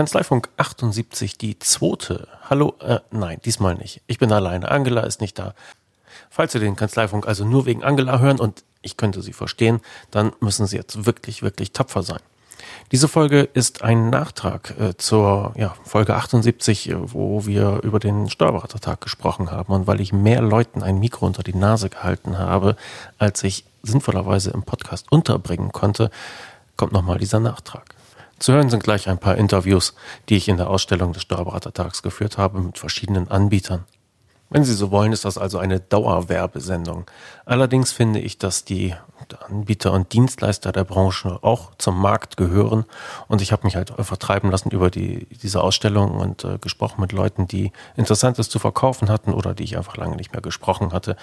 Kanzleifunk 0.00 0.48
78, 0.56 1.36
die 1.36 1.58
zweite. 1.58 2.28
Hallo, 2.48 2.74
äh, 2.78 3.00
nein, 3.10 3.40
diesmal 3.44 3.74
nicht. 3.74 4.02
Ich 4.06 4.18
bin 4.18 4.30
alleine. 4.30 4.70
Angela 4.70 5.00
ist 5.00 5.20
nicht 5.20 5.36
da. 5.38 5.54
Falls 6.30 6.52
Sie 6.52 6.60
den 6.60 6.76
Kanzleifunk 6.76 7.26
also 7.26 7.44
nur 7.44 7.66
wegen 7.66 7.82
Angela 7.82 8.20
hören 8.20 8.38
und 8.38 8.64
ich 8.82 8.96
könnte 8.96 9.20
Sie 9.20 9.32
verstehen, 9.32 9.80
dann 10.12 10.32
müssen 10.38 10.66
Sie 10.66 10.76
jetzt 10.76 11.06
wirklich, 11.06 11.42
wirklich 11.42 11.72
tapfer 11.72 12.04
sein. 12.04 12.20
Diese 12.92 13.08
Folge 13.08 13.48
ist 13.54 13.82
ein 13.82 14.10
Nachtrag 14.10 14.74
äh, 14.78 14.96
zur 14.96 15.52
ja, 15.56 15.74
Folge 15.84 16.14
78, 16.14 16.90
äh, 16.90 16.94
wo 17.12 17.46
wir 17.46 17.80
über 17.82 17.98
den 17.98 18.28
Steuerberatertag 18.28 19.00
gesprochen 19.00 19.50
haben. 19.50 19.72
Und 19.72 19.86
weil 19.86 20.00
ich 20.00 20.12
mehr 20.12 20.42
Leuten 20.42 20.82
ein 20.82 20.98
Mikro 20.98 21.26
unter 21.26 21.42
die 21.42 21.54
Nase 21.54 21.88
gehalten 21.88 22.38
habe, 22.38 22.76
als 23.18 23.42
ich 23.44 23.64
sinnvollerweise 23.82 24.50
im 24.50 24.62
Podcast 24.62 25.10
unterbringen 25.10 25.72
konnte, 25.72 26.10
kommt 26.76 26.92
nochmal 26.92 27.18
dieser 27.18 27.40
Nachtrag. 27.40 27.94
Zu 28.38 28.54
hören 28.54 28.70
sind 28.70 28.82
gleich 28.82 29.08
ein 29.08 29.18
paar 29.18 29.36
Interviews, 29.36 29.94
die 30.28 30.36
ich 30.36 30.48
in 30.48 30.56
der 30.56 30.70
Ausstellung 30.70 31.12
des 31.12 31.22
Steuerberatertags 31.22 32.02
geführt 32.02 32.38
habe 32.38 32.58
mit 32.60 32.78
verschiedenen 32.78 33.30
Anbietern. 33.30 33.84
Wenn 34.50 34.64
Sie 34.64 34.74
so 34.74 34.90
wollen, 34.90 35.12
ist 35.12 35.24
das 35.24 35.38
also 35.38 35.58
eine 35.58 35.78
Dauerwerbesendung. 35.78 37.06
Allerdings 37.44 37.92
finde 37.92 38.18
ich, 38.18 38.36
dass 38.36 38.64
die 38.64 38.94
Anbieter 39.48 39.92
und 39.92 40.12
Dienstleister 40.12 40.72
der 40.72 40.82
Branche 40.82 41.38
auch 41.42 41.70
zum 41.78 42.00
Markt 42.00 42.36
gehören. 42.36 42.84
Und 43.28 43.42
ich 43.42 43.52
habe 43.52 43.64
mich 43.64 43.76
halt 43.76 43.92
vertreiben 43.98 44.50
lassen 44.50 44.70
über 44.70 44.90
die, 44.90 45.26
diese 45.42 45.62
Ausstellung 45.62 46.12
und 46.12 46.44
äh, 46.44 46.58
gesprochen 46.58 47.00
mit 47.00 47.12
Leuten, 47.12 47.46
die 47.46 47.72
Interessantes 47.96 48.48
zu 48.48 48.58
verkaufen 48.58 49.08
hatten 49.08 49.32
oder 49.32 49.54
die 49.54 49.62
ich 49.64 49.76
einfach 49.76 49.96
lange 49.96 50.16
nicht 50.16 50.32
mehr 50.32 50.42
gesprochen 50.42 50.92
hatte. 50.92 51.16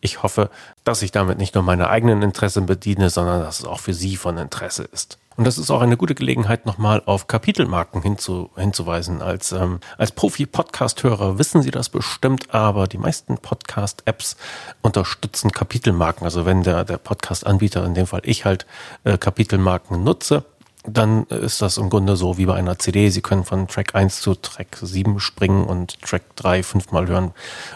Ich 0.00 0.24
hoffe, 0.24 0.50
dass 0.82 1.02
ich 1.02 1.12
damit 1.12 1.38
nicht 1.38 1.54
nur 1.54 1.62
meine 1.62 1.88
eigenen 1.88 2.22
Interessen 2.22 2.66
bediene, 2.66 3.10
sondern 3.10 3.40
dass 3.40 3.60
es 3.60 3.64
auch 3.64 3.80
für 3.80 3.94
Sie 3.94 4.16
von 4.16 4.38
Interesse 4.38 4.82
ist. 4.82 5.18
Und 5.36 5.46
das 5.46 5.58
ist 5.58 5.70
auch 5.70 5.80
eine 5.80 5.96
gute 5.96 6.14
Gelegenheit, 6.14 6.66
nochmal 6.66 7.02
auf 7.06 7.26
Kapitelmarken 7.26 8.02
hinzu, 8.02 8.50
hinzuweisen. 8.56 9.22
Als, 9.22 9.52
ähm, 9.52 9.80
als 9.98 10.12
Profi-Podcast-Hörer 10.12 11.38
wissen 11.38 11.62
Sie 11.62 11.70
das 11.70 11.88
bestimmt, 11.88 12.54
aber 12.54 12.86
die 12.86 12.98
meisten 12.98 13.38
Podcast-Apps 13.38 14.36
unterstützen 14.82 15.52
Kapitelmarken. 15.52 16.24
Also 16.24 16.44
wenn 16.46 16.62
der, 16.62 16.84
der 16.84 16.98
Podcast-Anbieter, 16.98 17.84
in 17.84 17.94
dem 17.94 18.06
Fall 18.06 18.22
ich 18.24 18.44
halt, 18.44 18.66
äh, 19.04 19.18
Kapitelmarken 19.18 20.04
nutze, 20.04 20.44
dann 20.84 21.24
ist 21.26 21.62
das 21.62 21.76
im 21.76 21.90
Grunde 21.90 22.16
so 22.16 22.38
wie 22.38 22.46
bei 22.46 22.54
einer 22.54 22.78
CD. 22.78 23.08
Sie 23.10 23.20
können 23.20 23.44
von 23.44 23.68
Track 23.68 23.94
1 23.94 24.20
zu 24.20 24.34
Track 24.34 24.78
7 24.80 25.20
springen 25.20 25.64
und 25.64 26.00
Track 26.02 26.34
3 26.36 26.62
fünfmal 26.62 27.06
hören, 27.06 27.32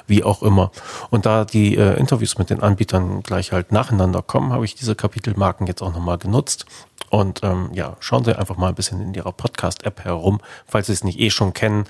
wie 0.07 0.25
auch 0.25 0.43
immer. 0.43 0.73
Und 1.11 1.25
da 1.25 1.45
die 1.45 1.77
äh, 1.77 1.99
Interviews 1.99 2.37
mit 2.39 2.51
den 2.51 2.63
Anbietern 2.63 3.23
gleich 3.23 3.53
halt 3.53 3.71
nacheinander 3.71 4.23
kommen, 4.23 4.53
habe 4.53 4.65
ich 4.65 4.75
diese 4.75 4.97
Kapitelmarken 4.97 5.67
jetzt 5.67 5.83
auch 5.83 5.93
nochmal 5.93 6.19
genutzt. 6.19 6.67
Und 7.09 7.45
ähm, 7.45 7.71
ja, 7.73 7.97
schauen 8.01 8.25
Sie 8.25 8.37
einfach 8.37 8.57
mal 8.57 8.69
ein 8.69 8.75
bisschen 8.75 9.01
in 9.01 9.15
Ihrer 9.15 9.33
Podcast-App 9.33 10.05
herum, 10.05 10.41
falls 10.67 10.89
Sie 10.89 10.93
es 10.93 11.05
nicht 11.05 11.21
eh 11.21 11.31
schon 11.31 11.55
kennen. 11.55 11.85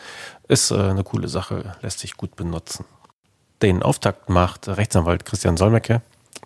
Ist 0.48 0.70
äh, 0.70 0.74
eine 0.74 1.04
coole 1.04 1.28
Sache, 1.28 1.76
lässt 1.80 2.00
sich 2.00 2.18
gut 2.18 2.36
benutzen. 2.36 2.84
Den 3.62 3.82
Auftakt 3.82 4.28
macht 4.28 4.68
Rechtsanwalt 4.68 5.24
Christian 5.24 5.56
Solmecke, 5.56 6.02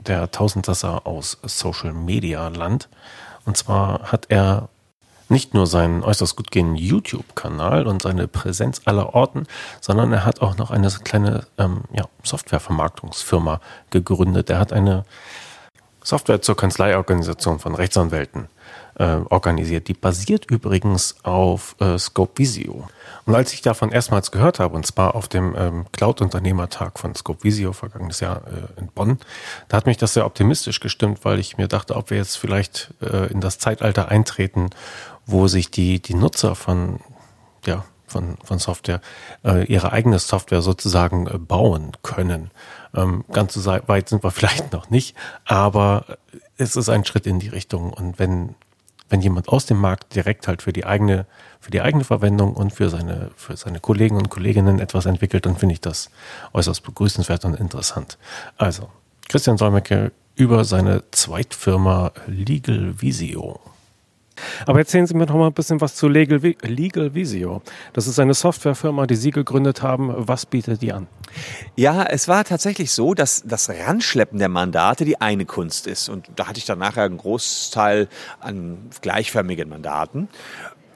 der 0.07 0.31
Tausendsasser 0.31 1.09
aus 1.09 1.39
Social 1.43 1.93
Media 1.93 2.47
Land. 2.47 2.89
Und 3.51 3.57
zwar 3.57 4.13
hat 4.13 4.27
er 4.29 4.69
nicht 5.29 5.55
nur 5.55 5.67
seinen 5.67 6.05
äußerst 6.05 6.37
gut 6.37 6.53
gehenden 6.53 6.77
YouTube-Kanal 6.77 7.89
und 7.89 8.01
seine 8.01 8.29
Präsenz 8.29 8.83
aller 8.85 9.13
Orten, 9.13 9.49
sondern 9.81 10.13
er 10.13 10.25
hat 10.25 10.41
auch 10.41 10.57
noch 10.57 10.71
eine 10.71 10.89
kleine 11.03 11.49
ähm, 11.59 11.81
ja, 11.93 12.05
Softwarevermarktungsfirma 12.23 13.61
gegründet. 13.91 14.51
Er 14.51 14.61
hat 14.61 14.73
eine 14.73 15.05
Software 16.01 16.43
zur 16.43 16.57
Kanzleiorganisation 16.57 17.59
von 17.59 17.75
Rechtsanwälten 17.75 18.47
äh, 19.01 19.17
organisiert. 19.31 19.89
Die 19.89 19.95
basiert 19.95 20.49
übrigens 20.49 21.17
auf 21.25 21.75
äh, 21.81 21.99
Scope 21.99 22.39
Visio. 22.39 22.89
Und 23.27 23.35
als 23.35 23.53
ich 23.53 23.63
davon 23.63 23.91
erstmals 23.91 24.31
gehört 24.31 24.59
habe, 24.59 24.75
und 24.75 24.87
zwar 24.87 25.15
auf 25.15 25.29
dem 25.29 25.55
ähm, 25.57 25.87
Cloud-Unternehmertag 25.93 26.99
von 26.99 27.15
Scope 27.15 27.45
Visio 27.45 27.73
vergangenes 27.73 28.21
Jahr 28.21 28.43
äh, 28.47 28.81
in 28.81 28.89
Bonn, 28.89 29.19
da 29.69 29.77
hat 29.77 29.87
mich 29.87 29.97
das 29.97 30.15
sehr 30.15 30.27
optimistisch 30.27 30.81
gestimmt, 30.81 31.25
weil 31.25 31.39
ich 31.39 31.59
mir 31.59 31.69
dachte, 31.69 31.97
ob 31.97 32.11
wir 32.11 32.17
jetzt 32.17 32.37
vielleicht 32.37 32.95
äh, 33.01 33.31
in 33.31 33.41
das 33.41 33.59
Zeitalter 33.59 34.09
eintreten, 34.09 34.71
wo 35.27 35.49
sich 35.49 35.71
die, 35.71 36.01
die 36.01 36.15
Nutzer 36.15 36.55
von, 36.55 37.01
ja, 37.65 37.85
von, 38.07 38.37
von 38.45 38.59
Software 38.59 39.01
äh, 39.45 39.65
ihre 39.65 39.93
eigene 39.93 40.19
Software 40.19 40.63
sozusagen 40.63 41.27
äh, 41.27 41.39
bauen 41.39 41.93
können. 42.03 42.51
Ähm, 42.95 43.25
ganz 43.33 43.55
so 43.55 43.65
weit 43.65 44.09
sind 44.09 44.23
wir 44.23 44.31
vielleicht 44.31 44.73
noch 44.73 44.91
nicht, 44.91 45.17
aber 45.45 46.19
es 46.57 46.77
ist 46.77 46.89
ein 46.89 47.05
Schritt 47.05 47.27
in 47.27 47.39
die 47.39 47.49
Richtung. 47.49 47.93
Und 47.93 48.19
wenn 48.19 48.55
wenn 49.11 49.21
jemand 49.21 49.49
aus 49.49 49.67
dem 49.67 49.79
Markt 49.79 50.15
direkt 50.15 50.49
halt 50.49 50.63
für 50.63 50.73
die 50.73 50.87
eigene, 50.87 51.27
für 51.61 51.71
die 51.71 51.83
eigene 51.83 52.05
Verwendung 52.05 52.55
und 52.55 52.73
für 52.73 52.89
seine, 52.89 53.31
für 53.37 53.57
seine 53.57 53.81
Kollegen 53.81 54.17
und 54.17 54.31
Kolleginnen 54.31 54.79
etwas 54.79 55.07
entwickelt, 55.07 55.45
dann 55.47 55.57
finde 55.57 55.75
ich 55.75 55.81
das 55.81 56.11
äußerst 56.53 56.83
begrüßenswert 56.83 57.45
und 57.45 57.55
interessant. 57.55 58.17
Also, 58.57 58.89
Christian 59.29 59.59
Solmecke 59.59 60.13
über 60.37 60.65
seine 60.65 61.03
Zweitfirma 61.11 62.13
Legal 62.27 62.95
Visio. 63.03 63.61
Aber 64.67 64.79
erzählen 64.79 65.07
Sie 65.07 65.15
mir 65.15 65.27
noch 65.27 65.35
mal 65.35 65.47
ein 65.47 65.53
bisschen 65.53 65.81
was 65.81 65.95
zu 65.95 66.09
Legal, 66.09 66.41
Legal 66.63 67.15
Visio. 67.15 67.63
Das 67.93 68.07
ist 68.07 68.19
eine 68.19 68.35
Softwarefirma, 68.35 69.07
die 69.07 69.17
Sie 69.17 69.31
gegründet 69.31 69.83
haben. 69.83 70.13
Was 70.17 70.47
bietet 70.47 70.83
die 70.83 70.93
an? 70.93 71.07
Ja, 71.77 72.05
es 72.05 72.29
war 72.29 72.45
tatsächlich 72.45 72.93
so, 72.93 73.15
dass 73.15 73.43
das 73.45 73.69
Ranschleppen 73.71 74.39
der 74.39 74.49
Mandate 74.49 75.05
die 75.05 75.21
eine 75.21 75.45
Kunst 75.45 75.87
ist. 75.87 76.09
Und 76.09 76.27
da 76.37 76.49
hatte 76.49 76.59
ich 76.59 76.65
dann 76.65 76.79
nachher 76.79 77.05
einen 77.05 77.19
Großteil 77.19 78.09
an 78.41 78.79
gleichförmigen 79.01 79.69
Mandaten. 79.69 80.29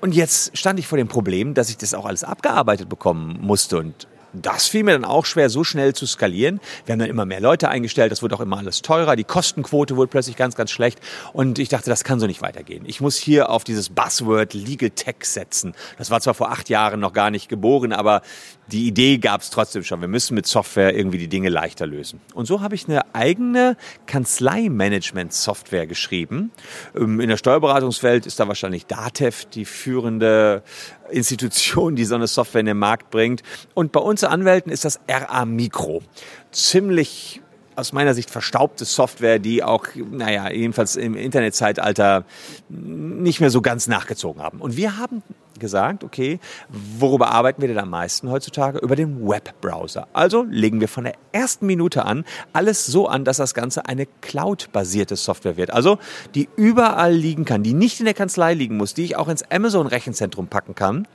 Und 0.00 0.14
jetzt 0.14 0.56
stand 0.56 0.78
ich 0.78 0.86
vor 0.86 0.98
dem 0.98 1.08
Problem, 1.08 1.54
dass 1.54 1.70
ich 1.70 1.78
das 1.78 1.94
auch 1.94 2.04
alles 2.04 2.24
abgearbeitet 2.24 2.88
bekommen 2.88 3.38
musste. 3.40 3.78
Und 3.78 4.06
das 4.34 4.66
fiel 4.66 4.84
mir 4.84 4.92
dann 4.92 5.04
auch 5.04 5.26
schwer, 5.26 5.50
so 5.50 5.64
schnell 5.64 5.94
zu 5.94 6.06
skalieren. 6.06 6.60
Wir 6.84 6.92
haben 6.92 6.98
dann 6.98 7.08
immer 7.08 7.26
mehr 7.26 7.40
Leute 7.40 7.68
eingestellt, 7.68 8.12
das 8.12 8.22
wurde 8.22 8.34
auch 8.34 8.40
immer 8.40 8.58
alles 8.58 8.82
teurer, 8.82 9.16
die 9.16 9.24
Kostenquote 9.24 9.96
wurde 9.96 10.08
plötzlich 10.08 10.36
ganz, 10.36 10.54
ganz 10.56 10.70
schlecht 10.70 11.00
und 11.32 11.58
ich 11.58 11.68
dachte, 11.68 11.90
das 11.90 12.04
kann 12.04 12.20
so 12.20 12.26
nicht 12.26 12.42
weitergehen. 12.42 12.84
Ich 12.86 13.00
muss 13.00 13.16
hier 13.16 13.50
auf 13.50 13.64
dieses 13.64 13.88
Buzzword 13.88 14.54
Legal 14.54 14.90
Tech 14.90 15.16
setzen. 15.22 15.74
Das 15.98 16.10
war 16.10 16.20
zwar 16.20 16.34
vor 16.34 16.50
acht 16.50 16.68
Jahren 16.68 17.00
noch 17.00 17.12
gar 17.12 17.30
nicht 17.30 17.48
geboren, 17.48 17.92
aber 17.92 18.22
die 18.68 18.86
Idee 18.86 19.18
gab 19.18 19.42
es 19.42 19.50
trotzdem 19.50 19.84
schon. 19.84 20.00
Wir 20.00 20.08
müssen 20.08 20.34
mit 20.34 20.46
Software 20.46 20.96
irgendwie 20.96 21.18
die 21.18 21.28
Dinge 21.28 21.50
leichter 21.50 21.86
lösen. 21.86 22.20
Und 22.34 22.46
so 22.46 22.62
habe 22.62 22.74
ich 22.74 22.88
eine 22.88 23.14
eigene 23.14 23.76
Kanzleimanagement-Software 24.06 25.86
geschrieben. 25.86 26.50
Ähm, 26.96 27.20
in 27.20 27.28
der 27.28 27.36
Steuerberatungswelt 27.36 28.26
ist 28.26 28.40
da 28.40 28.48
wahrscheinlich 28.48 28.86
DATEV 28.86 29.44
die 29.46 29.64
führende 29.66 30.62
Institution, 31.10 31.96
die 31.96 32.04
so 32.04 32.14
eine 32.14 32.26
Software 32.26 32.60
in 32.60 32.66
den 32.66 32.78
Markt 32.78 33.10
bringt. 33.10 33.42
Und 33.74 33.92
bei 33.92 34.00
uns 34.00 34.24
Anwälten 34.24 34.72
ist 34.72 34.84
das 34.84 35.00
RA 35.08 35.44
Micro. 35.44 36.02
Ziemlich 36.50 37.40
aus 37.76 37.92
meiner 37.92 38.14
Sicht 38.14 38.30
verstaubte 38.30 38.84
Software, 38.84 39.38
die 39.38 39.62
auch, 39.62 39.86
naja, 40.10 40.50
jedenfalls 40.50 40.96
im 40.96 41.14
Internetzeitalter 41.14 42.24
nicht 42.68 43.40
mehr 43.40 43.50
so 43.50 43.62
ganz 43.62 43.86
nachgezogen 43.86 44.42
haben. 44.42 44.60
Und 44.60 44.76
wir 44.76 44.96
haben 44.98 45.22
gesagt, 45.58 46.04
okay, 46.04 46.40
worüber 46.68 47.30
arbeiten 47.30 47.60
wir 47.60 47.68
denn 47.68 47.78
am 47.78 47.90
meisten 47.90 48.30
heutzutage? 48.30 48.78
Über 48.78 48.96
den 48.96 49.26
Webbrowser. 49.26 50.08
Also 50.12 50.44
legen 50.48 50.80
wir 50.80 50.88
von 50.88 51.04
der 51.04 51.14
ersten 51.32 51.66
Minute 51.66 52.04
an 52.04 52.24
alles 52.52 52.86
so 52.86 53.06
an, 53.06 53.24
dass 53.24 53.36
das 53.36 53.54
Ganze 53.54 53.86
eine 53.86 54.06
Cloud-basierte 54.20 55.16
Software 55.16 55.56
wird. 55.56 55.72
Also 55.72 55.98
die 56.34 56.48
überall 56.56 57.12
liegen 57.12 57.44
kann, 57.44 57.62
die 57.62 57.74
nicht 57.74 58.00
in 58.00 58.06
der 58.06 58.14
Kanzlei 58.14 58.54
liegen 58.54 58.76
muss, 58.76 58.94
die 58.94 59.04
ich 59.04 59.16
auch 59.16 59.28
ins 59.28 59.48
Amazon-Rechenzentrum 59.50 60.48
packen 60.48 60.74
kann 60.74 61.06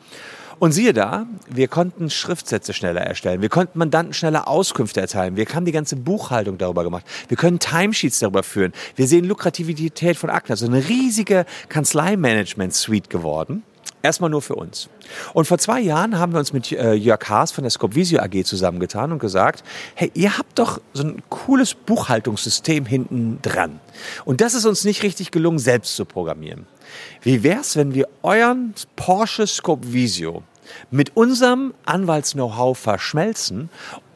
und 0.59 0.71
siehe 0.73 0.93
da, 0.93 1.25
wir 1.49 1.67
konnten 1.67 2.09
Schriftsätze 2.09 2.73
schneller 2.73 3.01
erstellen, 3.01 3.41
wir 3.41 3.49
konnten 3.49 3.79
Mandanten 3.79 4.13
schneller 4.13 4.47
Auskünfte 4.47 5.01
erteilen, 5.01 5.35
wir 5.35 5.45
haben 5.47 5.65
die 5.65 5.71
ganze 5.71 5.95
Buchhaltung 5.95 6.57
darüber 6.57 6.83
gemacht, 6.83 7.05
wir 7.27 7.37
können 7.37 7.59
Timesheets 7.59 8.19
darüber 8.19 8.43
führen, 8.43 8.73
wir 8.95 9.07
sehen 9.07 9.25
Lukrativität 9.25 10.17
von 10.17 10.29
Akten, 10.29 10.51
also 10.51 10.65
eine 10.65 10.87
riesige 10.87 11.45
Kanzleimanagement-Suite 11.69 13.09
geworden. 13.09 13.63
Erstmal 14.01 14.29
nur 14.29 14.41
für 14.41 14.55
uns. 14.55 14.89
Und 15.33 15.45
vor 15.45 15.57
zwei 15.57 15.81
Jahren 15.81 16.17
haben 16.17 16.31
wir 16.31 16.39
uns 16.39 16.53
mit 16.53 16.71
äh, 16.71 16.93
Jörg 16.93 17.27
Haas 17.27 17.51
von 17.51 17.63
der 17.63 17.71
Scopvisio 17.71 18.21
AG 18.21 18.45
zusammengetan 18.45 19.11
und 19.11 19.19
gesagt, 19.19 19.63
hey, 19.95 20.09
ihr 20.13 20.37
habt 20.37 20.57
doch 20.57 20.79
so 20.93 21.03
ein 21.03 21.21
cooles 21.29 21.73
Buchhaltungssystem 21.73 22.85
hinten 22.85 23.39
dran. 23.41 23.81
Und 24.23 24.39
das 24.39 24.53
ist 24.53 24.65
uns 24.65 24.85
nicht 24.85 25.03
richtig 25.03 25.31
gelungen, 25.31 25.59
selbst 25.59 25.95
zu 25.95 26.05
programmieren. 26.05 26.65
Wie 27.21 27.43
wär's, 27.43 27.75
wenn 27.75 27.93
wir 27.93 28.07
euren 28.23 28.73
Porsche 28.95 29.45
Scope 29.45 29.91
Visio 29.91 30.43
mit 30.91 31.17
unserem 31.17 31.73
Anwalts-Know-how 31.85 32.77
verschmelzen 32.77 33.69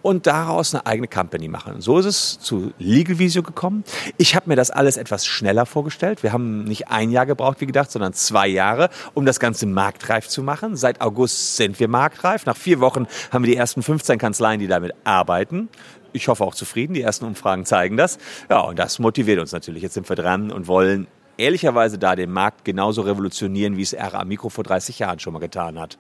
und 0.04 0.28
daraus 0.28 0.76
eine 0.76 0.86
eigene 0.86 1.08
Company 1.08 1.48
machen. 1.48 1.82
So 1.82 1.98
ist 1.98 2.06
es 2.06 2.40
zu 2.40 2.72
Legal 2.78 3.18
Visio 3.18 3.42
gekommen. 3.42 3.84
Ich 4.18 4.36
habe 4.36 4.50
mir 4.50 4.56
das 4.56 4.70
alles 4.70 4.98
etwas 4.98 5.26
schneller 5.26 5.66
vorgestellt. 5.66 6.22
Wir 6.22 6.32
haben 6.32 6.66
nicht 6.66 6.90
ein 6.90 7.10
Jahr 7.10 7.26
gebraucht, 7.26 7.62
wie 7.62 7.66
gedacht, 7.66 7.90
sondern 7.90 8.14
zwei 8.14 8.48
Jahre, 8.48 8.90
um 9.16 9.26
das 9.26 9.40
Ganze 9.40 9.66
marktreif 9.66 10.28
zu 10.28 10.44
machen. 10.44 10.76
Seit 10.76 11.02
August 11.02 11.56
sind 11.56 11.80
wir 11.80 11.88
marktreif. 11.88 12.46
Nach 12.46 12.58
vier 12.58 12.80
Wochen 12.80 13.08
haben 13.32 13.44
wir 13.44 13.52
die 13.52 13.58
ersten 13.58 13.82
15 13.82 14.20
Kanzleien, 14.20 14.60
die 14.60 14.68
damit 14.68 14.94
arbeiten 15.04 15.70
ich 16.16 16.28
hoffe 16.28 16.44
auch 16.44 16.54
zufrieden. 16.54 16.94
Die 16.94 17.02
ersten 17.02 17.26
Umfragen 17.26 17.66
zeigen 17.66 17.98
das. 17.98 18.20
Ja, 18.48 18.60
und 18.60 18.78
das 18.78 19.00
motiviert 19.00 19.40
uns 19.40 19.52
natürlich. 19.52 19.82
Jetzt 19.82 19.96
sind 19.96 20.08
wir 20.08 20.16
dran 20.16 20.52
und 20.52 20.68
wollen 20.68 21.08
ehrlicherweise 21.38 21.98
da 21.98 22.16
den 22.16 22.32
Markt 22.32 22.64
genauso 22.64 23.02
revolutionieren, 23.02 23.78
wie 23.78 23.82
es 23.82 23.96
RA 23.96 24.24
Mikro 24.24 24.50
vor 24.50 24.64
30 24.64 25.00
Jahren 25.00 25.20
schon 25.20 25.34
mal 25.34 25.40
getan 25.40 25.80
hat. 25.80 25.98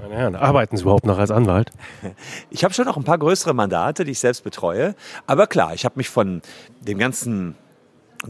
Meine 0.00 0.14
Herren, 0.14 0.36
arbeiten 0.36 0.76
Sie 0.76 0.82
überhaupt 0.82 1.06
noch 1.06 1.18
als 1.18 1.30
Anwalt? 1.30 1.70
Ich 2.50 2.64
habe 2.64 2.74
schon 2.74 2.86
noch 2.86 2.96
ein 2.96 3.04
paar 3.04 3.18
größere 3.18 3.54
Mandate, 3.54 4.04
die 4.04 4.12
ich 4.12 4.18
selbst 4.18 4.44
betreue. 4.44 4.94
Aber 5.26 5.46
klar, 5.46 5.74
ich 5.74 5.84
habe 5.84 5.94
mich 5.96 6.08
von 6.08 6.42
dem 6.80 6.98
ganzen 6.98 7.56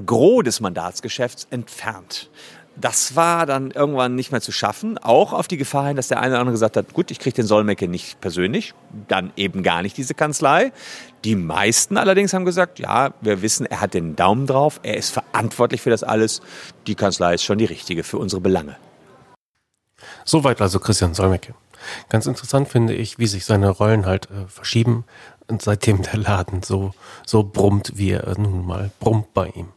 Gros 0.06 0.44
des 0.44 0.60
Mandatsgeschäfts 0.60 1.46
entfernt 1.50 2.30
das 2.80 3.16
war 3.16 3.46
dann 3.46 3.70
irgendwann 3.70 4.14
nicht 4.14 4.32
mehr 4.32 4.40
zu 4.40 4.52
schaffen, 4.52 4.98
auch 4.98 5.32
auf 5.32 5.48
die 5.48 5.56
Gefahr 5.56 5.88
hin, 5.88 5.96
dass 5.96 6.08
der 6.08 6.20
eine 6.20 6.32
oder 6.32 6.40
andere 6.40 6.52
gesagt 6.52 6.76
hat, 6.76 6.92
gut, 6.94 7.10
ich 7.10 7.18
kriege 7.18 7.34
den 7.34 7.46
Solmecke 7.46 7.88
nicht 7.88 8.20
persönlich, 8.20 8.74
dann 9.08 9.32
eben 9.36 9.62
gar 9.62 9.82
nicht 9.82 9.96
diese 9.96 10.14
Kanzlei. 10.14 10.72
Die 11.24 11.36
meisten 11.36 11.96
allerdings 11.96 12.32
haben 12.32 12.44
gesagt, 12.44 12.78
ja, 12.78 13.12
wir 13.20 13.42
wissen, 13.42 13.66
er 13.66 13.80
hat 13.80 13.94
den 13.94 14.16
Daumen 14.16 14.46
drauf, 14.46 14.80
er 14.82 14.96
ist 14.96 15.10
verantwortlich 15.10 15.82
für 15.82 15.90
das 15.90 16.02
alles, 16.02 16.40
die 16.86 16.94
Kanzlei 16.94 17.34
ist 17.34 17.44
schon 17.44 17.58
die 17.58 17.64
richtige 17.64 18.02
für 18.02 18.18
unsere 18.18 18.40
Belange. 18.40 18.76
Soweit 20.30 20.60
also 20.60 20.78
Christian 20.78 21.12
Solmecke. 21.12 21.54
Ganz 22.08 22.26
interessant 22.26 22.68
finde 22.68 22.94
ich, 22.94 23.18
wie 23.18 23.26
sich 23.26 23.44
seine 23.44 23.68
Rollen 23.68 24.06
halt 24.06 24.30
äh, 24.30 24.46
verschieben 24.46 25.04
und 25.48 25.60
seitdem 25.60 26.02
der 26.02 26.18
Laden 26.18 26.62
so, 26.62 26.94
so 27.26 27.42
brummt, 27.42 27.94
wie 27.96 28.12
er 28.12 28.38
nun 28.38 28.64
mal 28.64 28.92
brummt 29.00 29.34
bei 29.34 29.48
ihm. 29.48 29.70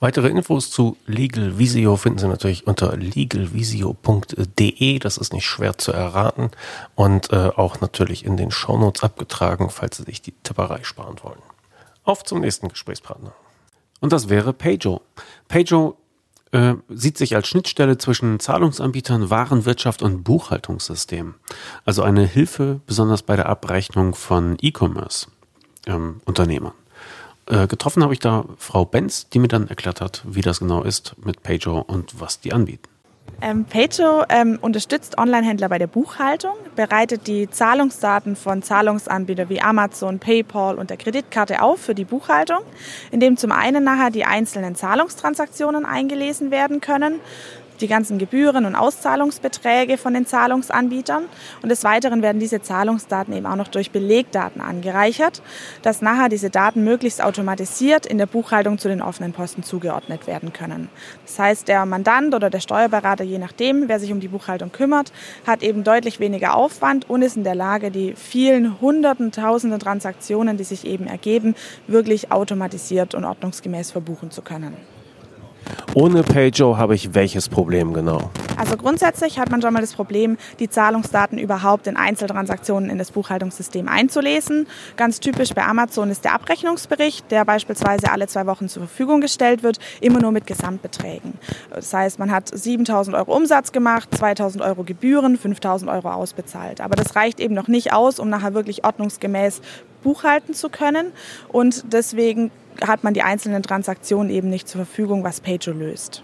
Weitere 0.00 0.26
Infos 0.26 0.72
zu 0.72 0.96
Legal 1.06 1.56
Visio 1.56 1.94
finden 1.94 2.18
Sie 2.18 2.26
natürlich 2.26 2.66
unter 2.66 2.96
legalvisio.de. 2.96 4.98
Das 4.98 5.18
ist 5.18 5.32
nicht 5.32 5.46
schwer 5.46 5.78
zu 5.78 5.92
erraten 5.92 6.50
und 6.96 7.32
äh, 7.32 7.52
auch 7.54 7.80
natürlich 7.80 8.24
in 8.24 8.36
den 8.36 8.50
Shownotes 8.50 9.04
abgetragen, 9.04 9.70
falls 9.70 9.98
Sie 9.98 10.02
sich 10.02 10.20
die 10.20 10.34
Tipperei 10.42 10.82
sparen 10.82 11.14
wollen. 11.22 11.42
Auf 12.02 12.24
zum 12.24 12.40
nächsten 12.40 12.66
Gesprächspartner. 12.66 13.34
Und 14.00 14.12
das 14.12 14.28
wäre 14.28 14.52
Pajo. 14.52 15.02
Pajo 15.46 15.96
äh, 16.52 16.74
sieht 16.88 17.18
sich 17.18 17.34
als 17.34 17.48
Schnittstelle 17.48 17.98
zwischen 17.98 18.38
Zahlungsanbietern, 18.38 19.30
Warenwirtschaft 19.30 20.02
und 20.02 20.22
Buchhaltungssystem. 20.22 21.34
Also 21.84 22.02
eine 22.02 22.24
Hilfe 22.24 22.80
besonders 22.86 23.22
bei 23.22 23.34
der 23.36 23.48
Abrechnung 23.48 24.14
von 24.14 24.56
E-Commerce-Unternehmern. 24.60 26.74
Ähm, 27.48 27.62
äh, 27.62 27.66
getroffen 27.66 28.04
habe 28.04 28.12
ich 28.12 28.20
da 28.20 28.44
Frau 28.58 28.84
Benz, 28.84 29.28
die 29.30 29.40
mir 29.40 29.48
dann 29.48 29.66
erklärt 29.68 30.00
hat, 30.00 30.22
wie 30.26 30.42
das 30.42 30.60
genau 30.60 30.82
ist 30.82 31.16
mit 31.24 31.42
Pajo 31.42 31.80
und 31.80 32.20
was 32.20 32.40
die 32.40 32.52
anbieten. 32.52 32.91
Ähm, 33.44 33.64
Pajo 33.64 34.22
ähm, 34.28 34.60
unterstützt 34.60 35.18
Onlinehändler 35.18 35.68
bei 35.68 35.78
der 35.78 35.88
Buchhaltung, 35.88 36.54
bereitet 36.76 37.26
die 37.26 37.50
Zahlungsdaten 37.50 38.36
von 38.36 38.62
Zahlungsanbietern 38.62 39.48
wie 39.48 39.60
Amazon, 39.60 40.20
PayPal 40.20 40.76
und 40.76 40.90
der 40.90 40.96
Kreditkarte 40.96 41.60
auf 41.60 41.80
für 41.80 41.96
die 41.96 42.04
Buchhaltung, 42.04 42.60
indem 43.10 43.36
zum 43.36 43.50
einen 43.50 43.82
nachher 43.82 44.10
die 44.10 44.24
einzelnen 44.24 44.76
Zahlungstransaktionen 44.76 45.84
eingelesen 45.84 46.52
werden 46.52 46.80
können 46.80 47.18
die 47.82 47.88
ganzen 47.88 48.18
Gebühren 48.18 48.64
und 48.64 48.74
Auszahlungsbeträge 48.74 49.98
von 49.98 50.14
den 50.14 50.26
Zahlungsanbietern. 50.26 51.24
Und 51.62 51.68
des 51.68 51.84
Weiteren 51.84 52.22
werden 52.22 52.38
diese 52.38 52.62
Zahlungsdaten 52.62 53.34
eben 53.34 53.46
auch 53.46 53.56
noch 53.56 53.68
durch 53.68 53.90
Belegdaten 53.90 54.60
angereichert, 54.60 55.42
dass 55.82 56.00
nachher 56.00 56.28
diese 56.28 56.48
Daten 56.48 56.84
möglichst 56.84 57.22
automatisiert 57.22 58.06
in 58.06 58.18
der 58.18 58.26
Buchhaltung 58.26 58.78
zu 58.78 58.88
den 58.88 59.02
offenen 59.02 59.32
Posten 59.32 59.62
zugeordnet 59.62 60.26
werden 60.26 60.52
können. 60.52 60.88
Das 61.26 61.38
heißt, 61.38 61.68
der 61.68 61.84
Mandant 61.84 62.34
oder 62.34 62.48
der 62.48 62.60
Steuerberater, 62.60 63.24
je 63.24 63.38
nachdem, 63.38 63.88
wer 63.88 64.00
sich 64.00 64.12
um 64.12 64.20
die 64.20 64.28
Buchhaltung 64.28 64.72
kümmert, 64.72 65.12
hat 65.46 65.62
eben 65.62 65.84
deutlich 65.84 66.20
weniger 66.20 66.54
Aufwand 66.54 67.10
und 67.10 67.22
ist 67.22 67.36
in 67.36 67.44
der 67.44 67.54
Lage, 67.54 67.90
die 67.90 68.14
vielen 68.14 68.80
hunderten, 68.80 69.32
tausenden 69.32 69.80
Transaktionen, 69.80 70.56
die 70.56 70.64
sich 70.64 70.86
eben 70.86 71.06
ergeben, 71.06 71.54
wirklich 71.86 72.30
automatisiert 72.30 73.14
und 73.14 73.24
ordnungsgemäß 73.24 73.90
verbuchen 73.90 74.30
zu 74.30 74.42
können. 74.42 74.76
Ohne 75.94 76.22
PayJo 76.22 76.78
habe 76.78 76.94
ich 76.94 77.14
welches 77.14 77.48
Problem 77.48 77.92
genau? 77.92 78.30
Also 78.56 78.76
grundsätzlich 78.76 79.38
hat 79.38 79.50
man 79.50 79.60
schon 79.60 79.72
mal 79.72 79.80
das 79.80 79.92
Problem, 79.94 80.36
die 80.60 80.70
Zahlungsdaten 80.70 81.36
überhaupt 81.36 81.86
in 81.86 81.96
Einzeltransaktionen 81.96 82.90
in 82.90 82.98
das 82.98 83.10
Buchhaltungssystem 83.10 83.88
einzulesen. 83.88 84.66
Ganz 84.96 85.20
typisch 85.20 85.52
bei 85.52 85.64
Amazon 85.64 86.10
ist 86.10 86.24
der 86.24 86.34
Abrechnungsbericht, 86.34 87.30
der 87.30 87.44
beispielsweise 87.44 88.12
alle 88.12 88.28
zwei 88.28 88.46
Wochen 88.46 88.68
zur 88.68 88.84
Verfügung 88.84 89.20
gestellt 89.20 89.62
wird, 89.62 89.78
immer 90.00 90.20
nur 90.20 90.32
mit 90.32 90.46
Gesamtbeträgen. 90.46 91.34
Das 91.74 91.92
heißt, 91.92 92.18
man 92.18 92.30
hat 92.30 92.56
7000 92.56 93.16
Euro 93.16 93.34
Umsatz 93.34 93.72
gemacht, 93.72 94.08
2000 94.16 94.62
Euro 94.62 94.84
Gebühren, 94.84 95.36
5000 95.36 95.90
Euro 95.90 96.10
ausbezahlt. 96.10 96.80
Aber 96.80 96.94
das 96.94 97.16
reicht 97.16 97.40
eben 97.40 97.54
noch 97.54 97.68
nicht 97.68 97.92
aus, 97.92 98.18
um 98.18 98.28
nachher 98.28 98.54
wirklich 98.54 98.84
ordnungsgemäß 98.84 99.60
buchhalten 100.02 100.54
zu 100.54 100.68
können. 100.68 101.12
Und 101.48 101.92
deswegen 101.92 102.50
hat 102.86 103.04
man 103.04 103.14
die 103.14 103.22
einzelnen 103.22 103.62
Transaktionen 103.62 104.30
eben 104.30 104.48
nicht 104.48 104.68
zur 104.68 104.84
Verfügung, 104.84 105.24
was 105.24 105.40
Pajo 105.40 105.72
löst. 105.72 106.22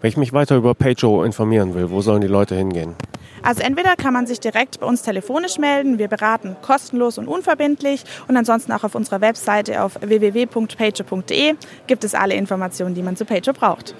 Wenn 0.00 0.08
ich 0.08 0.16
mich 0.16 0.32
weiter 0.32 0.56
über 0.56 0.74
Pajo 0.74 1.22
informieren 1.24 1.74
will, 1.74 1.90
wo 1.90 2.00
sollen 2.00 2.20
die 2.20 2.28
Leute 2.28 2.54
hingehen? 2.54 2.94
Also 3.42 3.62
entweder 3.62 3.96
kann 3.96 4.12
man 4.12 4.26
sich 4.26 4.38
direkt 4.38 4.78
bei 4.78 4.86
uns 4.86 5.02
telefonisch 5.02 5.58
melden, 5.58 5.98
wir 5.98 6.06
beraten 6.06 6.56
kostenlos 6.62 7.18
und 7.18 7.26
unverbindlich 7.26 8.04
und 8.28 8.36
ansonsten 8.36 8.70
auch 8.70 8.84
auf 8.84 8.94
unserer 8.94 9.20
Webseite 9.20 9.82
auf 9.82 9.98
www.pajo.de 10.00 11.54
gibt 11.88 12.04
es 12.04 12.14
alle 12.14 12.34
Informationen, 12.34 12.94
die 12.94 13.02
man 13.02 13.16
zu 13.16 13.24
Pajo 13.24 13.52
braucht. 13.52 13.94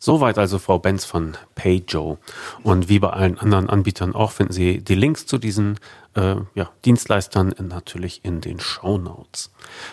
Soweit 0.00 0.38
also 0.38 0.58
Frau 0.58 0.78
Benz 0.78 1.04
von 1.04 1.36
PayJo. 1.56 2.18
Und 2.62 2.88
wie 2.88 3.00
bei 3.00 3.10
allen 3.10 3.36
anderen 3.38 3.68
Anbietern 3.68 4.14
auch 4.14 4.30
finden 4.30 4.52
Sie 4.52 4.78
die 4.78 4.94
Links 4.94 5.26
zu 5.26 5.38
diesen 5.38 5.78
äh, 6.14 6.36
ja, 6.54 6.70
Dienstleistern 6.84 7.52
natürlich 7.60 8.24
in 8.24 8.40
den 8.40 8.60
Show 8.60 8.96
Notes. 8.96 9.50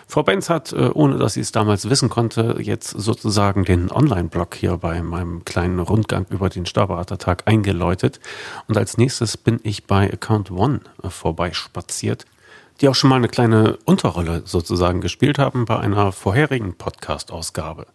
Frau 0.07 0.22
Benz 0.22 0.50
hat, 0.50 0.74
äh, 0.74 0.92
ohne 0.94 1.18
dass 1.18 1.34
sie 1.34 1.42
es 1.42 1.52
damals 1.52 1.90
wissen 1.90 2.10
konnte, 2.10 2.57
jetzt 2.60 2.90
sozusagen 2.90 3.66
den 3.66 3.92
Online-Blog 3.92 4.54
hier 4.56 4.78
bei 4.78 5.02
meinem 5.02 5.44
kleinen 5.44 5.80
Rundgang 5.80 6.28
über 6.30 6.50
den 6.50 6.68
Steuerberatertag 6.68 7.44
eingeläutet. 7.46 8.19
Und 8.68 8.78
als 8.78 8.98
nächstes 8.98 9.38
bin 9.38 9.60
ich 9.63 9.86
bei 9.86 10.12
Account 10.12 10.52
One 10.52 10.81
äh, 11.02 11.10
vorbeispaziert 11.10 12.25
die 12.81 12.90
auch 12.90 12.96
schon 12.96 13.10
mal 13.10 13.16
eine 13.16 13.30
kleine 13.30 13.78
Unterrolle 13.86 14.42
sozusagen 14.44 15.00
gespielt 15.00 15.40
haben 15.40 15.63
bei 15.63 15.80
einer 15.80 16.12
vorherigen 16.12 16.75
Podcast-Ausgabe. 16.75 17.88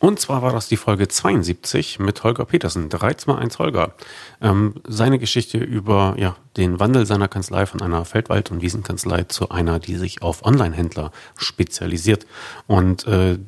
Und 0.00 0.20
zwar 0.20 0.42
war 0.42 0.52
das 0.52 0.68
die 0.68 0.76
Folge 0.76 1.08
72 1.08 1.98
mit 1.98 2.22
Holger 2.22 2.44
Petersen, 2.44 2.88
321 2.88 3.58
Holger. 3.58 3.94
Ähm, 4.40 4.74
seine 4.86 5.18
Geschichte 5.18 5.58
über 5.58 6.14
ja, 6.16 6.36
den 6.56 6.78
Wandel 6.78 7.04
seiner 7.04 7.26
Kanzlei 7.26 7.66
von 7.66 7.82
einer 7.82 8.04
Feldwald- 8.04 8.52
und 8.52 8.62
Wiesenkanzlei 8.62 9.24
zu 9.24 9.48
einer, 9.48 9.80
die 9.80 9.96
sich 9.96 10.22
auf 10.22 10.44
Online-Händler 10.44 11.10
spezialisiert. 11.36 12.26
Und 12.68 13.08
äh, 13.08 13.38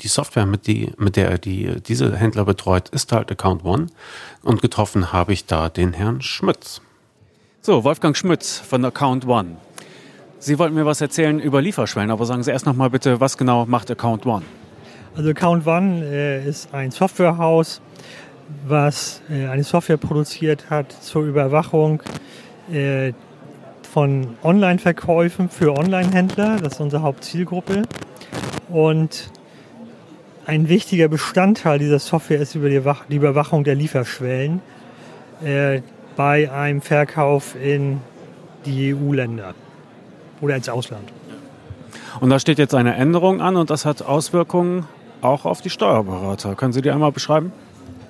die 0.00 0.08
Software, 0.08 0.46
mit, 0.46 0.66
die, 0.66 0.92
mit 0.98 1.14
der 1.14 1.30
er 1.30 1.38
die, 1.38 1.80
diese 1.80 2.16
Händler 2.16 2.44
betreut, 2.44 2.88
ist 2.88 3.12
halt 3.12 3.30
Account 3.30 3.64
One. 3.64 3.86
Und 4.42 4.62
getroffen 4.62 5.12
habe 5.12 5.32
ich 5.32 5.46
da 5.46 5.68
den 5.68 5.92
Herrn 5.92 6.22
Schmitz. 6.22 6.80
So, 7.62 7.84
Wolfgang 7.84 8.16
Schmitz 8.16 8.58
von 8.58 8.84
Account 8.84 9.28
One. 9.28 9.58
Sie 10.40 10.58
wollten 10.58 10.74
mir 10.74 10.86
was 10.86 11.00
erzählen 11.00 11.38
über 11.38 11.62
Lieferschwellen, 11.62 12.10
aber 12.10 12.24
sagen 12.24 12.42
Sie 12.42 12.50
erst 12.50 12.66
noch 12.66 12.74
mal 12.74 12.90
bitte, 12.90 13.20
was 13.20 13.38
genau 13.38 13.66
macht 13.66 13.90
Account 13.92 14.26
One? 14.26 14.42
Also 15.16 15.34
Count 15.34 15.66
One 15.66 16.04
äh, 16.04 16.46
ist 16.46 16.72
ein 16.72 16.90
Softwarehaus, 16.92 17.80
was 18.66 19.22
äh, 19.28 19.46
eine 19.48 19.64
Software 19.64 19.96
produziert 19.96 20.70
hat 20.70 20.92
zur 20.92 21.24
Überwachung 21.24 22.02
äh, 22.72 23.12
von 23.82 24.36
Online-Verkäufen 24.42 25.48
für 25.48 25.76
Online-Händler. 25.76 26.58
Das 26.62 26.74
ist 26.74 26.80
unsere 26.80 27.02
Hauptzielgruppe. 27.02 27.82
Und 28.68 29.30
ein 30.46 30.68
wichtiger 30.68 31.08
Bestandteil 31.08 31.80
dieser 31.80 31.98
Software 31.98 32.40
ist 32.40 32.54
über 32.54 32.68
die, 32.68 32.80
die 33.08 33.16
Überwachung 33.16 33.64
der 33.64 33.74
Lieferschwellen 33.74 34.62
äh, 35.44 35.82
bei 36.16 36.50
einem 36.50 36.82
Verkauf 36.82 37.56
in 37.60 38.00
die 38.64 38.94
EU-Länder 38.94 39.54
oder 40.40 40.54
ins 40.54 40.68
Ausland. 40.68 41.12
Und 42.20 42.30
da 42.30 42.38
steht 42.38 42.58
jetzt 42.58 42.74
eine 42.74 42.94
Änderung 42.94 43.40
an 43.40 43.56
und 43.56 43.70
das 43.70 43.84
hat 43.84 44.02
Auswirkungen 44.02 44.86
auch 45.22 45.44
auf 45.44 45.60
die 45.60 45.70
Steuerberater. 45.70 46.54
Können 46.54 46.72
Sie 46.72 46.82
die 46.82 46.90
einmal 46.90 47.12
beschreiben? 47.12 47.52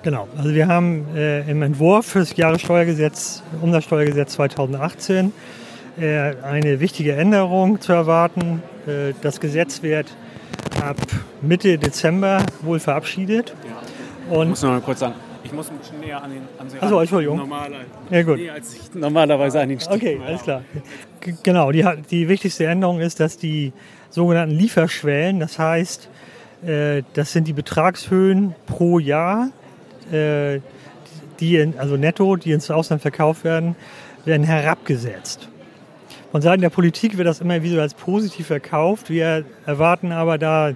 Genau, 0.03 0.27
also 0.35 0.49
wir 0.53 0.67
haben 0.67 1.05
äh, 1.15 1.49
im 1.49 1.61
Entwurf 1.61 2.07
für 2.07 2.19
das 2.19 2.35
Jahressteuergesetz, 2.35 3.43
Umsatzsteuergesetz 3.61 4.33
2018 4.33 5.31
äh, 5.99 6.33
eine 6.43 6.79
wichtige 6.79 7.13
Änderung 7.15 7.79
zu 7.79 7.93
erwarten. 7.93 8.63
Äh, 8.87 9.13
das 9.21 9.39
Gesetz 9.39 9.83
wird 9.83 10.07
ab 10.83 10.97
Mitte 11.41 11.77
Dezember 11.77 12.43
wohl 12.61 12.79
verabschiedet. 12.79 13.53
Ja. 14.29 14.35
Und 14.35 14.43
ich 14.43 14.49
muss 14.49 14.63
noch 14.63 14.71
mal 14.71 14.81
kurz 14.81 14.99
sagen, 15.01 15.13
Ich 15.43 15.53
muss 15.53 15.69
ein 15.69 15.77
bisschen 15.77 15.99
näher 15.99 16.23
an, 16.23 16.31
den, 16.31 16.41
an 16.57 16.67
Sie 16.69 16.79
Achso, 16.79 16.99
Entschuldigung. 16.99 17.37
Normaler, 17.37 17.77
Ja, 18.09 18.23
gut. 18.23 18.37
Näher, 18.37 18.53
als 18.53 18.73
ich 18.73 18.93
normalerweise 18.95 19.59
an 19.61 19.69
den 19.69 19.79
Stift 19.79 19.95
Okay, 19.97 20.15
mache. 20.15 20.27
alles 20.29 20.41
klar. 20.43 20.61
G 21.19 21.33
genau, 21.43 21.71
die, 21.71 21.85
die 22.09 22.27
wichtigste 22.27 22.65
Änderung 22.65 22.99
ist, 23.01 23.19
dass 23.19 23.37
die 23.37 23.71
sogenannten 24.09 24.55
Lieferschwellen, 24.55 25.39
das 25.39 25.59
heißt, 25.59 26.09
das 26.61 27.31
sind 27.31 27.47
die 27.47 27.53
Betragshöhen 27.53 28.55
pro 28.67 28.99
Jahr, 28.99 29.49
äh, 30.11 30.59
die 31.39 31.57
in, 31.57 31.77
also 31.79 31.97
netto, 31.97 32.35
die 32.35 32.51
ins 32.51 32.69
Ausland 32.69 33.01
verkauft 33.01 33.43
werden, 33.43 33.75
werden 34.25 34.43
herabgesetzt. 34.43 35.49
Von 36.31 36.41
Seiten 36.41 36.61
der 36.61 36.69
Politik 36.69 37.17
wird 37.17 37.27
das 37.27 37.41
immer 37.41 37.61
wieder 37.63 37.81
als 37.81 37.93
positiv 37.93 38.47
verkauft. 38.47 39.09
Wir 39.09 39.43
erwarten 39.65 40.11
aber 40.11 40.37
da 40.37 40.73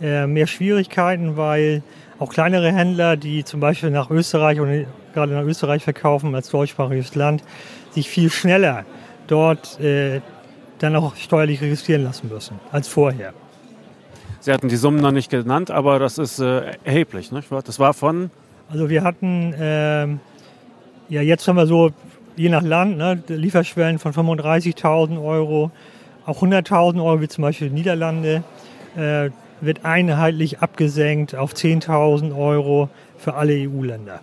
äh, 0.00 0.26
mehr 0.26 0.46
Schwierigkeiten, 0.46 1.36
weil 1.36 1.82
auch 2.18 2.30
kleinere 2.30 2.72
Händler, 2.72 3.16
die 3.16 3.44
zum 3.44 3.60
Beispiel 3.60 3.90
nach 3.90 4.10
Österreich 4.10 4.60
oder 4.60 4.84
gerade 5.14 5.32
nach 5.32 5.44
Österreich 5.44 5.84
verkaufen 5.84 6.34
als 6.34 6.50
deutschsprachiges 6.50 7.14
Land, 7.14 7.42
sich 7.92 8.10
viel 8.10 8.30
schneller 8.30 8.84
dort 9.26 9.80
äh, 9.80 10.20
dann 10.80 10.96
auch 10.96 11.16
steuerlich 11.16 11.60
registrieren 11.60 12.04
lassen 12.04 12.28
müssen 12.28 12.60
als 12.72 12.88
vorher. 12.88 13.32
Sie 14.40 14.52
hatten 14.52 14.68
die 14.68 14.76
Summen 14.76 15.00
noch 15.00 15.12
nicht 15.12 15.30
genannt, 15.30 15.70
aber 15.70 15.98
das 15.98 16.16
ist 16.16 16.38
äh, 16.38 16.72
erheblich. 16.84 17.30
Nicht? 17.30 17.48
Das 17.50 17.78
war 17.78 17.92
von 17.92 18.30
Also 18.70 18.88
wir 18.88 19.02
hatten, 19.02 19.54
ähm, 19.58 20.20
ja 21.08 21.20
jetzt 21.20 21.46
haben 21.46 21.56
wir 21.56 21.66
so, 21.66 21.90
je 22.36 22.48
nach 22.48 22.62
Land, 22.62 22.96
ne, 22.96 23.22
Lieferschwellen 23.28 23.98
von 23.98 24.12
35.000 24.12 25.22
Euro, 25.22 25.70
auch 26.24 26.42
100.000 26.42 27.04
Euro, 27.04 27.20
wie 27.20 27.28
zum 27.28 27.42
Beispiel 27.42 27.70
Niederlande, 27.70 28.42
äh, 28.96 29.30
wird 29.60 29.84
einheitlich 29.84 30.60
abgesenkt 30.60 31.34
auf 31.34 31.52
10.000 31.52 32.34
Euro 32.34 32.88
für 33.18 33.34
alle 33.34 33.52
EU-Länder. 33.52 34.20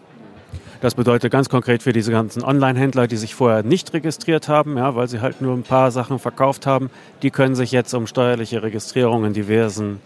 Das 0.79 0.93
bedeutet 0.93 1.31
ganz 1.31 1.49
konkret 1.49 1.81
für 1.81 1.91
diese 1.91 2.11
ganzen 2.11 2.43
Online-Händler, 2.43 3.07
die 3.07 3.17
sich 3.17 3.33
vorher 3.33 3.63
nicht 3.63 3.93
registriert 3.93 4.47
haben, 4.47 4.77
ja, 4.77 4.95
weil 4.95 5.07
sie 5.07 5.21
halt 5.21 5.41
nur 5.41 5.53
ein 5.53 5.63
paar 5.63 5.89
Sachen 5.89 6.19
verkauft 6.19 6.67
haben, 6.67 6.91
die 7.23 7.31
können 7.31 7.55
sich 7.55 7.71
jetzt 7.71 7.93
um 7.93 8.05
steuerliche 8.05 8.61
Registrierung 8.61 9.25
in 9.25 9.33
diversen 9.33 9.99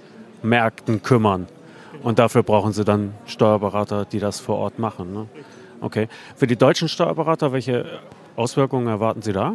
Märkten 0.44 1.04
kümmern. 1.04 1.48
Und 2.04 2.20
dafür 2.20 2.44
brauchen 2.44 2.72
sie 2.72 2.86
dann 2.86 3.14
Steuerberater, 3.26 4.06
die 4.06 4.20
das 4.20 4.40
vor 4.40 4.58
Ort 4.58 4.80
machen. 4.80 5.14
Ne? 5.14 5.28
Okay. 5.82 6.08
Für 6.36 6.48
die 6.48 6.56
deutschen 6.56 6.88
Steuerberater, 6.88 7.52
welche 7.52 7.86
Auswirkungen 8.36 8.88
erwarten 8.88 9.22
Sie 9.22 9.34
da? 9.34 9.54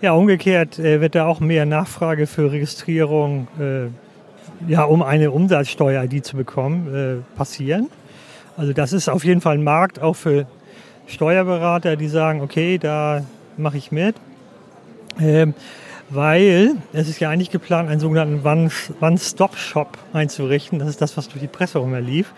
Ja, 0.00 0.12
umgekehrt 0.12 0.78
äh, 0.78 1.00
wird 1.00 1.14
da 1.14 1.26
auch 1.26 1.40
mehr 1.40 1.64
Nachfrage 1.64 2.26
für 2.26 2.52
Registrierung, 2.52 3.48
äh, 3.58 4.70
ja, 4.70 4.84
um 4.84 5.02
eine 5.02 5.30
Umsatzsteuer-ID 5.30 6.24
zu 6.24 6.36
bekommen, 6.36 6.94
äh, 6.94 7.36
passieren. 7.36 7.88
Also 8.56 8.72
das 8.72 8.92
ist 8.92 9.08
auf 9.08 9.24
jeden 9.24 9.40
Fall 9.40 9.56
ein 9.56 9.64
Markt 9.64 10.00
auch 10.00 10.14
für 10.14 10.46
Steuerberater, 11.06 11.96
die 11.96 12.08
sagen, 12.08 12.40
okay, 12.40 12.78
da 12.78 13.24
mache 13.56 13.78
ich 13.78 13.92
mit. 13.92 14.16
Ähm, 15.20 15.54
weil 16.10 16.72
es 16.92 17.08
ist 17.08 17.20
ja 17.20 17.30
eigentlich 17.30 17.50
geplant, 17.50 17.88
einen 17.88 18.00
sogenannten 18.00 18.44
One- 18.46 18.70
One-Stop-Shop 19.00 19.96
einzurichten. 20.12 20.78
Das 20.78 20.88
ist 20.88 21.00
das, 21.00 21.16
was 21.16 21.28
durch 21.28 21.40
die 21.40 21.48
Presse 21.48 21.78
rum 21.78 21.94
lief. 21.94 22.34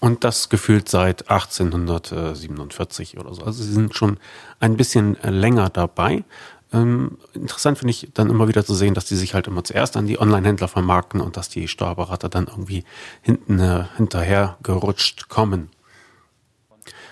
Und 0.00 0.24
das 0.24 0.48
gefühlt 0.48 0.88
seit 0.88 1.30
1847 1.30 3.18
oder 3.18 3.34
so. 3.34 3.42
Also 3.42 3.62
sie 3.62 3.72
sind 3.72 3.94
schon 3.94 4.18
ein 4.58 4.76
bisschen 4.76 5.16
länger 5.22 5.68
dabei. 5.68 6.24
Ähm, 6.72 7.18
interessant 7.34 7.78
finde 7.78 7.90
ich 7.90 8.08
dann 8.14 8.30
immer 8.30 8.48
wieder 8.48 8.64
zu 8.64 8.74
sehen, 8.74 8.94
dass 8.94 9.04
die 9.04 9.16
sich 9.16 9.34
halt 9.34 9.46
immer 9.46 9.62
zuerst 9.62 9.96
an 9.96 10.06
die 10.06 10.18
Online-Händler 10.18 10.68
vermarkten 10.68 11.20
und 11.20 11.36
dass 11.36 11.48
die 11.48 11.68
Steuerberater 11.68 12.28
dann 12.28 12.46
irgendwie 12.46 12.84
hinten 13.20 13.58
äh, 13.58 13.84
hinterher 13.96 14.56
gerutscht 14.62 15.28
kommen. 15.28 15.70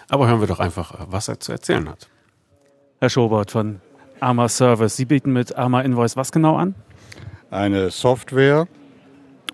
Aber 0.08 0.26
hören 0.26 0.40
wir 0.40 0.46
doch 0.46 0.60
einfach, 0.60 0.94
äh, 0.94 1.06
was 1.10 1.28
er 1.28 1.40
zu 1.40 1.52
erzählen 1.52 1.88
hat. 1.88 2.08
Herr 3.00 3.10
Schobert 3.10 3.50
von 3.50 3.80
Arma 4.20 4.48
Service. 4.48 4.96
Sie 4.96 5.04
bieten 5.04 5.32
mit 5.32 5.56
Arma 5.56 5.82
Invoice 5.82 6.16
was 6.16 6.32
genau 6.32 6.56
an? 6.56 6.74
eine 7.50 7.90
Software, 7.90 8.66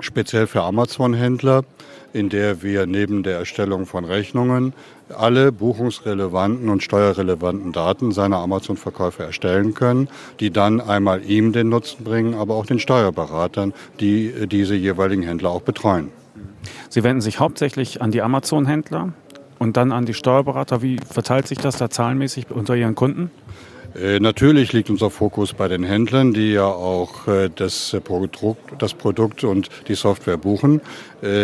speziell 0.01 0.47
für 0.47 0.63
Amazon-Händler, 0.63 1.65
in 2.15 2.29
der 2.29 2.63
wir 2.63 2.87
neben 2.87 3.23
der 3.25 3.39
Erstellung 3.39 3.87
von 3.87 4.05
Rechnungen 4.05 4.73
alle 5.15 5.53
buchungsrelevanten 5.53 6.69
und 6.71 6.83
steuerrelevanten 6.83 7.73
Daten 7.73 8.13
seiner 8.13 8.39
Amazon-Verkäufe 8.39 9.25
erstellen 9.25 9.75
können, 9.75 10.09
die 10.41 10.51
dann 10.51 10.81
einmal 10.81 11.23
ihm 11.25 11.53
den 11.53 11.69
Nutzen 11.69 12.05
bringen, 12.05 12.35
aber 12.35 12.55
auch 12.55 12.67
den 12.67 12.79
Steuerberatern, 12.79 13.75
die 14.01 14.47
diese 14.47 14.77
jeweiligen 14.77 15.23
Händler 15.23 15.51
auch 15.51 15.63
betreuen. 15.63 16.11
Sie 16.89 17.03
wenden 17.03 17.21
sich 17.21 17.41
hauptsächlich 17.41 18.01
an 18.01 18.13
die 18.13 18.23
Amazon-Händler 18.23 19.13
und 19.59 19.77
dann 19.77 19.93
an 19.93 20.07
die 20.07 20.15
Steuerberater. 20.15 20.83
Wie 20.83 20.99
verteilt 20.99 21.49
sich 21.49 21.59
das 21.59 21.77
da 21.77 21.91
zahlenmäßig 21.91 22.51
unter 22.51 22.77
Ihren 22.77 22.95
Kunden? 22.95 23.31
Äh, 23.95 24.19
Natürlich 24.19 24.73
liegt 24.73 24.91
unser 24.91 25.11
Fokus 25.11 25.53
bei 25.53 25.69
den 25.69 25.85
Händlern, 25.85 26.33
die 26.33 26.53
ja 26.53 26.67
auch 26.67 27.29
äh, 27.29 27.49
das 27.55 27.93
äh, 27.93 28.01
Produkt, 28.01 28.83
das 28.83 28.95
Produkt 28.95 29.45
und 29.45 29.69
die 29.89 29.95
Software 29.95 30.37
buchen. 30.37 30.81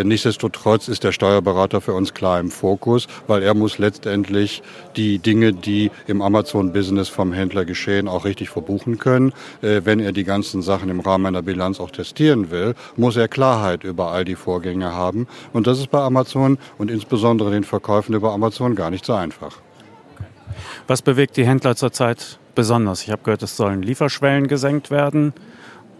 Nichtsdestotrotz 0.03 0.87
ist 0.89 1.03
der 1.03 1.11
Steuerberater 1.11 1.81
für 1.81 1.93
uns 1.93 2.13
klar 2.13 2.39
im 2.39 2.51
Fokus, 2.51 3.07
weil 3.25 3.41
er 3.41 3.55
muss 3.55 3.79
letztendlich 3.79 4.61
die 4.95 5.17
Dinge, 5.17 5.53
die 5.53 5.89
im 6.05 6.21
Amazon-Business 6.21 7.09
vom 7.09 7.33
Händler 7.33 7.65
geschehen, 7.65 8.07
auch 8.07 8.23
richtig 8.23 8.49
verbuchen 8.49 8.99
können. 8.99 9.33
Wenn 9.61 9.99
er 9.99 10.11
die 10.11 10.23
ganzen 10.23 10.61
Sachen 10.61 10.89
im 10.89 10.99
Rahmen 10.99 11.25
einer 11.25 11.41
Bilanz 11.41 11.79
auch 11.79 11.89
testieren 11.89 12.51
will, 12.51 12.75
muss 12.95 13.17
er 13.17 13.27
Klarheit 13.27 13.83
über 13.83 14.11
all 14.11 14.23
die 14.23 14.35
Vorgänge 14.35 14.93
haben. 14.93 15.25
Und 15.51 15.65
das 15.65 15.79
ist 15.79 15.89
bei 15.89 16.01
Amazon 16.01 16.59
und 16.77 16.91
insbesondere 16.91 17.49
den 17.49 17.63
Verkäufen 17.63 18.13
über 18.13 18.33
Amazon 18.33 18.75
gar 18.75 18.91
nicht 18.91 19.03
so 19.03 19.13
einfach. 19.13 19.57
Was 20.85 21.01
bewegt 21.01 21.37
die 21.37 21.47
Händler 21.47 21.75
zurzeit 21.75 22.37
besonders? 22.55 23.03
Ich 23.03 23.11
habe 23.11 23.23
gehört, 23.23 23.43
es 23.43 23.57
sollen 23.57 23.81
Lieferschwellen 23.81 24.47
gesenkt 24.47 24.91
werden. 24.91 25.33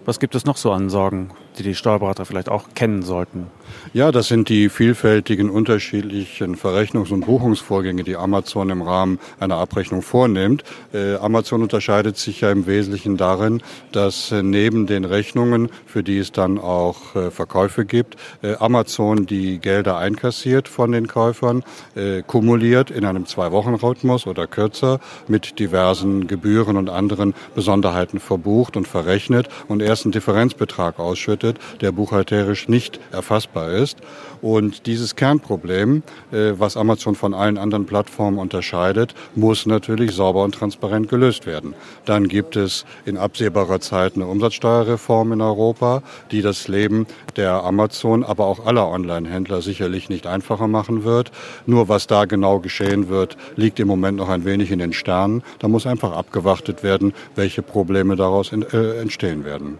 Was 0.05 0.19
gibt 0.19 0.35
es 0.35 0.45
noch 0.45 0.57
so 0.57 0.71
an 0.71 0.89
Sorgen, 0.89 1.31
die 1.57 1.63
die 1.63 1.75
Steuerberater 1.75 2.25
vielleicht 2.25 2.49
auch 2.49 2.65
kennen 2.75 3.03
sollten? 3.03 3.47
Ja, 3.93 4.11
das 4.11 4.27
sind 4.27 4.49
die 4.49 4.69
vielfältigen 4.69 5.49
unterschiedlichen 5.49 6.55
Verrechnungs- 6.55 7.11
und 7.11 7.25
Buchungsvorgänge, 7.25 8.03
die 8.03 8.15
Amazon 8.15 8.69
im 8.69 8.81
Rahmen 8.81 9.19
einer 9.39 9.57
Abrechnung 9.57 10.01
vornimmt. 10.01 10.63
Äh, 10.93 11.15
Amazon 11.15 11.61
unterscheidet 11.61 12.17
sich 12.17 12.41
ja 12.41 12.51
im 12.51 12.67
Wesentlichen 12.67 13.17
darin, 13.17 13.61
dass 13.91 14.31
äh, 14.31 14.43
neben 14.43 14.87
den 14.87 15.05
Rechnungen, 15.05 15.69
für 15.85 16.03
die 16.03 16.19
es 16.19 16.31
dann 16.31 16.57
auch 16.57 17.15
äh, 17.15 17.31
Verkäufe 17.31 17.85
gibt, 17.85 18.15
äh, 18.41 18.55
Amazon 18.55 19.25
die 19.25 19.59
Gelder 19.59 19.97
einkassiert 19.97 20.67
von 20.67 20.91
den 20.91 21.07
Käufern, 21.07 21.63
äh, 21.95 22.21
kumuliert 22.21 22.91
in 22.91 23.05
einem 23.05 23.25
Zwei-Wochen-Rhythmus 23.25 24.27
oder 24.27 24.47
kürzer 24.47 24.99
mit 25.27 25.59
diversen 25.59 26.27
Gebühren 26.27 26.77
und 26.77 26.89
anderen 26.89 27.33
Besonderheiten 27.55 28.19
verbucht 28.19 28.77
und 28.77 28.87
verrechnet 28.87 29.49
und 29.67 29.81
erst 29.81 30.05
einen 30.05 30.13
Differenzbetrag 30.13 30.99
ausschüttet, 30.99 31.40
der 31.81 31.91
buchhalterisch 31.91 32.67
nicht 32.67 32.99
erfassbar 33.11 33.71
ist. 33.71 33.97
Und 34.41 34.87
dieses 34.87 35.15
Kernproblem, 35.15 36.03
äh, 36.31 36.53
was 36.57 36.75
Amazon 36.75 37.15
von 37.15 37.33
allen 37.33 37.57
anderen 37.57 37.85
Plattformen 37.85 38.39
unterscheidet, 38.39 39.13
muss 39.35 39.65
natürlich 39.65 40.11
sauber 40.13 40.43
und 40.43 40.55
transparent 40.55 41.09
gelöst 41.09 41.45
werden. 41.45 41.75
Dann 42.05 42.27
gibt 42.27 42.55
es 42.55 42.85
in 43.05 43.17
absehbarer 43.17 43.79
Zeit 43.79 44.15
eine 44.15 44.25
Umsatzsteuerreform 44.25 45.33
in 45.33 45.41
Europa, 45.41 46.01
die 46.31 46.41
das 46.41 46.67
Leben 46.67 47.05
der 47.35 47.63
Amazon, 47.63 48.23
aber 48.23 48.45
auch 48.45 48.65
aller 48.65 48.87
Online-Händler 48.89 49.61
sicherlich 49.61 50.09
nicht 50.09 50.25
einfacher 50.25 50.67
machen 50.67 51.03
wird. 51.03 51.31
Nur 51.65 51.87
was 51.87 52.07
da 52.07 52.25
genau 52.25 52.59
geschehen 52.59 53.09
wird, 53.09 53.37
liegt 53.55 53.79
im 53.79 53.87
Moment 53.87 54.17
noch 54.17 54.29
ein 54.29 54.45
wenig 54.45 54.71
in 54.71 54.79
den 54.79 54.93
Sternen. 54.93 55.43
Da 55.59 55.67
muss 55.67 55.85
einfach 55.85 56.13
abgewartet 56.13 56.83
werden, 56.83 57.13
welche 57.35 57.61
Probleme 57.61 58.15
daraus 58.15 58.51
äh, 58.51 58.99
entstehen 58.99 59.45
werden. 59.45 59.77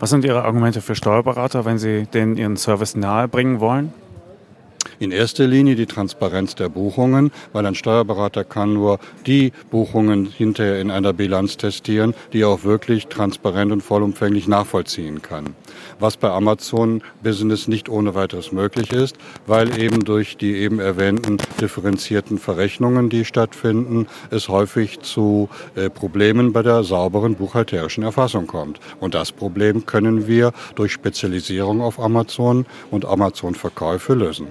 Was 0.00 0.10
sind 0.10 0.24
Ihre 0.24 0.44
Argumente 0.44 0.80
für 0.80 0.94
Steuerberater, 0.94 1.64
wenn 1.64 1.78
Sie 1.78 2.06
denen 2.06 2.36
Ihren 2.36 2.56
Service 2.56 2.94
nahebringen 2.94 3.58
wollen? 3.58 3.92
In 5.00 5.10
erster 5.10 5.46
Linie 5.46 5.74
die 5.74 5.86
Transparenz 5.86 6.54
der 6.54 6.68
Buchungen, 6.68 7.32
weil 7.52 7.66
ein 7.66 7.74
Steuerberater 7.74 8.44
kann 8.44 8.74
nur 8.74 9.00
die 9.26 9.52
Buchungen 9.70 10.26
hinterher 10.26 10.80
in 10.80 10.92
einer 10.92 11.12
Bilanz 11.12 11.56
testieren, 11.56 12.14
die 12.32 12.42
er 12.42 12.48
auch 12.48 12.62
wirklich 12.62 13.08
transparent 13.08 13.72
und 13.72 13.82
vollumfänglich 13.82 14.46
nachvollziehen 14.46 15.20
kann. 15.20 15.56
Was 16.00 16.16
bei 16.16 16.30
Amazon 16.30 17.02
Business 17.22 17.66
nicht 17.66 17.88
ohne 17.88 18.14
weiteres 18.14 18.52
möglich 18.52 18.92
ist, 18.92 19.16
weil 19.46 19.78
eben 19.78 20.04
durch 20.04 20.36
die 20.36 20.56
eben 20.56 20.78
erwähnten 20.78 21.38
differenzierten 21.60 22.38
Verrechnungen, 22.38 23.10
die 23.10 23.24
stattfinden, 23.24 24.06
es 24.30 24.48
häufig 24.48 25.00
zu 25.00 25.48
äh, 25.74 25.90
Problemen 25.90 26.52
bei 26.52 26.62
der 26.62 26.84
sauberen 26.84 27.34
buchhalterischen 27.34 28.04
Erfassung 28.04 28.46
kommt. 28.46 28.78
Und 29.00 29.14
das 29.14 29.32
Problem 29.32 29.86
können 29.86 30.28
wir 30.28 30.52
durch 30.76 30.92
Spezialisierung 30.92 31.80
auf 31.80 31.98
Amazon 31.98 32.66
und 32.90 33.04
Amazon-Verkäufe 33.04 34.14
lösen. 34.14 34.46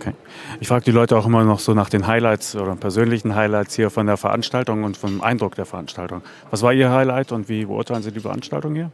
Okay. 0.00 0.14
Ich 0.60 0.68
frage 0.68 0.84
die 0.84 0.90
Leute 0.92 1.16
auch 1.16 1.26
immer 1.26 1.44
noch 1.44 1.58
so 1.58 1.74
nach 1.74 1.90
den 1.90 2.06
Highlights 2.06 2.54
oder 2.54 2.76
persönlichen 2.76 3.34
Highlights 3.34 3.74
hier 3.74 3.90
von 3.90 4.06
der 4.06 4.16
Veranstaltung 4.16 4.84
und 4.84 4.96
vom 4.96 5.20
Eindruck 5.22 5.54
der 5.56 5.66
Veranstaltung. 5.66 6.22
Was 6.50 6.62
war 6.62 6.72
Ihr 6.72 6.90
Highlight 6.90 7.32
und 7.32 7.48
wie 7.48 7.64
beurteilen 7.64 8.02
Sie 8.02 8.12
die 8.12 8.20
Veranstaltung 8.20 8.74
hier? 8.74 8.90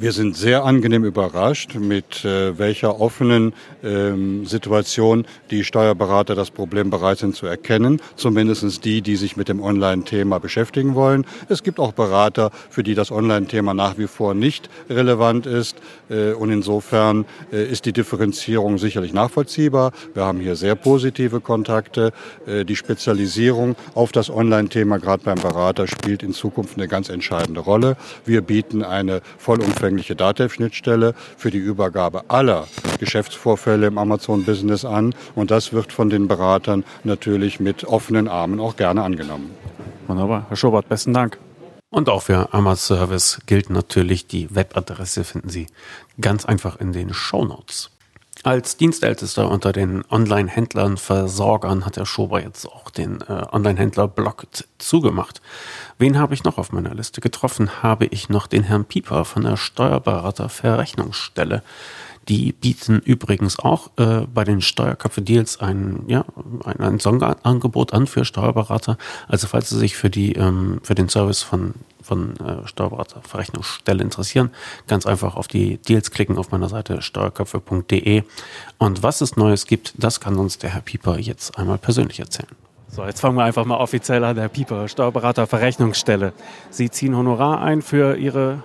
Wir 0.00 0.12
sind 0.12 0.36
sehr 0.36 0.64
angenehm 0.64 1.04
überrascht, 1.04 1.74
mit 1.74 2.24
äh, 2.24 2.56
welcher 2.56 3.00
offenen 3.00 3.52
ähm, 3.82 4.46
Situation 4.46 5.26
die 5.50 5.64
Steuerberater 5.64 6.36
das 6.36 6.52
Problem 6.52 6.88
bereit 6.88 7.18
sind 7.18 7.34
zu 7.34 7.46
erkennen. 7.46 8.00
Zumindest 8.14 8.84
die, 8.84 9.02
die 9.02 9.16
sich 9.16 9.36
mit 9.36 9.48
dem 9.48 9.60
Online-Thema 9.60 10.38
beschäftigen 10.38 10.94
wollen. 10.94 11.26
Es 11.48 11.64
gibt 11.64 11.80
auch 11.80 11.90
Berater, 11.90 12.52
für 12.70 12.84
die 12.84 12.94
das 12.94 13.10
Online-Thema 13.10 13.74
nach 13.74 13.98
wie 13.98 14.06
vor 14.06 14.34
nicht 14.34 14.70
relevant 14.88 15.46
ist. 15.46 15.76
Äh, 16.08 16.30
und 16.30 16.52
insofern 16.52 17.24
äh, 17.52 17.64
ist 17.64 17.84
die 17.84 17.92
Differenzierung 17.92 18.78
sicherlich 18.78 19.12
nachvollziehbar. 19.12 19.90
Wir 20.14 20.24
haben 20.24 20.38
hier 20.38 20.54
sehr 20.54 20.76
positive 20.76 21.40
Kontakte. 21.40 22.12
Äh, 22.46 22.64
die 22.64 22.76
Spezialisierung 22.76 23.74
auf 23.96 24.12
das 24.12 24.30
Online-Thema, 24.30 24.98
gerade 24.98 25.24
beim 25.24 25.40
Berater, 25.40 25.88
spielt 25.88 26.22
in 26.22 26.34
Zukunft 26.34 26.76
eine 26.76 26.86
ganz 26.86 27.08
entscheidende 27.08 27.62
Rolle. 27.62 27.96
Wir 28.24 28.42
bieten 28.42 28.84
eine 28.84 29.22
vollumfängliche 29.38 29.57
vollumfängliche 29.58 30.14
DATEV-Schnittstelle 30.14 31.14
für 31.36 31.50
die 31.50 31.58
Übergabe 31.58 32.24
aller 32.28 32.68
Geschäftsvorfälle 32.98 33.88
im 33.88 33.98
Amazon-Business 33.98 34.84
an. 34.84 35.14
Und 35.34 35.50
das 35.50 35.72
wird 35.72 35.92
von 35.92 36.10
den 36.10 36.28
Beratern 36.28 36.84
natürlich 37.04 37.58
mit 37.58 37.84
offenen 37.84 38.28
Armen 38.28 38.60
auch 38.60 38.76
gerne 38.76 39.02
angenommen. 39.02 39.50
Wunderbar. 40.06 40.46
Herr 40.48 40.56
Schobert, 40.56 40.88
besten 40.88 41.12
Dank. 41.12 41.38
Und 41.90 42.08
auch 42.08 42.22
für 42.22 42.52
Amazon 42.52 42.98
Service 42.98 43.40
gilt 43.46 43.70
natürlich, 43.70 44.26
die 44.26 44.54
Webadresse 44.54 45.24
finden 45.24 45.48
Sie 45.48 45.66
ganz 46.20 46.44
einfach 46.44 46.78
in 46.78 46.92
den 46.92 47.12
Show 47.12 47.44
Notes. 47.44 47.90
Als 48.48 48.78
Dienstältester 48.78 49.50
unter 49.50 49.74
den 49.74 50.02
Online-Händlern, 50.10 50.96
Versorgern 50.96 51.84
hat 51.84 51.96
der 51.96 52.06
Schober 52.06 52.42
jetzt 52.42 52.64
auch 52.64 52.88
den 52.88 53.20
äh, 53.20 53.44
Online-Händler-Blog 53.52 54.46
zugemacht. 54.78 55.42
Wen 55.98 56.18
habe 56.18 56.32
ich 56.32 56.44
noch 56.44 56.56
auf 56.56 56.72
meiner 56.72 56.94
Liste 56.94 57.20
getroffen? 57.20 57.82
Habe 57.82 58.06
ich 58.06 58.30
noch 58.30 58.46
den 58.46 58.62
Herrn 58.62 58.86
Pieper 58.86 59.26
von 59.26 59.42
der 59.42 59.58
Steuerberater-Verrechnungsstelle. 59.58 61.62
Die 62.30 62.52
bieten 62.52 63.02
übrigens 63.04 63.58
auch 63.58 63.90
äh, 63.98 64.26
bei 64.32 64.44
den 64.44 64.62
Steuerköpfe-Deals 64.62 65.60
ein, 65.60 66.04
ja, 66.06 66.24
ein, 66.64 66.80
ein 66.80 67.00
Sonderangebot 67.00 67.92
an 67.92 68.06
für 68.06 68.24
Steuerberater. 68.24 68.96
Also 69.26 69.46
falls 69.46 69.68
Sie 69.68 69.78
sich 69.78 69.94
für, 69.94 70.08
die, 70.08 70.32
ähm, 70.32 70.80
für 70.82 70.94
den 70.94 71.10
Service 71.10 71.42
von, 71.42 71.74
von 72.08 72.34
äh, 72.40 72.66
Steuerberater-Verrechnungsstelle 72.66 74.02
interessieren, 74.02 74.50
ganz 74.86 75.06
einfach 75.06 75.36
auf 75.36 75.46
die 75.46 75.76
Deals 75.76 76.10
klicken 76.10 76.38
auf 76.38 76.50
meiner 76.50 76.68
Seite 76.68 77.02
steuerköpfe.de. 77.02 78.24
Und 78.78 79.02
was 79.02 79.20
es 79.20 79.36
Neues 79.36 79.66
gibt, 79.66 79.92
das 79.96 80.18
kann 80.20 80.36
uns 80.36 80.58
der 80.58 80.70
Herr 80.70 80.80
Pieper 80.80 81.18
jetzt 81.18 81.56
einmal 81.58 81.78
persönlich 81.78 82.18
erzählen. 82.18 82.48
So, 82.90 83.04
jetzt 83.04 83.20
fangen 83.20 83.36
wir 83.36 83.44
einfach 83.44 83.66
mal 83.66 83.76
offiziell 83.76 84.24
an, 84.24 84.38
Herr 84.38 84.48
Pieper, 84.48 84.88
Steuerberater 84.88 85.46
Verrechnungsstelle. 85.46 86.32
Sie 86.70 86.90
ziehen 86.90 87.14
Honorar 87.14 87.60
ein 87.60 87.82
für 87.82 88.16
Ihre 88.16 88.62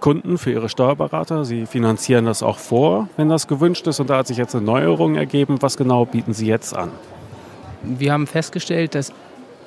Kunden, 0.00 0.36
für 0.36 0.50
ihre 0.50 0.68
Steuerberater. 0.68 1.46
Sie 1.46 1.64
finanzieren 1.64 2.26
das 2.26 2.42
auch 2.42 2.58
vor, 2.58 3.08
wenn 3.16 3.30
das 3.30 3.48
gewünscht 3.48 3.86
ist. 3.86 4.00
Und 4.00 4.10
da 4.10 4.18
hat 4.18 4.26
sich 4.26 4.36
jetzt 4.36 4.54
eine 4.54 4.62
Neuerung 4.62 5.16
ergeben. 5.16 5.62
Was 5.62 5.78
genau 5.78 6.04
bieten 6.04 6.34
Sie 6.34 6.46
jetzt 6.46 6.76
an? 6.76 6.90
Wir 7.82 8.12
haben 8.12 8.26
festgestellt, 8.26 8.94
dass 8.94 9.14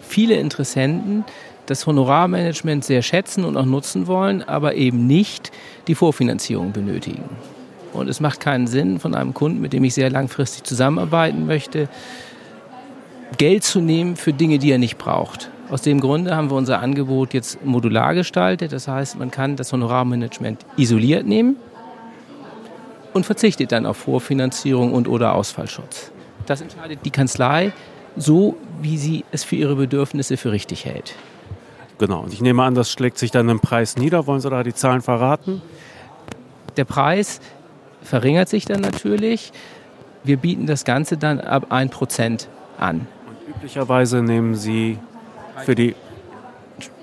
viele 0.01 0.35
Interessenten 0.35 1.25
das 1.67 1.85
Honorarmanagement 1.85 2.83
sehr 2.83 3.01
schätzen 3.01 3.45
und 3.45 3.55
auch 3.57 3.65
nutzen 3.65 4.07
wollen, 4.07 4.41
aber 4.43 4.75
eben 4.75 5.05
nicht 5.05 5.51
die 5.87 5.95
Vorfinanzierung 5.95 6.71
benötigen. 6.71 7.23
Und 7.93 8.09
es 8.09 8.19
macht 8.19 8.39
keinen 8.39 8.67
Sinn, 8.67 8.99
von 8.99 9.15
einem 9.15 9.33
Kunden, 9.33 9.61
mit 9.61 9.73
dem 9.73 9.83
ich 9.83 9.93
sehr 9.93 10.09
langfristig 10.09 10.63
zusammenarbeiten 10.63 11.45
möchte, 11.45 11.89
Geld 13.37 13.63
zu 13.63 13.81
nehmen 13.81 14.15
für 14.15 14.33
Dinge, 14.33 14.57
die 14.57 14.71
er 14.71 14.77
nicht 14.77 14.97
braucht. 14.97 15.49
Aus 15.69 15.81
dem 15.81 15.99
Grunde 15.99 16.35
haben 16.35 16.49
wir 16.49 16.55
unser 16.55 16.79
Angebot 16.79 17.33
jetzt 17.33 17.63
modular 17.65 18.13
gestaltet. 18.13 18.71
Das 18.71 18.87
heißt, 18.87 19.19
man 19.19 19.31
kann 19.31 19.57
das 19.57 19.73
Honorarmanagement 19.73 20.65
isoliert 20.77 21.25
nehmen 21.25 21.57
und 23.13 23.25
verzichtet 23.25 23.73
dann 23.73 23.85
auf 23.85 23.97
Vorfinanzierung 23.97 24.93
und 24.93 25.09
oder 25.09 25.35
Ausfallschutz. 25.35 26.11
Das 26.45 26.61
entscheidet 26.61 26.99
die 27.03 27.11
Kanzlei 27.11 27.73
so, 28.15 28.55
wie 28.81 28.97
sie 28.97 29.25
es 29.31 29.43
für 29.43 29.57
ihre 29.57 29.75
Bedürfnisse 29.75 30.37
für 30.37 30.51
richtig 30.51 30.85
hält. 30.85 31.15
Genau. 31.99 32.21
Und 32.21 32.33
ich 32.33 32.41
nehme 32.41 32.63
an, 32.63 32.75
das 32.75 32.91
schlägt 32.91 33.17
sich 33.17 33.31
dann 33.31 33.49
im 33.49 33.59
Preis 33.59 33.97
nieder. 33.97 34.27
Wollen 34.27 34.41
Sie 34.41 34.49
da 34.49 34.63
die 34.63 34.73
Zahlen 34.73 35.01
verraten? 35.01 35.61
Der 36.75 36.85
Preis 36.85 37.39
verringert 38.03 38.49
sich 38.49 38.65
dann 38.65 38.81
natürlich. 38.81 39.51
Wir 40.23 40.37
bieten 40.37 40.67
das 40.67 40.85
Ganze 40.85 41.17
dann 41.17 41.39
ab 41.39 41.71
1% 41.71 42.47
an. 42.77 43.07
Und 43.27 43.55
üblicherweise 43.55 44.21
nehmen 44.21 44.55
Sie 44.55 44.99
für 45.63 45.73
die. 45.73 45.95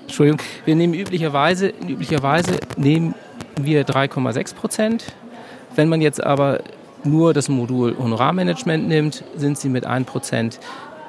Entschuldigung, 0.03 0.39
wir 0.65 0.75
nehmen 0.75 0.93
üblicherweise, 0.93 1.73
üblicherweise 1.87 2.59
nehmen 2.77 3.15
wir 3.59 3.85
3,6 3.85 4.55
Prozent. 4.55 5.05
Wenn 5.75 5.89
man 5.89 5.99
jetzt 5.99 6.23
aber 6.23 6.61
nur 7.03 7.33
das 7.33 7.49
Modul 7.49 7.97
Honorarmanagement 7.97 8.87
nimmt, 8.87 9.23
sind 9.35 9.57
Sie 9.57 9.67
mit 9.67 9.85
1 9.85 10.07
Prozent 10.07 10.59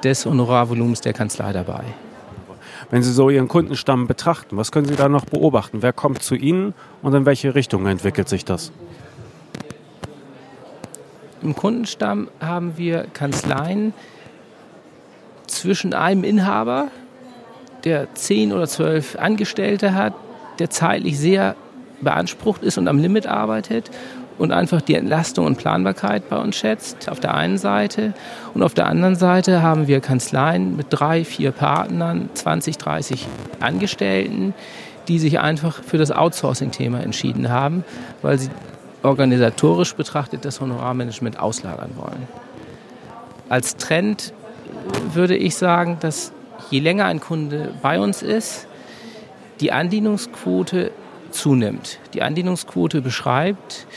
des 0.03 0.25
Honorarvolumens 0.25 1.01
der 1.01 1.13
Kanzlei 1.13 1.53
dabei. 1.53 1.83
Wenn 2.89 3.03
Sie 3.03 3.11
so 3.11 3.29
Ihren 3.29 3.47
Kundenstamm 3.47 4.07
betrachten, 4.07 4.55
was 4.55 4.71
können 4.71 4.87
Sie 4.87 4.95
da 4.95 5.09
noch 5.09 5.25
beobachten? 5.25 5.81
Wer 5.81 5.91
kommt 5.91 6.23
zu 6.23 6.35
Ihnen 6.35 6.73
und 7.01 7.13
in 7.13 7.25
welche 7.25 7.53
Richtung 7.53 7.85
entwickelt 7.85 8.29
sich 8.29 8.45
das? 8.45 8.71
Im 11.41 11.55
Kundenstamm 11.55 12.29
haben 12.39 12.77
wir 12.77 13.05
Kanzleien 13.13 13.93
zwischen 15.47 15.93
einem 15.93 16.23
Inhaber 16.23 16.87
der 17.83 18.13
zehn 18.15 18.53
oder 18.53 18.67
zwölf 18.67 19.17
Angestellte 19.17 19.93
hat, 19.93 20.13
der 20.59 20.69
zeitlich 20.69 21.19
sehr 21.19 21.55
beansprucht 22.01 22.63
ist 22.63 22.77
und 22.77 22.87
am 22.87 22.99
Limit 22.99 23.27
arbeitet 23.27 23.91
und 24.37 24.51
einfach 24.51 24.81
die 24.81 24.95
Entlastung 24.95 25.45
und 25.45 25.57
Planbarkeit 25.57 26.29
bei 26.29 26.37
uns 26.37 26.55
schätzt, 26.55 27.09
auf 27.09 27.19
der 27.19 27.33
einen 27.33 27.57
Seite. 27.57 28.13
Und 28.53 28.63
auf 28.63 28.73
der 28.73 28.87
anderen 28.87 29.15
Seite 29.15 29.61
haben 29.61 29.87
wir 29.87 29.99
Kanzleien 29.99 30.75
mit 30.75 30.87
drei, 30.89 31.25
vier 31.25 31.51
Partnern, 31.51 32.29
20, 32.33 32.77
30 32.77 33.27
Angestellten, 33.59 34.53
die 35.07 35.19
sich 35.19 35.39
einfach 35.39 35.81
für 35.83 35.97
das 35.97 36.11
Outsourcing-Thema 36.11 37.01
entschieden 37.01 37.49
haben, 37.49 37.83
weil 38.21 38.37
sie 38.37 38.49
organisatorisch 39.03 39.95
betrachtet 39.95 40.43
das 40.45 40.59
Honorarmanagement 40.59 41.39
auslagern 41.39 41.91
wollen. 41.95 42.27
Als 43.49 43.77
Trend 43.77 44.33
würde 45.13 45.35
ich 45.37 45.55
sagen, 45.55 45.97
dass 45.99 46.31
je 46.69 46.79
länger 46.79 47.05
ein 47.05 47.19
Kunde 47.19 47.71
bei 47.81 47.99
uns 47.99 48.21
ist, 48.21 48.67
die 49.61 49.71
Andienungsquote 49.71 50.91
zunimmt. 51.31 51.99
Die 52.13 52.21
Andienungsquote 52.21 53.01
beschreibt, 53.01 53.87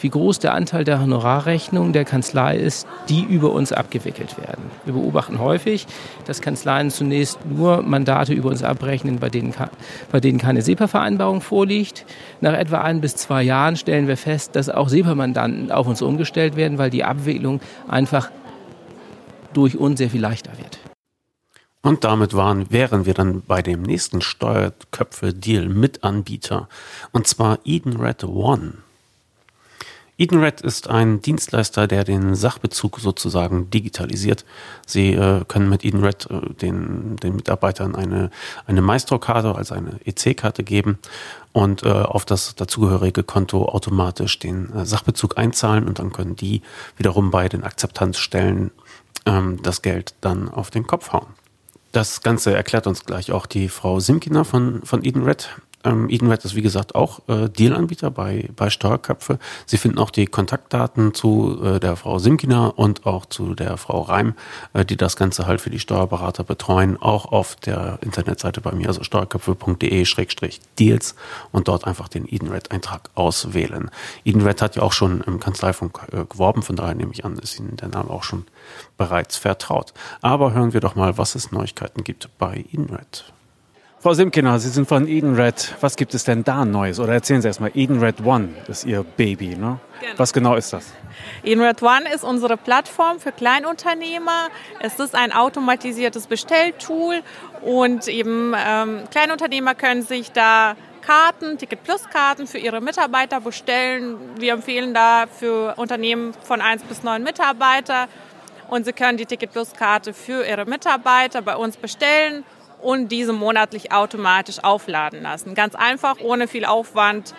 wie 0.00 0.10
groß 0.10 0.38
der 0.38 0.54
Anteil 0.54 0.84
der 0.84 1.00
Honorarrechnungen 1.00 1.92
der 1.92 2.04
Kanzlei 2.04 2.56
ist, 2.56 2.86
die 3.08 3.22
über 3.22 3.52
uns 3.52 3.72
abgewickelt 3.72 4.38
werden. 4.38 4.64
Wir 4.84 4.94
beobachten 4.94 5.38
häufig, 5.38 5.86
dass 6.26 6.40
Kanzleien 6.40 6.90
zunächst 6.90 7.38
nur 7.44 7.82
Mandate 7.82 8.32
über 8.32 8.50
uns 8.50 8.62
abrechnen, 8.62 9.18
bei 9.18 9.28
denen, 9.28 9.54
bei 10.10 10.20
denen 10.20 10.38
keine 10.38 10.62
SEPA-Vereinbarung 10.62 11.40
vorliegt. 11.40 12.04
Nach 12.40 12.54
etwa 12.54 12.82
ein 12.82 13.00
bis 13.00 13.16
zwei 13.16 13.42
Jahren 13.42 13.76
stellen 13.76 14.08
wir 14.08 14.16
fest, 14.16 14.56
dass 14.56 14.68
auch 14.68 14.88
SEPA-Mandanten 14.88 15.72
auf 15.72 15.86
uns 15.86 16.02
umgestellt 16.02 16.56
werden, 16.56 16.78
weil 16.78 16.90
die 16.90 17.04
Abwicklung 17.04 17.60
einfach 17.88 18.30
durch 19.52 19.76
uns 19.76 19.98
sehr 19.98 20.10
viel 20.10 20.20
leichter 20.20 20.52
wird. 20.58 20.78
Und 21.80 22.02
damit 22.04 22.34
waren, 22.34 22.70
wären 22.70 23.06
wir 23.06 23.14
dann 23.14 23.42
bei 23.42 23.62
dem 23.62 23.82
nächsten 23.82 24.20
Steuerköpfe-Deal-Mitanbieter, 24.20 26.68
und 27.12 27.28
zwar 27.28 27.60
Edenred 27.64 28.24
One. 28.24 28.78
Edenred 30.18 30.60
ist 30.60 30.90
ein 30.90 31.22
Dienstleister, 31.22 31.86
der 31.86 32.02
den 32.02 32.34
Sachbezug 32.34 32.98
sozusagen 32.98 33.70
digitalisiert. 33.70 34.44
Sie 34.84 35.12
äh, 35.12 35.44
können 35.46 35.68
mit 35.68 35.84
Edenred 35.84 36.26
äh, 36.28 36.54
den, 36.54 37.16
den 37.16 37.36
Mitarbeitern 37.36 37.94
eine, 37.94 38.30
eine 38.66 38.82
Maestro-Karte, 38.82 39.54
also 39.54 39.76
eine 39.76 40.00
EC-Karte 40.04 40.64
geben 40.64 40.98
und 41.52 41.84
äh, 41.84 41.88
auf 41.90 42.24
das 42.24 42.56
dazugehörige 42.56 43.22
Konto 43.22 43.66
automatisch 43.66 44.40
den 44.40 44.74
äh, 44.74 44.84
Sachbezug 44.84 45.38
einzahlen 45.38 45.86
und 45.86 46.00
dann 46.00 46.12
können 46.12 46.34
die 46.34 46.62
wiederum 46.96 47.30
bei 47.30 47.48
den 47.48 47.62
Akzeptanzstellen 47.62 48.72
ähm, 49.24 49.62
das 49.62 49.82
Geld 49.82 50.14
dann 50.20 50.48
auf 50.48 50.70
den 50.70 50.84
Kopf 50.84 51.12
hauen. 51.12 51.28
Das 51.92 52.22
Ganze 52.22 52.54
erklärt 52.54 52.88
uns 52.88 53.04
gleich 53.04 53.30
auch 53.30 53.46
die 53.46 53.68
Frau 53.68 54.00
Simkiner 54.00 54.44
von, 54.44 54.82
von 54.82 55.04
Edenred. 55.04 55.48
Ähm, 55.84 56.08
Edenred 56.10 56.44
ist 56.44 56.56
wie 56.56 56.62
gesagt 56.62 56.94
auch 56.94 57.20
äh, 57.28 57.48
Dealanbieter 57.48 58.10
bei, 58.10 58.48
bei 58.56 58.68
Steuerköpfe. 58.68 59.38
Sie 59.66 59.76
finden 59.76 59.98
auch 59.98 60.10
die 60.10 60.26
Kontaktdaten 60.26 61.14
zu 61.14 61.60
äh, 61.62 61.78
der 61.78 61.96
Frau 61.96 62.18
Simkina 62.18 62.68
und 62.68 63.06
auch 63.06 63.26
zu 63.26 63.54
der 63.54 63.76
Frau 63.76 64.02
Reim, 64.02 64.34
äh, 64.72 64.84
die 64.84 64.96
das 64.96 65.16
Ganze 65.16 65.46
halt 65.46 65.60
für 65.60 65.70
die 65.70 65.78
Steuerberater 65.78 66.42
betreuen, 66.42 67.00
auch 67.00 67.26
auf 67.26 67.54
der 67.56 67.98
Internetseite 68.02 68.60
bei 68.60 68.72
mir, 68.72 68.88
also 68.88 69.04
steuerköpfe.de-deals 69.04 71.14
und 71.52 71.68
dort 71.68 71.86
einfach 71.86 72.08
den 72.08 72.26
Edenred-Eintrag 72.26 73.10
auswählen. 73.14 73.90
Edenred 74.24 74.62
hat 74.62 74.76
ja 74.76 74.82
auch 74.82 74.92
schon 74.92 75.20
im 75.20 75.38
Kanzleifunk 75.38 76.00
äh, 76.12 76.24
geworben, 76.24 76.62
von 76.62 76.74
daher 76.74 76.94
nehme 76.94 77.12
ich 77.12 77.24
an, 77.24 77.38
ist 77.38 77.58
Ihnen 77.58 77.76
der 77.76 77.88
Name 77.88 78.10
auch 78.10 78.24
schon 78.24 78.46
bereits 78.96 79.36
vertraut. 79.36 79.94
Aber 80.22 80.52
hören 80.52 80.72
wir 80.72 80.80
doch 80.80 80.96
mal, 80.96 81.18
was 81.18 81.36
es 81.36 81.52
Neuigkeiten 81.52 82.02
gibt 82.02 82.28
bei 82.38 82.64
Edenred. 82.72 83.32
Frau 84.00 84.14
Simkiner, 84.14 84.60
Sie 84.60 84.68
sind 84.68 84.86
von 84.86 85.08
Edenred. 85.08 85.74
Was 85.80 85.96
gibt 85.96 86.14
es 86.14 86.22
denn 86.22 86.44
da 86.44 86.64
Neues? 86.64 87.00
Oder 87.00 87.14
erzählen 87.14 87.42
Sie 87.42 87.48
erstmal, 87.48 87.72
Edenred 87.74 88.24
One 88.24 88.50
ist 88.68 88.84
Ihr 88.84 89.02
Baby. 89.02 89.56
Ne? 89.56 89.80
Genau. 90.00 90.12
Was 90.16 90.32
genau 90.32 90.54
ist 90.54 90.72
das? 90.72 90.92
Edenred 91.42 91.82
One 91.82 92.04
ist 92.14 92.22
unsere 92.22 92.56
Plattform 92.56 93.18
für 93.18 93.32
Kleinunternehmer. 93.32 94.50
Es 94.78 95.00
ist 95.00 95.16
ein 95.16 95.32
automatisiertes 95.32 96.28
Bestelltool 96.28 97.22
und 97.62 98.06
eben 98.06 98.54
ähm, 98.56 99.00
Kleinunternehmer 99.10 99.74
können 99.74 100.02
sich 100.02 100.30
da 100.30 100.76
Karten, 101.00 101.58
Ticket 101.58 101.82
Plus 101.82 102.08
Karten 102.08 102.46
für 102.46 102.58
ihre 102.58 102.80
Mitarbeiter 102.80 103.40
bestellen. 103.40 104.16
Wir 104.38 104.52
empfehlen 104.52 104.94
da 104.94 105.24
für 105.26 105.74
Unternehmen 105.76 106.34
von 106.44 106.60
1 106.60 106.84
bis 106.84 107.02
9 107.02 107.20
Mitarbeiter 107.24 108.06
und 108.68 108.84
sie 108.84 108.92
können 108.92 109.18
die 109.18 109.26
Ticket 109.26 109.50
Plus 109.50 109.72
Karte 109.72 110.14
für 110.14 110.46
ihre 110.46 110.66
Mitarbeiter 110.66 111.42
bei 111.42 111.56
uns 111.56 111.76
bestellen 111.76 112.44
und 112.80 113.08
diese 113.08 113.32
monatlich 113.32 113.92
automatisch 113.92 114.62
aufladen 114.62 115.22
lassen. 115.22 115.54
Ganz 115.54 115.74
einfach, 115.74 116.16
ohne 116.20 116.48
viel 116.48 116.64
Aufwand 116.64 117.34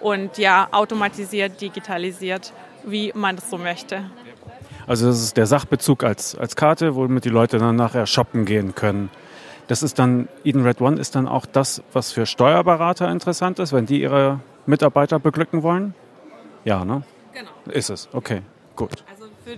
und 0.00 0.38
ja, 0.38 0.68
automatisiert, 0.70 1.60
digitalisiert, 1.60 2.52
wie 2.84 3.12
man 3.14 3.36
das 3.36 3.50
so 3.50 3.58
möchte. 3.58 4.10
Also 4.86 5.06
das 5.06 5.22
ist 5.22 5.36
der 5.36 5.46
Sachbezug 5.46 6.04
als, 6.04 6.36
als 6.36 6.56
Karte, 6.56 6.94
womit 6.94 7.24
die 7.24 7.30
Leute 7.30 7.58
dann 7.58 7.76
nachher 7.76 8.06
shoppen 8.06 8.44
gehen 8.44 8.74
können. 8.74 9.10
Das 9.66 9.82
ist 9.82 9.98
dann, 9.98 10.28
Eden 10.44 10.62
Red 10.62 10.80
One 10.82 11.00
ist 11.00 11.14
dann 11.14 11.26
auch 11.26 11.46
das, 11.46 11.82
was 11.92 12.12
für 12.12 12.26
Steuerberater 12.26 13.10
interessant 13.10 13.58
ist, 13.58 13.72
wenn 13.72 13.86
die 13.86 14.02
ihre 14.02 14.40
Mitarbeiter 14.66 15.18
beglücken 15.18 15.62
wollen? 15.62 15.94
Ja, 16.64 16.84
ne? 16.84 17.02
Genau. 17.32 17.50
Ist 17.66 17.88
es, 17.88 18.08
okay, 18.12 18.42
gut. 18.76 19.04
Also 19.10 19.24
für, 19.44 19.56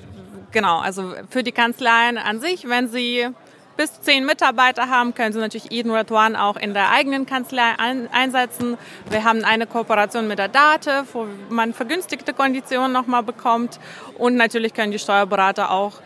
genau, 0.53 0.79
also 0.79 1.12
für 1.29 1.42
die 1.42 1.53
Kanzleien 1.53 2.18
an 2.18 2.40
sich, 2.40 2.68
wenn 2.68 2.88
sie 2.88 3.29
bis 3.77 4.01
zehn 4.01 4.25
Mitarbeiter 4.25 4.89
haben, 4.89 5.15
können 5.15 5.33
Sie 5.33 5.39
natürlich 5.39 5.71
Eden 5.73 5.91
Red 5.91 6.11
One 6.11 6.41
auch 6.41 6.57
in 6.57 6.75
der 6.75 6.91
eigenen 6.91 7.27
Kanzlei 7.27 7.75
ein, 7.79 8.09
einsetzen. 8.12 8.79
Wir 9.11 9.25
haben 9.25 9.45
eine 9.45 9.67
Kooperation 9.67 10.29
mit 10.29 10.39
der 10.39 10.49
Date, 10.49 11.05
wo 11.12 11.27
man 11.49 11.75
vergünstigte 11.75 12.33
Konditionen 12.33 12.93
nochmal 12.93 13.23
bekommt. 13.23 13.79
Und 14.19 14.37
natürlich 14.37 14.75
können 14.75 14.93
die 14.93 14.99
Steuerberater 14.99 15.71
auch 15.71 16.01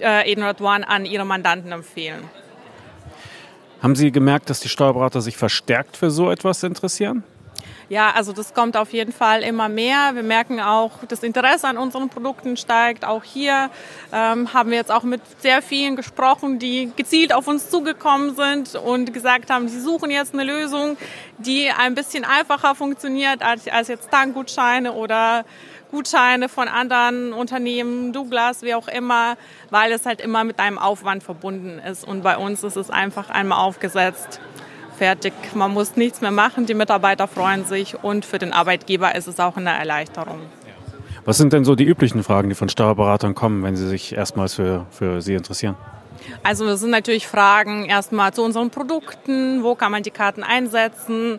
äh, 0.00 0.30
Eden 0.30 0.44
Red 0.44 0.60
One 0.60 0.86
an 0.88 1.06
ihre 1.06 1.24
Mandanten 1.24 1.72
empfehlen. 1.72 2.24
Haben 3.82 3.96
Sie 3.96 4.10
gemerkt, 4.10 4.48
dass 4.48 4.60
die 4.60 4.68
Steuerberater 4.68 5.20
sich 5.20 5.36
verstärkt 5.36 5.96
für 5.96 6.10
so 6.10 6.30
etwas 6.30 6.62
interessieren? 6.62 7.22
Ja, 7.88 8.12
also 8.12 8.32
das 8.32 8.54
kommt 8.54 8.76
auf 8.76 8.92
jeden 8.92 9.12
Fall 9.12 9.42
immer 9.42 9.68
mehr. 9.68 10.14
Wir 10.14 10.22
merken 10.22 10.60
auch, 10.60 10.92
das 11.06 11.22
Interesse 11.22 11.68
an 11.68 11.76
unseren 11.76 12.08
Produkten 12.08 12.56
steigt. 12.56 13.04
Auch 13.04 13.24
hier 13.24 13.70
ähm, 14.12 14.54
haben 14.54 14.70
wir 14.70 14.78
jetzt 14.78 14.90
auch 14.90 15.02
mit 15.02 15.20
sehr 15.40 15.60
vielen 15.60 15.94
gesprochen, 15.94 16.58
die 16.58 16.90
gezielt 16.96 17.34
auf 17.34 17.46
uns 17.46 17.68
zugekommen 17.68 18.34
sind 18.34 18.74
und 18.74 19.12
gesagt 19.12 19.50
haben, 19.50 19.68
sie 19.68 19.80
suchen 19.80 20.10
jetzt 20.10 20.32
eine 20.32 20.44
Lösung, 20.44 20.96
die 21.38 21.70
ein 21.70 21.94
bisschen 21.94 22.24
einfacher 22.24 22.74
funktioniert 22.74 23.42
als, 23.42 23.68
als 23.68 23.88
jetzt 23.88 24.10
Tankgutscheine 24.10 24.92
oder 24.92 25.44
Gutscheine 25.90 26.48
von 26.48 26.66
anderen 26.66 27.32
Unternehmen, 27.32 28.12
Douglas, 28.12 28.62
wie 28.62 28.74
auch 28.74 28.88
immer, 28.88 29.36
weil 29.70 29.92
es 29.92 30.06
halt 30.06 30.20
immer 30.20 30.42
mit 30.42 30.58
einem 30.58 30.78
Aufwand 30.78 31.22
verbunden 31.22 31.78
ist. 31.78 32.04
Und 32.04 32.22
bei 32.22 32.36
uns 32.36 32.64
ist 32.64 32.76
es 32.76 32.90
einfach 32.90 33.30
einmal 33.30 33.58
aufgesetzt 33.58 34.40
fertig. 34.94 35.32
Man 35.54 35.72
muss 35.72 35.96
nichts 35.96 36.20
mehr 36.20 36.30
machen, 36.30 36.66
die 36.66 36.74
Mitarbeiter 36.74 37.28
freuen 37.28 37.64
sich 37.64 38.02
und 38.02 38.24
für 38.24 38.38
den 38.38 38.52
Arbeitgeber 38.52 39.14
ist 39.14 39.26
es 39.26 39.40
auch 39.40 39.56
eine 39.56 39.70
Erleichterung. 39.70 40.40
Was 41.24 41.38
sind 41.38 41.52
denn 41.52 41.64
so 41.64 41.74
die 41.74 41.84
üblichen 41.84 42.22
Fragen, 42.22 42.50
die 42.50 42.54
von 42.54 42.68
Steuerberatern 42.68 43.34
kommen, 43.34 43.62
wenn 43.62 43.76
sie 43.76 43.88
sich 43.88 44.14
erstmals 44.14 44.54
für, 44.54 44.86
für 44.90 45.22
Sie 45.22 45.34
interessieren? 45.34 45.74
Also 46.42 46.66
es 46.66 46.80
sind 46.80 46.90
natürlich 46.90 47.26
Fragen 47.26 47.86
erstmal 47.86 48.32
zu 48.32 48.42
unseren 48.42 48.70
Produkten, 48.70 49.62
wo 49.62 49.74
kann 49.74 49.90
man 49.90 50.02
die 50.02 50.10
Karten 50.10 50.42
einsetzen, 50.42 51.38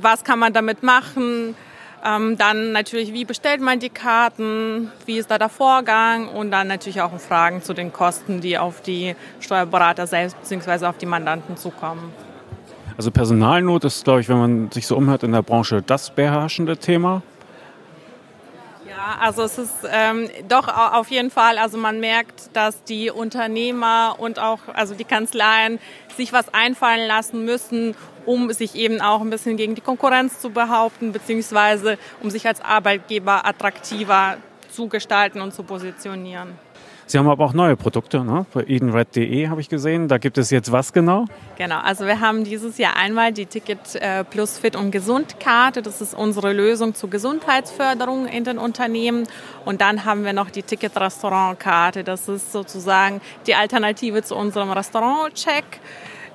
was 0.00 0.24
kann 0.24 0.38
man 0.38 0.52
damit 0.52 0.82
machen, 0.82 1.56
ähm, 2.04 2.36
dann 2.36 2.72
natürlich, 2.72 3.12
wie 3.12 3.24
bestellt 3.24 3.60
man 3.60 3.80
die 3.80 3.90
Karten, 3.90 4.92
wie 5.06 5.18
ist 5.18 5.30
da 5.30 5.38
der 5.38 5.48
Vorgang 5.48 6.28
und 6.28 6.50
dann 6.50 6.68
natürlich 6.68 7.00
auch 7.00 7.18
Fragen 7.18 7.62
zu 7.62 7.74
den 7.74 7.92
Kosten, 7.92 8.40
die 8.40 8.58
auf 8.58 8.80
die 8.80 9.16
Steuerberater 9.40 10.06
selbst 10.06 10.36
bzw. 10.40 10.86
auf 10.86 10.98
die 10.98 11.06
Mandanten 11.06 11.56
zukommen. 11.56 12.12
Also 12.96 13.10
Personalnot 13.10 13.84
ist, 13.84 14.04
glaube 14.04 14.20
ich, 14.20 14.28
wenn 14.28 14.38
man 14.38 14.70
sich 14.70 14.86
so 14.86 14.96
umhört 14.96 15.22
in 15.22 15.32
der 15.32 15.42
Branche, 15.42 15.82
das 15.82 16.10
beherrschende 16.10 16.78
Thema. 16.78 17.22
Ja, 18.88 19.18
also 19.20 19.42
es 19.42 19.58
ist 19.58 19.74
ähm, 19.90 20.30
doch 20.48 20.68
auf 20.68 21.10
jeden 21.10 21.30
Fall, 21.30 21.58
also 21.58 21.76
man 21.76 22.00
merkt, 22.00 22.56
dass 22.56 22.82
die 22.84 23.10
Unternehmer 23.10 24.16
und 24.18 24.38
auch 24.38 24.60
also 24.72 24.94
die 24.94 25.04
Kanzleien 25.04 25.78
sich 26.16 26.32
was 26.32 26.54
einfallen 26.54 27.06
lassen 27.06 27.44
müssen, 27.44 27.94
um 28.24 28.50
sich 28.52 28.74
eben 28.74 29.02
auch 29.02 29.20
ein 29.20 29.28
bisschen 29.28 29.58
gegen 29.58 29.74
die 29.74 29.82
Konkurrenz 29.82 30.40
zu 30.40 30.48
behaupten, 30.48 31.12
beziehungsweise 31.12 31.98
um 32.22 32.30
sich 32.30 32.46
als 32.46 32.62
Arbeitgeber 32.62 33.44
attraktiver 33.44 34.38
zu 34.70 34.88
gestalten 34.88 35.42
und 35.42 35.52
zu 35.52 35.62
positionieren. 35.62 36.65
Sie 37.08 37.18
haben 37.18 37.28
aber 37.28 37.44
auch 37.44 37.52
neue 37.52 37.76
Produkte, 37.76 38.24
ne? 38.24 38.46
Bei 38.52 38.64
edenred.de 38.64 39.48
habe 39.48 39.60
ich 39.60 39.68
gesehen. 39.68 40.08
Da 40.08 40.18
gibt 40.18 40.38
es 40.38 40.50
jetzt 40.50 40.72
was 40.72 40.92
genau? 40.92 41.26
Genau, 41.56 41.78
also 41.78 42.04
wir 42.04 42.18
haben 42.18 42.42
dieses 42.42 42.78
Jahr 42.78 42.96
einmal 42.96 43.32
die 43.32 43.46
Ticket 43.46 43.94
äh, 43.94 44.24
Plus 44.24 44.58
Fit 44.58 44.74
und 44.74 44.90
Gesund 44.90 45.38
Karte. 45.38 45.82
Das 45.82 46.00
ist 46.00 46.14
unsere 46.14 46.52
Lösung 46.52 46.96
zur 46.96 47.08
Gesundheitsförderung 47.08 48.26
in 48.26 48.42
den 48.42 48.58
Unternehmen. 48.58 49.28
Und 49.64 49.82
dann 49.82 50.04
haben 50.04 50.24
wir 50.24 50.32
noch 50.32 50.50
die 50.50 50.64
Ticket 50.64 50.96
Restaurant 50.96 51.60
Karte. 51.60 52.02
Das 52.02 52.28
ist 52.28 52.50
sozusagen 52.50 53.20
die 53.46 53.54
Alternative 53.54 54.24
zu 54.24 54.34
unserem 54.34 54.72
Restaurant-Check 54.72 55.64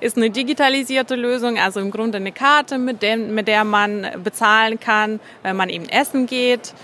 ist 0.00 0.16
eine 0.16 0.30
digitalisierte 0.30 1.14
Lösung, 1.14 1.60
also 1.60 1.78
im 1.78 1.92
Grunde 1.92 2.16
eine 2.16 2.32
Karte, 2.32 2.76
mit 2.76 3.02
der, 3.02 3.16
mit 3.18 3.46
der 3.46 3.62
man 3.62 4.04
bezahlen 4.24 4.80
kann, 4.80 5.20
wenn 5.44 5.54
man 5.54 5.68
eben 5.68 5.88
essen 5.88 6.26
geht 6.26 6.74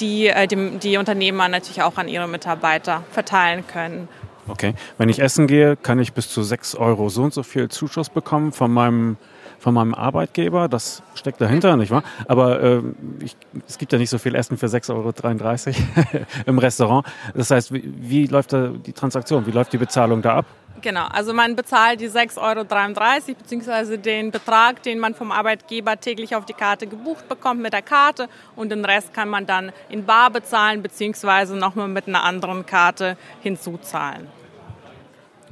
die, 0.00 0.28
äh, 0.28 0.46
die, 0.46 0.78
die 0.78 0.96
Unternehmer 0.96 1.48
natürlich 1.48 1.82
auch 1.82 1.96
an 1.96 2.08
ihre 2.08 2.28
Mitarbeiter 2.28 3.04
verteilen 3.10 3.66
können. 3.66 4.08
Okay, 4.48 4.74
wenn 4.98 5.08
ich 5.08 5.20
essen 5.20 5.46
gehe, 5.46 5.76
kann 5.76 5.98
ich 6.00 6.12
bis 6.12 6.28
zu 6.28 6.42
6 6.42 6.74
Euro 6.74 7.08
so 7.08 7.22
und 7.22 7.32
so 7.32 7.42
viel 7.42 7.68
Zuschuss 7.68 8.10
bekommen 8.10 8.52
von 8.52 8.72
meinem 8.72 9.16
von 9.62 9.74
meinem 9.74 9.94
Arbeitgeber. 9.94 10.68
Das 10.68 11.02
steckt 11.14 11.40
dahinter, 11.40 11.76
nicht 11.76 11.92
wahr? 11.92 12.02
Aber 12.26 12.60
äh, 12.60 12.82
ich, 13.20 13.36
es 13.68 13.78
gibt 13.78 13.92
ja 13.92 13.98
nicht 13.98 14.10
so 14.10 14.18
viel 14.18 14.34
Essen 14.34 14.58
für 14.58 14.66
6,33 14.66 14.90
Euro 14.92 16.26
im 16.46 16.58
Restaurant. 16.58 17.06
Das 17.34 17.50
heißt, 17.50 17.72
wie, 17.72 17.94
wie 17.96 18.26
läuft 18.26 18.52
da 18.52 18.68
die 18.68 18.92
Transaktion? 18.92 19.46
Wie 19.46 19.52
läuft 19.52 19.72
die 19.72 19.78
Bezahlung 19.78 20.20
da 20.20 20.38
ab? 20.38 20.46
Genau, 20.80 21.06
also 21.06 21.32
man 21.32 21.54
bezahlt 21.54 22.00
die 22.00 22.08
6,33 22.08 22.38
Euro 22.40 23.34
beziehungsweise 23.38 23.98
den 23.98 24.30
Betrag, 24.30 24.82
den 24.82 24.98
man 24.98 25.14
vom 25.14 25.30
Arbeitgeber 25.30 26.00
täglich 26.00 26.34
auf 26.34 26.44
die 26.44 26.54
Karte 26.54 26.86
gebucht 26.86 27.28
bekommt 27.28 27.60
mit 27.60 27.72
der 27.72 27.82
Karte 27.82 28.28
und 28.56 28.70
den 28.70 28.84
Rest 28.84 29.14
kann 29.14 29.28
man 29.28 29.46
dann 29.46 29.70
in 29.88 30.04
Bar 30.04 30.30
bezahlen 30.30 30.82
beziehungsweise 30.82 31.56
nochmal 31.56 31.88
mit 31.88 32.08
einer 32.08 32.24
anderen 32.24 32.66
Karte 32.66 33.16
hinzuzahlen. 33.42 34.26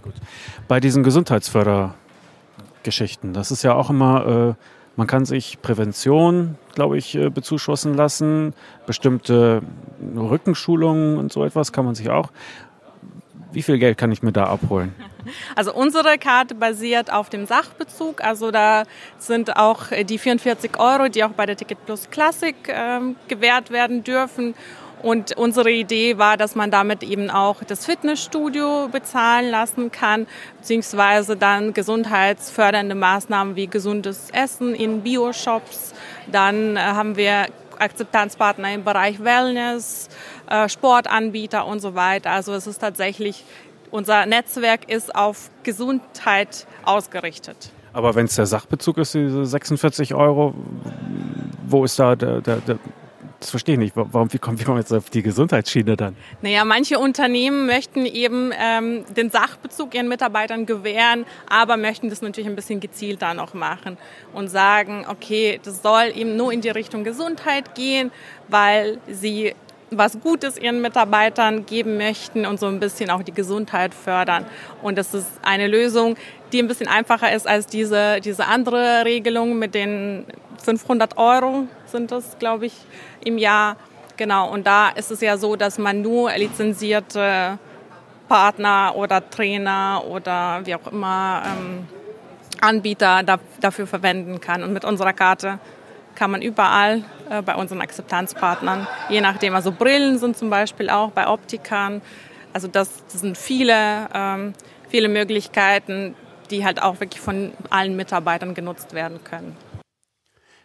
Gut. 0.02 0.14
Bei 0.66 0.80
diesen 0.80 1.02
Gesundheitsförder 1.02 1.94
Geschichten. 2.82 3.32
Das 3.32 3.50
ist 3.50 3.62
ja 3.62 3.74
auch 3.74 3.90
immer, 3.90 4.56
äh, 4.56 4.64
man 4.96 5.06
kann 5.06 5.24
sich 5.24 5.60
Prävention, 5.62 6.56
glaube 6.74 6.98
ich, 6.98 7.14
äh, 7.14 7.30
bezuschussen 7.30 7.94
lassen. 7.94 8.54
Bestimmte 8.86 9.62
Rückenschulungen 10.16 11.18
und 11.18 11.32
so 11.32 11.44
etwas 11.44 11.72
kann 11.72 11.84
man 11.84 11.94
sich 11.94 12.10
auch. 12.10 12.30
Wie 13.52 13.62
viel 13.62 13.78
Geld 13.78 13.98
kann 13.98 14.12
ich 14.12 14.22
mir 14.22 14.32
da 14.32 14.44
abholen? 14.44 14.94
Also 15.56 15.72
unsere 15.72 16.18
Karte 16.18 16.54
basiert 16.54 17.12
auf 17.12 17.28
dem 17.30 17.46
Sachbezug. 17.46 18.22
Also 18.22 18.50
da 18.50 18.84
sind 19.18 19.56
auch 19.56 19.86
die 20.04 20.18
44 20.18 20.78
Euro, 20.78 21.08
die 21.08 21.24
auch 21.24 21.30
bei 21.30 21.46
der 21.46 21.56
Ticket 21.56 21.84
Plus 21.86 22.10
Classic 22.10 22.56
ähm, 22.68 23.16
gewährt 23.28 23.70
werden 23.70 24.04
dürfen. 24.04 24.54
Und 25.02 25.36
unsere 25.36 25.70
Idee 25.70 26.18
war, 26.18 26.36
dass 26.36 26.54
man 26.54 26.70
damit 26.70 27.02
eben 27.02 27.30
auch 27.30 27.64
das 27.64 27.86
Fitnessstudio 27.86 28.88
bezahlen 28.88 29.50
lassen 29.50 29.90
kann, 29.90 30.26
beziehungsweise 30.58 31.36
dann 31.36 31.72
gesundheitsfördernde 31.72 32.94
Maßnahmen 32.94 33.56
wie 33.56 33.66
gesundes 33.66 34.28
Essen 34.32 34.74
in 34.74 35.02
Bioshops. 35.02 35.94
Dann 36.30 36.76
äh, 36.76 36.80
haben 36.80 37.16
wir 37.16 37.46
Akzeptanzpartner 37.78 38.74
im 38.74 38.84
Bereich 38.84 39.24
Wellness, 39.24 40.08
äh, 40.50 40.68
Sportanbieter 40.68 41.66
und 41.66 41.80
so 41.80 41.94
weiter. 41.94 42.32
Also 42.32 42.52
es 42.52 42.66
ist 42.66 42.78
tatsächlich, 42.78 43.44
unser 43.90 44.26
Netzwerk 44.26 44.90
ist 44.90 45.14
auf 45.14 45.50
Gesundheit 45.62 46.66
ausgerichtet. 46.84 47.70
Aber 47.92 48.14
wenn 48.14 48.26
es 48.26 48.36
der 48.36 48.46
Sachbezug 48.46 48.98
ist, 48.98 49.14
diese 49.14 49.44
46 49.44 50.14
Euro, 50.14 50.54
wo 51.66 51.84
ist 51.84 51.98
da 51.98 52.14
der, 52.14 52.40
der, 52.40 52.56
der 52.56 52.78
das 53.40 53.50
verstehe 53.50 53.74
ich 53.74 53.78
nicht. 53.78 53.96
Warum, 53.96 54.32
wie 54.32 54.38
kommen 54.38 54.58
wir 54.58 54.76
jetzt 54.76 54.92
auf 54.92 55.08
die 55.08 55.22
Gesundheitsschiene 55.22 55.96
dann? 55.96 56.14
Naja, 56.42 56.64
manche 56.64 56.98
Unternehmen 56.98 57.66
möchten 57.66 58.04
eben 58.04 58.52
ähm, 58.56 59.04
den 59.16 59.30
Sachbezug 59.30 59.94
ihren 59.94 60.08
Mitarbeitern 60.08 60.66
gewähren, 60.66 61.24
aber 61.48 61.78
möchten 61.78 62.10
das 62.10 62.20
natürlich 62.20 62.48
ein 62.48 62.56
bisschen 62.56 62.80
gezielter 62.80 63.32
noch 63.32 63.54
machen 63.54 63.96
und 64.34 64.48
sagen, 64.48 65.06
okay, 65.08 65.58
das 65.62 65.82
soll 65.82 66.12
eben 66.14 66.36
nur 66.36 66.52
in 66.52 66.60
die 66.60 66.68
Richtung 66.68 67.02
Gesundheit 67.02 67.74
gehen, 67.74 68.12
weil 68.48 68.98
sie 69.08 69.54
was 69.90 70.20
Gutes 70.20 70.56
ihren 70.56 70.80
Mitarbeitern 70.80 71.66
geben 71.66 71.96
möchten 71.96 72.46
und 72.46 72.60
so 72.60 72.66
ein 72.66 72.80
bisschen 72.80 73.10
auch 73.10 73.22
die 73.22 73.32
Gesundheit 73.34 73.94
fördern. 73.94 74.46
Und 74.82 74.98
das 74.98 75.14
ist 75.14 75.28
eine 75.42 75.66
Lösung, 75.66 76.16
die 76.52 76.60
ein 76.60 76.68
bisschen 76.68 76.88
einfacher 76.88 77.32
ist 77.32 77.46
als 77.46 77.66
diese, 77.66 78.20
diese 78.20 78.46
andere 78.46 79.04
Regelung 79.04 79.58
mit 79.58 79.74
den 79.74 80.24
500 80.62 81.16
Euro 81.16 81.66
sind 81.86 82.12
das, 82.12 82.38
glaube 82.38 82.66
ich, 82.66 82.74
im 83.24 83.38
Jahr. 83.38 83.76
Genau, 84.16 84.50
und 84.50 84.66
da 84.66 84.90
ist 84.90 85.10
es 85.10 85.20
ja 85.20 85.36
so, 85.36 85.56
dass 85.56 85.78
man 85.78 86.02
nur 86.02 86.30
lizenzierte 86.32 87.58
Partner 88.28 88.92
oder 88.94 89.28
Trainer 89.28 90.04
oder 90.08 90.60
wie 90.64 90.74
auch 90.74 90.92
immer 90.92 91.42
ähm, 91.46 91.88
Anbieter 92.60 93.22
da, 93.22 93.38
dafür 93.60 93.86
verwenden 93.86 94.40
kann. 94.40 94.62
Und 94.62 94.72
mit 94.72 94.84
unserer 94.84 95.14
Karte 95.14 95.58
kann 96.14 96.30
man 96.30 96.42
überall 96.42 97.02
äh, 97.30 97.42
bei 97.42 97.54
unseren 97.54 97.80
Akzeptanzpartnern, 97.80 98.86
je 99.08 99.20
nachdem, 99.20 99.54
also 99.54 99.72
Brillen 99.72 100.18
sind 100.18 100.36
zum 100.36 100.50
Beispiel 100.50 100.90
auch 100.90 101.12
bei 101.12 101.28
Optikern. 101.28 102.02
Also 102.52 102.66
das, 102.66 103.04
das 103.12 103.20
sind 103.20 103.38
viele, 103.38 104.08
ähm, 104.12 104.52
viele 104.88 105.08
Möglichkeiten, 105.08 106.16
die 106.50 106.64
halt 106.64 106.82
auch 106.82 106.98
wirklich 106.98 107.20
von 107.20 107.52
allen 107.70 107.94
Mitarbeitern 107.94 108.54
genutzt 108.54 108.94
werden 108.94 109.22
können. 109.22 109.56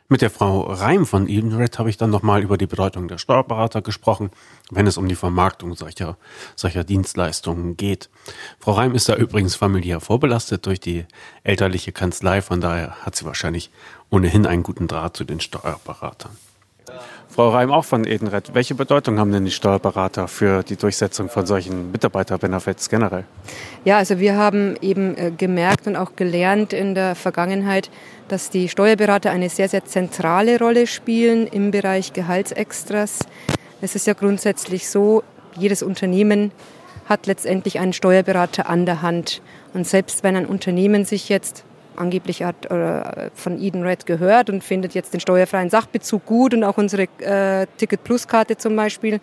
Mit 0.08 0.22
der 0.22 0.30
Frau 0.30 0.62
Reim 0.62 1.08
von 1.08 1.28
Edenred 1.28 1.80
habe 1.80 1.90
ich 1.90 1.98
dann 1.98 2.12
nochmal 2.12 2.44
über 2.44 2.60
die 2.60 2.68
Bedeutung 2.68 3.08
der 3.08 3.18
Steuerberater 3.18 3.82
gesprochen, 3.82 4.30
wenn 4.70 4.86
es 4.86 4.98
um 4.98 5.08
die 5.08 5.16
Vermarktung 5.16 5.76
solcher, 5.76 6.18
solcher 6.56 6.84
Dienstleistungen 6.84 7.76
geht. 7.76 8.12
Frau 8.60 8.74
Reim 8.74 8.94
ist 8.94 9.10
da 9.10 9.16
übrigens 9.16 9.56
familiär 9.56 10.00
vorbelastet 10.00 10.68
durch 10.68 10.80
die 10.80 11.06
elterliche 11.44 11.92
Kanzlei, 11.92 12.44
von 12.44 12.62
daher 12.62 13.04
hat 13.04 13.16
sie 13.16 13.26
wahrscheinlich 13.26 13.72
ohnehin 14.12 14.46
einen 14.46 14.62
guten 14.62 14.88
Draht 14.88 15.18
zu 15.18 15.24
den 15.24 15.40
Steuerberatern. 15.40 16.38
Frau 17.36 17.50
Reim 17.50 17.72
auch 17.72 17.84
von 17.84 18.06
Edenred. 18.06 18.54
Welche 18.54 18.76
Bedeutung 18.76 19.20
haben 19.20 19.32
denn 19.32 19.44
die 19.44 19.52
Steuerberater 19.52 20.30
für 20.30 20.64
die 20.64 20.78
Durchsetzung 20.78 21.28
von 21.28 21.46
solchen 21.46 21.92
Mitarbeiterbenefits 21.92 22.90
generell? 22.90 23.26
Ja, 23.84 23.98
also 23.98 24.20
wir 24.20 24.38
haben 24.38 24.78
eben 24.82 25.18
äh, 25.18 25.32
gemerkt 25.32 25.86
und 25.88 25.98
auch 25.98 26.16
gelernt 26.16 26.72
in 26.72 26.96
der 26.96 27.16
Vergangenheit, 27.16 27.90
dass 28.30 28.50
die 28.50 28.70
Steuerberater 28.70 29.32
eine 29.32 29.50
sehr, 29.50 29.68
sehr 29.68 29.84
zentrale 29.84 30.60
Rolle 30.60 30.88
spielen 30.88 31.48
im 31.48 31.72
Bereich 31.72 32.14
Gehaltsextras. 32.14 33.20
Es 33.82 33.96
ist 33.96 34.08
ja 34.08 34.14
grundsätzlich 34.14 34.90
so, 34.90 35.24
jedes 35.58 35.84
Unternehmen 35.84 36.52
hat 37.06 37.28
letztendlich 37.28 37.80
einen 37.80 37.94
Steuerberater 37.94 38.70
an 38.70 38.86
der 38.86 39.02
Hand. 39.02 39.42
Und 39.74 39.86
selbst 39.86 40.24
wenn 40.24 40.36
ein 40.36 40.46
Unternehmen 40.46 41.06
sich 41.06 41.30
jetzt 41.30 41.66
angeblich 41.98 42.44
hat 42.44 42.72
oder 42.72 43.32
von 43.34 43.62
Eden 43.62 43.84
Red 43.84 44.06
gehört 44.06 44.50
und 44.50 44.64
findet 44.64 44.94
jetzt 44.94 45.14
den 45.14 45.20
steuerfreien 45.20 45.70
Sachbezug 45.70 46.26
gut 46.26 46.54
und 46.54 46.64
auch 46.64 46.78
unsere 46.78 47.04
äh, 47.20 47.68
Ticket 47.78 48.04
Plus 48.04 48.28
Karte 48.28 48.58
zum 48.58 48.76
Beispiel 48.76 49.20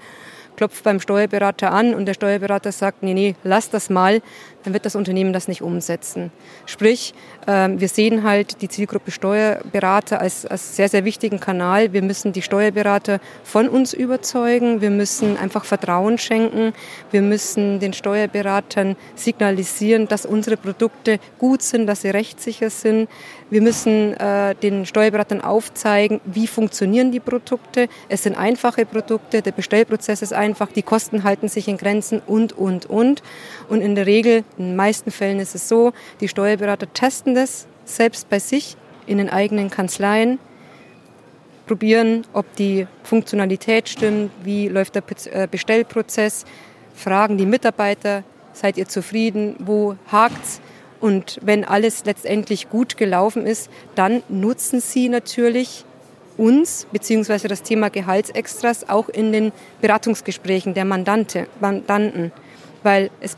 klopft 0.57 0.85
beim 0.85 1.01
Steuerberater 1.01 1.73
an 1.73 1.95
und 1.95 2.07
der 2.07 2.15
Steuerberater 2.15 2.73
sagt, 2.73 3.03
nee, 3.03 3.15
nee, 3.15 3.35
lass 3.43 3.71
das 3.71 3.91
mal, 3.91 4.21
dann 4.65 4.73
wird 4.73 4.87
das 4.87 4.95
Unternehmen 4.95 5.33
das 5.33 5.49
nicht 5.49 5.63
umsetzen. 5.63 6.31
Sprich, 6.67 7.15
ähm, 7.47 7.81
wir 7.81 7.89
sehen 7.89 8.23
halt 8.23 8.63
die 8.63 8.69
Zielgruppe 8.69 9.11
Steuerberater 9.11 10.21
als, 10.21 10.47
als 10.47 10.77
sehr, 10.77 10.89
sehr 10.89 11.05
wichtigen 11.05 11.41
Kanal. 11.41 11.93
Wir 11.93 12.03
müssen 12.03 12.33
die 12.33 12.43
Steuerberater 12.43 13.21
von 13.45 13.69
uns 13.69 13.93
überzeugen. 13.93 14.81
Wir 14.81 14.91
müssen 14.91 15.37
einfach 15.37 15.65
Vertrauen 15.65 16.19
schenken. 16.19 16.73
Wir 17.11 17.23
müssen 17.23 17.81
den 17.81 17.93
Steuerberatern 17.93 18.97
signalisieren, 19.15 20.09
dass 20.09 20.27
unsere 20.27 20.57
Produkte 20.57 21.19
gut 21.39 21.63
sind, 21.63 21.87
dass 21.87 22.03
sie 22.03 22.11
rechtssicher 22.11 22.71
sind. 22.71 23.09
Wir 23.51 23.61
müssen 23.61 24.15
äh, 24.15 24.55
den 24.55 24.87
Steuerberatern 24.87 25.43
aufzeigen, 25.43 26.21
wie 26.25 26.47
funktionieren 26.47 27.13
die 27.13 27.21
Produkte. 27.21 27.89
Es 28.09 28.23
sind 28.23 28.37
einfache 28.37 28.87
Produkte, 28.87 29.43
der 29.43 29.53
Bestellprozess 29.53 30.23
ist 30.23 30.33
einfach, 30.33 30.73
die 30.73 30.83
Kosten 30.83 31.23
halten 31.23 31.49
sich 31.49 31.69
in 31.69 31.77
Grenzen 31.77 32.23
und, 32.27 32.53
und, 32.53 32.87
und. 32.87 33.23
Und 33.69 33.81
in 33.81 33.95
der 33.95 34.07
Regel 34.07 34.45
in 34.59 34.67
den 34.67 34.77
meisten 34.77 35.11
Fällen 35.11 35.41
ist 35.41 35.55
es 35.55 35.69
so, 35.69 35.93
die 36.21 36.29
Steuerberater 36.29 36.93
testen 36.93 37.35
das 37.35 37.67
selbst 37.85 38.29
bei 38.29 38.39
sich 38.39 38.77
in 39.07 39.19
den 39.19 39.31
eigenen 39.31 39.71
Kanzleien, 39.71 40.39
probieren, 41.67 42.27
ob 42.33 42.55
die 42.57 42.87
Funktionalität 43.03 43.89
stimmt, 43.89 44.31
wie 44.43 44.69
läuft 44.69 44.95
der 44.95 45.03
äh, 45.33 45.47
Bestellprozess, 45.49 46.45
fragen 46.95 47.39
die 47.39 47.47
Mitarbeiter, 47.47 48.25
seid 48.53 48.77
ihr 48.77 48.89
zufrieden, 48.89 49.57
wo 49.59 49.97
hakt's? 50.11 50.61
Und 51.01 51.39
wenn 51.43 51.65
alles 51.65 52.05
letztendlich 52.05 52.69
gut 52.69 52.97
gelaufen 52.97 53.47
ist, 53.47 53.71
dann 53.95 54.23
nutzen 54.29 54.81
sie 54.81 55.09
natürlich 55.09 55.85
uns 56.37 56.87
bzw. 56.93 57.49
das 57.49 57.63
Thema 57.63 57.91
Gehaltsextras 57.91 58.89
auch 58.89 59.09
in 59.09 59.33
den 59.33 59.53
Beratungsgesprächen 59.81 60.75
der 60.75 60.85
Mandante, 60.85 61.49
Mandanten, 61.61 62.33
weil 62.83 63.11
es 63.21 63.37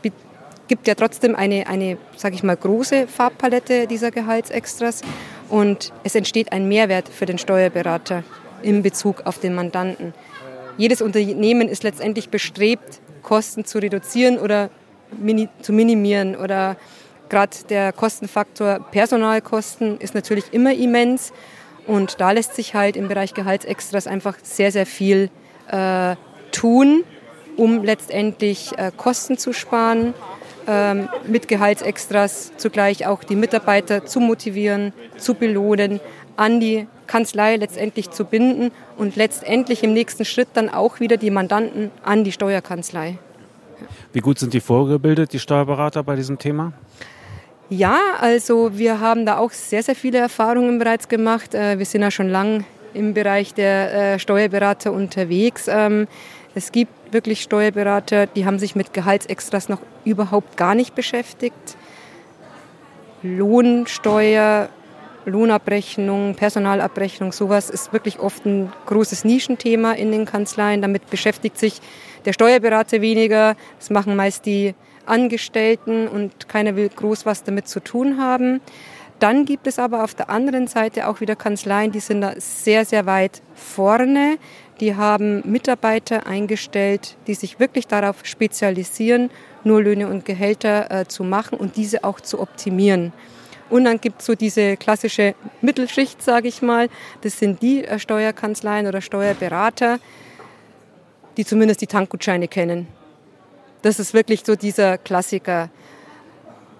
gibt 0.67 0.87
ja 0.87 0.95
trotzdem 0.95 1.35
eine, 1.35 1.67
eine 1.67 1.97
sage 2.15 2.35
ich 2.35 2.43
mal, 2.43 2.57
große 2.57 3.07
Farbpalette 3.07 3.87
dieser 3.87 4.11
Gehaltsextras. 4.11 5.01
Und 5.49 5.93
es 6.03 6.15
entsteht 6.15 6.51
ein 6.51 6.67
Mehrwert 6.67 7.07
für 7.09 7.25
den 7.25 7.37
Steuerberater 7.37 8.23
in 8.61 8.81
Bezug 8.81 9.25
auf 9.25 9.39
den 9.39 9.53
Mandanten. 9.53 10.13
Jedes 10.77 11.01
Unternehmen 11.01 11.69
ist 11.69 11.83
letztendlich 11.83 12.29
bestrebt, 12.29 12.99
Kosten 13.21 13.65
zu 13.65 13.79
reduzieren 13.79 14.37
oder 14.37 14.69
mini 15.17 15.49
zu 15.61 15.71
minimieren 15.71 16.35
oder 16.35 16.77
gerade 17.29 17.55
der 17.69 17.93
Kostenfaktor 17.93 18.79
Personalkosten 18.91 19.99
ist 19.99 20.15
natürlich 20.15 20.53
immer 20.53 20.73
immens. 20.73 21.31
Und 21.87 22.19
da 22.19 22.31
lässt 22.31 22.55
sich 22.55 22.73
halt 22.73 22.97
im 22.97 23.07
Bereich 23.07 23.33
Gehaltsextras 23.33 24.07
einfach 24.07 24.37
sehr, 24.41 24.71
sehr 24.71 24.85
viel 24.85 25.29
äh, 25.71 26.15
tun, 26.51 27.03
um 27.57 27.83
letztendlich 27.83 28.77
äh, 28.77 28.91
Kosten 28.95 29.37
zu 29.37 29.53
sparen 29.53 30.13
ähm, 30.67 31.09
mit 31.27 31.47
Gehaltsextras 31.47 32.51
zugleich 32.57 33.07
auch 33.07 33.23
die 33.23 33.35
Mitarbeiter 33.35 34.05
zu 34.05 34.19
motivieren, 34.19 34.93
zu 35.17 35.33
belohnen, 35.35 35.99
an 36.37 36.59
die 36.59 36.87
Kanzlei 37.07 37.55
letztendlich 37.55 38.11
zu 38.11 38.25
binden 38.25 38.71
und 38.97 39.15
letztendlich 39.15 39.83
im 39.83 39.93
nächsten 39.93 40.25
Schritt 40.25 40.49
dann 40.53 40.69
auch 40.69 40.99
wieder 40.99 41.17
die 41.17 41.31
Mandanten 41.31 41.91
an 42.03 42.23
die 42.23 42.31
Steuerkanzlei. 42.31 43.17
Wie 44.13 44.19
gut 44.19 44.39
sind 44.39 44.53
die 44.53 44.61
vorgebildet, 44.61 45.33
die 45.33 45.39
Steuerberater 45.39 46.03
bei 46.03 46.15
diesem 46.15 46.37
Thema? 46.37 46.73
Ja, 47.69 47.99
also 48.19 48.77
wir 48.77 48.99
haben 48.99 49.25
da 49.25 49.37
auch 49.37 49.51
sehr, 49.51 49.81
sehr 49.81 49.95
viele 49.95 50.19
Erfahrungen 50.19 50.77
bereits 50.77 51.09
gemacht. 51.09 51.55
Äh, 51.55 51.79
wir 51.79 51.85
sind 51.85 52.01
ja 52.01 52.11
schon 52.11 52.29
lang 52.29 52.63
im 52.93 53.13
Bereich 53.13 53.53
der 53.53 54.13
äh, 54.13 54.19
Steuerberater 54.19 54.91
unterwegs. 54.91 55.67
Ähm, 55.67 56.07
es 56.53 56.71
gibt 56.71 57.04
wirklich 57.15 57.41
Steuerberater, 57.41 58.27
die 58.27 58.45
haben 58.45 58.59
sich 58.59 58.75
mit 58.75 58.93
Gehaltsextras 58.93 59.69
noch 59.69 59.79
überhaupt 60.03 60.57
gar 60.57 60.75
nicht 60.75 60.93
beschäftigt. 60.93 61.77
Lohnsteuer, 63.23 64.67
Lohnabrechnung, 65.25 66.35
Personalabrechnung, 66.35 67.31
sowas 67.31 67.69
ist 67.69 67.93
wirklich 67.93 68.19
oft 68.19 68.45
ein 68.45 68.71
großes 68.85 69.23
Nischenthema 69.23 69.93
in 69.93 70.11
den 70.11 70.25
Kanzleien. 70.25 70.81
Damit 70.81 71.09
beschäftigt 71.09 71.57
sich 71.57 71.81
der 72.25 72.33
Steuerberater 72.33 73.01
weniger. 73.01 73.55
Das 73.79 73.89
machen 73.89 74.17
meist 74.17 74.45
die 74.45 74.75
Angestellten 75.05 76.09
und 76.09 76.49
keiner 76.49 76.75
will 76.75 76.89
groß 76.89 77.25
was 77.25 77.43
damit 77.43 77.69
zu 77.69 77.79
tun 77.79 78.17
haben. 78.19 78.59
Dann 79.19 79.45
gibt 79.45 79.65
es 79.67 79.79
aber 79.79 80.03
auf 80.03 80.13
der 80.13 80.29
anderen 80.29 80.67
Seite 80.67 81.07
auch 81.07 81.21
wieder 81.21 81.35
Kanzleien, 81.35 81.91
die 81.91 82.01
sind 82.01 82.21
da 82.21 82.33
sehr, 82.37 82.83
sehr 82.85 83.05
weit 83.05 83.41
vorne. 83.53 84.37
Die 84.81 84.95
haben 84.95 85.41
Mitarbeiter 85.49 86.27
eingestellt, 86.27 87.15
die 87.27 87.33
sich 87.33 87.59
wirklich 87.59 87.87
darauf 87.87 88.17
spezialisieren, 88.23 89.29
nur 89.63 89.81
Löhne 89.81 90.07
und 90.09 90.25
Gehälter 90.25 90.91
äh, 90.91 91.07
zu 91.07 91.23
machen 91.23 91.57
und 91.57 91.77
diese 91.77 92.03
auch 92.03 92.19
zu 92.19 92.41
optimieren. 92.41 93.13
Und 93.69 93.85
dann 93.85 93.99
gibt 93.99 94.19
es 94.19 94.27
so 94.27 94.35
diese 94.35 94.77
klassische 94.77 95.33
Mittelschicht, 95.61 96.21
sage 96.21 96.47
ich 96.47 96.61
mal. 96.61 96.89
Das 97.21 97.39
sind 97.39 97.61
die 97.61 97.85
äh, 97.85 97.99
Steuerkanzleien 97.99 98.85
oder 98.85 99.01
Steuerberater, 99.01 99.99
die 101.37 101.45
zumindest 101.45 101.81
die 101.81 101.87
Tankgutscheine 101.87 102.47
kennen. 102.47 102.87
Das 103.81 103.99
ist 103.99 104.13
wirklich 104.13 104.43
so 104.45 104.55
dieser 104.55 104.97
Klassiker. 104.97 105.69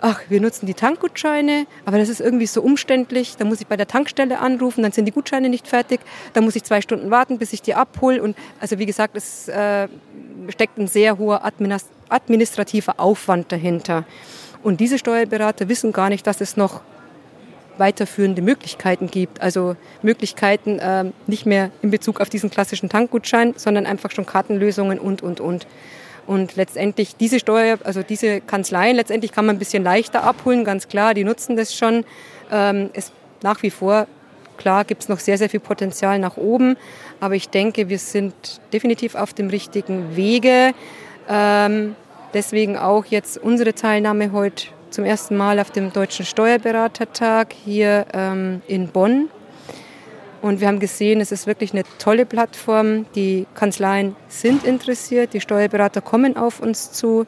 Ach, 0.02 0.22
wir 0.30 0.42
nutzen 0.42 0.66
die 0.66 0.74
Tankgutscheine, 0.74 1.66
aber 1.86 1.98
das 1.98 2.10
ist 2.10 2.22
irgendwie 2.22 2.46
so 2.46 2.62
umständlich. 2.62 3.38
Da 3.38 3.46
muss 3.46 3.62
ich 3.62 3.68
bei 3.68 3.78
der 3.78 3.88
Tankstelle 3.88 4.40
anrufen, 4.40 4.84
dann 4.84 4.92
sind 4.92 5.06
die 5.06 5.12
Gutscheine 5.12 5.50
nicht 5.50 5.68
fertig. 5.68 6.02
Dann 6.34 6.44
muss 6.44 6.56
ich 6.56 6.64
zwei 6.64 6.82
Stunden 6.82 7.12
warten, 7.12 7.38
bis 7.38 7.54
ich 7.54 7.62
die 7.62 7.74
abhole. 7.74 8.22
Und 8.22 8.36
also 8.60 8.80
wie 8.80 8.86
gesagt, 8.86 9.16
es 9.16 9.48
äh, 9.48 9.88
steckt 10.50 10.78
ein 10.78 10.88
sehr 10.88 11.18
hoher 11.18 11.44
administrativer 12.10 13.00
Aufwand 13.00 13.52
dahinter. 13.52 14.06
Und 14.64 14.80
diese 14.80 14.98
Steuerberater 14.98 15.70
wissen 15.70 15.92
gar 15.92 16.10
nicht, 16.10 16.26
dass 16.26 16.42
es 16.42 16.58
noch 16.58 16.82
weiterführende 17.78 18.42
Möglichkeiten 18.42 19.08
gibt. 19.08 19.42
Also 19.42 19.76
Möglichkeiten 20.02 20.80
äh, 20.80 21.12
nicht 21.28 21.46
mehr 21.46 21.72
in 21.82 21.92
Bezug 21.92 22.22
auf 22.22 22.30
diesen 22.30 22.50
klassischen 22.50 22.90
Tankgutschein, 22.90 23.54
sondern 23.58 23.86
einfach 23.86 24.12
schon 24.12 24.26
Kartenlösungen 24.26 25.00
und, 25.00 25.22
und, 25.22 25.40
und. 25.40 25.68
Und 26.28 26.56
letztendlich 26.56 27.16
diese 27.16 27.40
Steuer, 27.40 27.78
also 27.84 28.02
diese 28.02 28.42
Kanzleien, 28.42 28.96
letztendlich 28.96 29.32
kann 29.32 29.46
man 29.46 29.58
ein 29.58 29.60
bisschen 29.60 29.84
leichter 29.84 30.24
abholen, 30.24 30.64
ganz 30.64 30.88
klar, 30.88 31.14
die 31.14 31.24
nutzen 31.24 31.56
das 31.56 31.76
schon. 31.76 32.04
Ähm, 32.52 32.90
es 32.94 33.12
nach 33.44 33.62
wie 33.62 33.70
vor, 33.70 34.08
klar, 34.58 34.86
gibt 34.86 35.04
es 35.04 35.10
noch 35.10 35.20
sehr, 35.20 35.38
sehr 35.38 35.50
viel 35.50 35.60
Potenzial 35.60 36.18
nach 36.20 36.38
oben, 36.38 36.78
aber 37.20 37.36
ich 37.36 37.50
denke, 37.50 37.90
wir 37.90 38.00
sind 38.00 38.34
definitiv 38.74 39.16
auf 39.16 39.34
dem 39.34 39.50
richtigen 39.50 40.16
Wege. 40.16 40.74
Ähm, 41.30 41.96
deswegen 42.34 42.78
auch 42.78 43.06
jetzt 43.06 43.38
unsere 43.38 43.74
Teilnahme 43.74 44.32
heute 44.32 44.68
zum 44.90 45.06
ersten 45.06 45.36
Mal 45.36 45.60
auf 45.60 45.72
dem 45.72 45.92
Deutschen 45.92 46.26
Steuerberatertag 46.26 47.54
hier 47.54 48.06
ähm, 48.14 48.62
in 48.68 48.88
Bonn. 48.88 49.30
Und 50.42 50.60
wir 50.60 50.68
haben 50.68 50.80
gesehen, 50.80 51.22
es 51.22 51.32
ist 51.32 51.48
wirklich 51.48 51.74
eine 51.74 51.84
tolle 51.98 52.26
Plattform. 52.26 53.06
Die 53.16 53.46
Kanzleien 53.56 54.16
sind 54.28 54.64
interessiert, 54.64 55.34
die 55.34 55.42
Steuerberater 55.42 56.02
kommen 56.02 56.38
auf 56.38 56.60
uns 56.60 56.92
zu. 56.92 57.26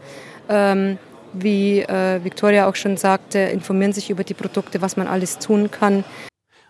Ähm, 0.50 0.98
wie 1.34 1.82
äh, 1.82 2.24
Victoria 2.24 2.70
auch 2.70 2.76
schon 2.76 2.98
sagte, 2.98 3.39
informieren 3.39 3.93
sich 3.93 4.10
über 4.10 4.24
die 4.24 4.34
Produkte, 4.34 4.82
was 4.82 4.98
man 4.98 5.08
alles 5.08 5.39
tun 5.39 5.70
kann. 5.72 6.04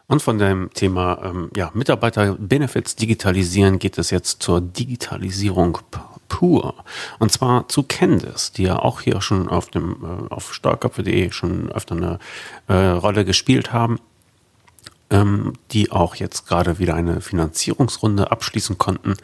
Und 0.08 0.22
von 0.22 0.38
dem 0.38 0.70
Thema 0.74 1.22
ähm, 1.24 1.50
ja, 1.56 1.70
Mitarbeiter-Benefits 1.74 2.96
digitalisieren 2.96 3.78
geht 3.78 3.98
es 3.98 4.10
jetzt 4.10 4.42
zur 4.42 4.62
Digitalisierung 4.62 5.80
pur. 6.30 6.76
Und 7.20 7.32
zwar 7.32 7.68
zu 7.68 7.84
Candice, 7.84 8.54
die 8.54 8.64
ja 8.64 8.80
auch 8.80 9.02
hier 9.02 9.22
schon 9.22 9.50
auf 9.50 9.70
dem 9.70 10.28
äh, 10.30 10.34
auf 10.34 10.54
schon 11.32 11.72
öfter 11.72 11.96
eine 11.96 12.20
äh, 12.68 12.74
Rolle 12.74 13.26
gespielt 13.26 13.74
haben 13.74 14.00
ähm, 15.10 15.54
die 15.72 15.92
auch 15.92 16.16
jetzt 16.16 16.48
gerade 16.48 16.80
wieder 16.80 16.96
eine 16.96 17.22
Finanzierungsrunde 17.22 18.32
abschließen 18.32 18.78
konnten 18.78 19.16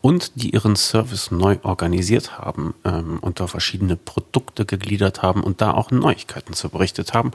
und 0.00 0.32
die 0.36 0.50
ihren 0.50 0.76
Service 0.76 1.30
neu 1.30 1.58
organisiert 1.62 2.38
haben, 2.38 2.74
ähm, 2.84 3.18
unter 3.20 3.48
verschiedene 3.48 3.96
Produkte 3.96 4.64
gegliedert 4.64 5.22
haben 5.22 5.42
und 5.42 5.60
da 5.60 5.72
auch 5.72 5.90
Neuigkeiten 5.90 6.52
zu 6.52 6.68
berichtet 6.68 7.14
haben, 7.14 7.32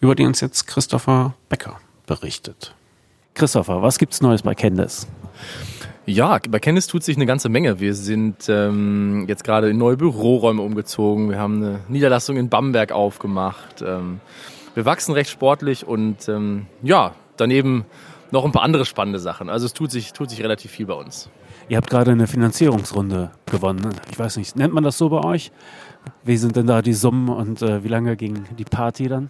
über 0.00 0.14
die 0.14 0.24
uns 0.24 0.40
jetzt 0.40 0.66
Christopher 0.66 1.34
Becker 1.48 1.78
berichtet. 2.06 2.74
Christopher, 3.34 3.82
was 3.82 3.98
gibt's 3.98 4.20
Neues 4.20 4.42
bei 4.42 4.54
Candice? 4.54 5.06
Ja, 6.04 6.40
bei 6.48 6.58
Candice 6.58 6.88
tut 6.88 7.04
sich 7.04 7.16
eine 7.16 7.26
ganze 7.26 7.48
Menge. 7.48 7.78
Wir 7.78 7.94
sind 7.94 8.48
ähm, 8.48 9.24
jetzt 9.28 9.44
gerade 9.44 9.70
in 9.70 9.78
neue 9.78 9.96
Büroräume 9.96 10.60
umgezogen. 10.60 11.30
Wir 11.30 11.38
haben 11.38 11.62
eine 11.62 11.80
Niederlassung 11.88 12.36
in 12.36 12.48
Bamberg 12.48 12.92
aufgemacht. 12.92 13.82
Ähm, 13.86 14.20
wir 14.74 14.84
wachsen 14.84 15.12
recht 15.12 15.30
sportlich 15.30 15.86
und 15.86 16.28
ähm, 16.28 16.66
ja, 16.82 17.14
daneben 17.36 17.84
noch 18.30 18.44
ein 18.44 18.52
paar 18.52 18.62
andere 18.62 18.84
spannende 18.84 19.18
Sachen. 19.18 19.50
Also 19.50 19.66
es 19.66 19.74
tut 19.74 19.90
sich, 19.90 20.12
tut 20.12 20.30
sich 20.30 20.42
relativ 20.42 20.70
viel 20.70 20.86
bei 20.86 20.94
uns. 20.94 21.30
Ihr 21.68 21.76
habt 21.76 21.90
gerade 21.90 22.10
eine 22.10 22.26
Finanzierungsrunde 22.26 23.30
gewonnen. 23.46 23.94
Ich 24.10 24.18
weiß 24.18 24.36
nicht, 24.36 24.56
nennt 24.56 24.74
man 24.74 24.84
das 24.84 24.98
so 24.98 25.08
bei 25.08 25.22
euch? 25.22 25.52
Wie 26.24 26.36
sind 26.36 26.56
denn 26.56 26.66
da 26.66 26.82
die 26.82 26.94
Summen 26.94 27.28
und 27.28 27.62
äh, 27.62 27.84
wie 27.84 27.88
lange 27.88 28.16
ging 28.16 28.44
die 28.58 28.64
Party 28.64 29.08
dann? 29.08 29.28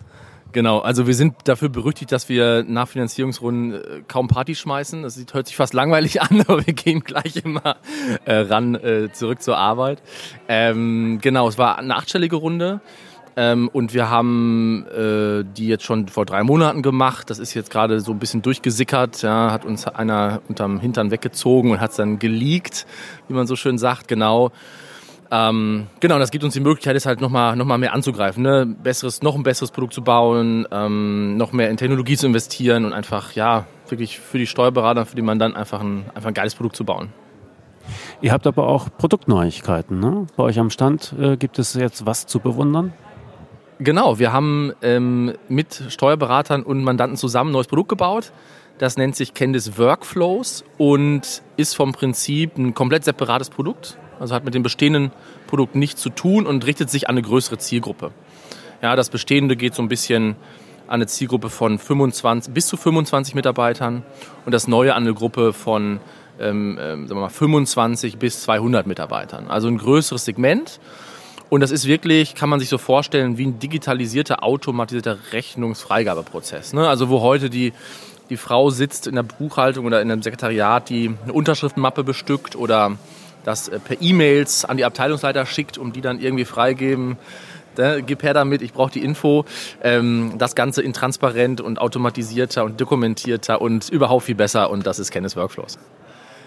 Genau, 0.53 0.81
also 0.81 1.07
wir 1.07 1.15
sind 1.15 1.35
dafür 1.45 1.71
berüchtigt, 1.71 2.13
dass 2.13 2.29
wir 2.29 2.63
nach 2.67 2.87
Finanzierungsrunden 2.87 3.73
äh, 3.73 4.03
kaum 4.07 4.29
Party 4.29 4.55
schmeißen. 4.55 5.03
Das 5.03 5.19
hört 5.33 5.47
sich 5.47 5.57
fast 5.57 5.73
langweilig 5.73 6.21
an, 6.23 6.43
aber 6.43 6.67
wir 6.67 6.75
gehen 6.75 7.01
gleich 7.01 7.37
immer 7.37 7.77
äh, 8.27 8.35
ran 8.35 8.75
äh, 8.75 9.11
zurück 9.13 9.43
zur 9.43 9.57
Arbeit. 9.57 10.03
Ähm, 10.49 11.19
genau, 11.23 11.49
es 11.49 11.57
war 11.57 11.79
eine 11.79 11.97
achtstellige 11.97 12.37
Runde. 12.37 12.81
Ähm, 13.37 13.69
und 13.73 13.95
wir 13.95 14.11
haben 14.11 14.87
äh, 14.89 15.45
die 15.57 15.67
jetzt 15.67 15.85
schon 15.85 16.09
vor 16.09 16.27
drei 16.27 16.43
Monaten 16.43 16.83
gemacht. 16.83 17.31
Das 17.31 17.39
ist 17.39 17.55
jetzt 17.55 17.71
gerade 17.71 18.01
so 18.01 18.13
ein 18.13 18.19
bisschen 18.19 18.43
durchgesickert. 18.43 19.23
Ja, 19.23 19.51
hat 19.51 19.65
uns 19.65 19.87
einer 19.87 20.43
unterm 20.49 20.81
Hintern 20.81 21.11
weggezogen 21.11 21.71
und 21.71 21.81
hat 21.81 21.93
es 21.93 21.97
dann 21.97 22.19
geleakt, 22.19 22.87
wie 23.29 23.35
man 23.35 23.47
so 23.47 23.57
schön 23.57 23.79
sagt, 23.79 24.09
genau. 24.09 24.53
Ähm, 25.31 25.87
genau, 26.01 26.19
das 26.19 26.31
gibt 26.31 26.45
uns 26.45 26.53
die 26.53 26.61
Möglichkeit, 26.61 26.93
jetzt 26.93 27.07
halt 27.07 27.23
nochmal 27.23 27.57
noch 27.57 27.65
mal 27.65 27.79
mehr 27.79 27.95
anzugreifen, 27.95 28.43
ne? 28.43 28.67
besseres, 28.67 29.23
noch 29.23 29.35
ein 29.35 29.43
besseres 29.43 29.71
Produkt 29.71 29.95
zu 29.95 30.03
bauen, 30.03 30.69
ähm, 30.71 31.39
noch 31.39 31.53
mehr 31.53 31.71
in 31.71 31.79
Technologie 31.79 32.19
zu 32.19 32.27
investieren 32.27 32.85
und 32.85 32.93
einfach, 32.93 33.33
ja, 33.33 33.65
wirklich 33.89 34.21
für 34.21 34.37
die 34.37 34.47
Steuerberater, 34.47 35.07
für 35.07 35.17
die 35.17 35.23
Mandanten 35.23 35.59
einfach 35.59 35.81
ein, 35.81 36.05
einfach 36.15 36.29
ein 36.29 36.35
geiles 36.35 36.55
Produkt 36.55 36.77
zu 36.77 36.85
bauen. 36.85 37.15
Ihr 38.21 38.31
habt 38.31 38.47
aber 38.47 38.67
auch 38.67 38.89
Produktneuigkeiten. 38.99 39.99
Ne? 39.99 40.27
Bei 40.37 40.45
euch 40.45 40.59
am 40.59 40.69
Stand 40.69 41.15
äh, 41.19 41.39
gibt 41.39 41.59
es 41.59 41.73
jetzt 41.75 42.05
was 42.05 42.27
zu 42.27 42.39
bewundern? 42.39 42.93
Genau, 43.85 44.21
wir 44.21 44.33
haben 44.33 44.73
ähm, 44.83 45.33
mit 45.49 45.83
Steuerberatern 45.89 46.63
und 46.63 46.85
Mandanten 46.85 47.17
zusammen 47.17 47.51
ein 47.51 47.55
neues 47.55 47.67
Produkt 47.67 47.89
gebaut. 47.89 48.33
Das 48.79 48.97
nennt 48.97 49.17
sich 49.17 49.35
Candice 49.35 49.77
Workflows 49.77 50.63
und 50.79 51.43
ist 51.57 51.75
vom 51.75 51.91
Prinzip 51.91 52.57
ein 52.57 52.75
komplett 52.75 53.03
separates 53.03 53.51
Produkt. 53.51 53.99
Also 54.21 54.37
hat 54.37 54.45
mit 54.45 54.55
dem 54.55 54.63
bestehenden 54.63 55.11
Produkt 55.49 55.75
nichts 55.75 56.01
zu 56.01 56.11
tun 56.11 56.47
und 56.47 56.65
richtet 56.65 56.91
sich 56.91 57.09
an 57.09 57.15
eine 57.17 57.23
größere 57.23 57.59
Zielgruppe. 57.59 58.13
Ja, 58.83 58.95
das 58.95 59.11
bestehende 59.11 59.57
geht 59.57 59.75
so 59.75 59.83
ein 59.83 59.89
bisschen 59.89 60.37
an 60.87 60.95
eine 60.95 61.09
Zielgruppe 61.09 61.51
von 61.51 61.81
25 61.81 62.55
bis 62.55 62.69
zu 62.69 62.77
25 62.77 63.35
Mitarbeitern 63.35 64.05
und 64.47 64.53
das 64.53 64.69
neue 64.69 64.95
an 64.95 65.03
eine 65.03 65.15
Gruppe 65.15 65.53
von 65.53 65.99
ähm, 66.39 66.79
ähm, 66.81 67.09
sagen 67.09 67.19
wir 67.19 67.23
mal 67.23 67.31
25 67.31 68.19
bis 68.19 68.43
200 68.43 68.87
Mitarbeitern. 68.87 69.49
Also 69.49 69.67
ein 69.67 69.79
größeres 69.79 70.25
Segment. 70.25 70.79
Und 71.53 71.61
das 71.61 71.71
ist 71.71 71.87
wirklich, 71.87 72.35
kann 72.35 72.49
man 72.49 72.61
sich 72.61 72.71
so 72.71 72.79
vorstellen, 72.79 73.37
wie 73.37 73.45
ein 73.45 73.59
digitalisierter, 73.59 74.43
automatisierter 74.43 75.19
Rechnungsfreigabeprozess. 75.33 76.73
Ne? 76.73 76.89
Also 76.89 77.11
wo 77.11 77.21
heute 77.21 77.51
die, 77.51 77.75
die 78.31 78.39
Frau 78.39 78.71
sitzt 78.71 79.07
in 79.07 79.17
der 79.17 79.23
Buchhaltung 79.23 79.85
oder 79.85 80.01
in 80.01 80.11
einem 80.11 80.23
Sekretariat, 80.23 80.89
die 80.89 81.15
eine 81.23 81.35
Unterschriftenmappe 81.35 82.05
bestückt 82.05 82.57
oder 82.57 82.97
das 83.45 83.69
äh, 83.69 83.79
per 83.81 84.01
E-Mails 84.01 84.65
an 84.65 84.79
die 84.79 84.87
Abteilungsleiter 84.87 85.45
schickt, 85.45 85.77
um 85.77 85.93
die 85.93 86.01
dann 86.01 86.21
irgendwie 86.21 86.47
freigeben. 86.47 87.19
Ne, 87.77 88.03
gib 88.03 88.23
her 88.23 88.33
damit, 88.33 88.63
ich 88.63 88.73
brauche 88.73 88.93
die 88.93 89.05
Info. 89.05 89.45
Ähm, 89.83 90.37
das 90.39 90.55
Ganze 90.55 90.81
in 90.81 90.95
transparent 90.95 91.61
und 91.61 91.79
automatisierter 91.79 92.65
und 92.65 92.81
dokumentierter 92.81 93.61
und 93.61 93.91
überhaupt 93.91 94.25
viel 94.25 94.37
besser 94.37 94.71
und 94.71 94.87
das 94.87 94.99
ist 94.99 95.11
Kennis 95.11 95.37
Workflows. 95.37 95.79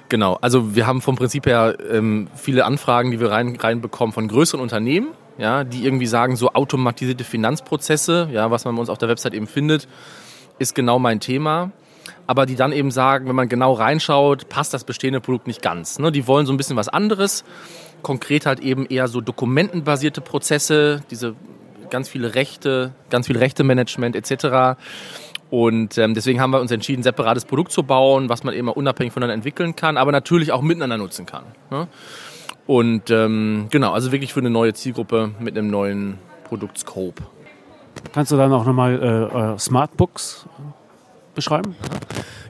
Genau, 0.09 0.37
also 0.41 0.75
wir 0.75 0.85
haben 0.85 1.01
vom 1.01 1.15
Prinzip 1.15 1.47
her 1.47 1.77
ähm, 1.91 2.27
viele 2.35 2.65
Anfragen, 2.65 3.11
die 3.11 3.19
wir 3.19 3.31
rein, 3.31 3.55
reinbekommen 3.55 4.13
von 4.13 4.27
größeren 4.27 4.61
Unternehmen, 4.61 5.09
ja, 5.37 5.63
die 5.63 5.83
irgendwie 5.83 6.05
sagen, 6.05 6.35
so 6.35 6.51
automatisierte 6.53 7.23
Finanzprozesse, 7.23 8.29
ja, 8.31 8.51
was 8.51 8.65
man 8.65 8.75
bei 8.75 8.81
uns 8.81 8.89
auf 8.89 8.99
der 8.99 9.09
Website 9.09 9.33
eben 9.33 9.47
findet, 9.47 9.87
ist 10.59 10.75
genau 10.75 10.99
mein 10.99 11.19
Thema. 11.19 11.71
Aber 12.27 12.45
die 12.45 12.55
dann 12.55 12.71
eben 12.71 12.91
sagen, 12.91 13.27
wenn 13.27 13.35
man 13.35 13.49
genau 13.49 13.73
reinschaut, 13.73 14.49
passt 14.49 14.73
das 14.73 14.83
bestehende 14.83 15.21
Produkt 15.21 15.47
nicht 15.47 15.61
ganz. 15.61 15.99
Ne? 15.99 16.11
Die 16.11 16.27
wollen 16.27 16.45
so 16.45 16.53
ein 16.53 16.57
bisschen 16.57 16.75
was 16.75 16.87
anderes. 16.87 17.43
Konkret 18.01 18.45
halt 18.45 18.59
eben 18.59 18.85
eher 18.85 19.07
so 19.07 19.21
dokumentenbasierte 19.21 20.21
Prozesse, 20.21 21.03
diese 21.11 21.35
ganz 21.89 22.09
viele 22.09 22.35
Rechte, 22.35 22.93
ganz 23.09 23.27
viel 23.27 23.37
Rechtemanagement 23.37 24.15
etc. 24.15 24.77
Und 25.49 25.97
ähm, 25.97 26.13
deswegen 26.13 26.41
haben 26.41 26.51
wir 26.51 26.59
uns 26.59 26.71
entschieden, 26.71 27.01
ein 27.01 27.03
separates 27.03 27.45
Produkt 27.45 27.71
zu 27.71 27.83
bauen, 27.83 28.29
was 28.29 28.43
man 28.43 28.53
eben 28.53 28.67
unabhängig 28.67 29.13
voneinander 29.13 29.35
entwickeln 29.35 29.75
kann, 29.75 29.97
aber 29.97 30.11
natürlich 30.11 30.51
auch 30.51 30.61
miteinander 30.61 30.97
nutzen 30.97 31.25
kann. 31.25 31.43
Ne? 31.69 31.87
Und 32.67 33.11
ähm, 33.11 33.67
genau, 33.69 33.93
also 33.93 34.11
wirklich 34.11 34.33
für 34.33 34.39
eine 34.39 34.49
neue 34.49 34.73
Zielgruppe 34.73 35.31
mit 35.39 35.57
einem 35.57 35.69
neuen 35.69 36.17
Produktscope. 36.45 37.23
Kannst 38.11 38.31
du 38.31 38.37
dann 38.37 38.51
auch 38.53 38.65
nochmal 38.65 39.01
äh, 39.01 39.53
äh, 39.53 39.59
Smartbooks 39.59 40.47
beschreiben? 41.35 41.75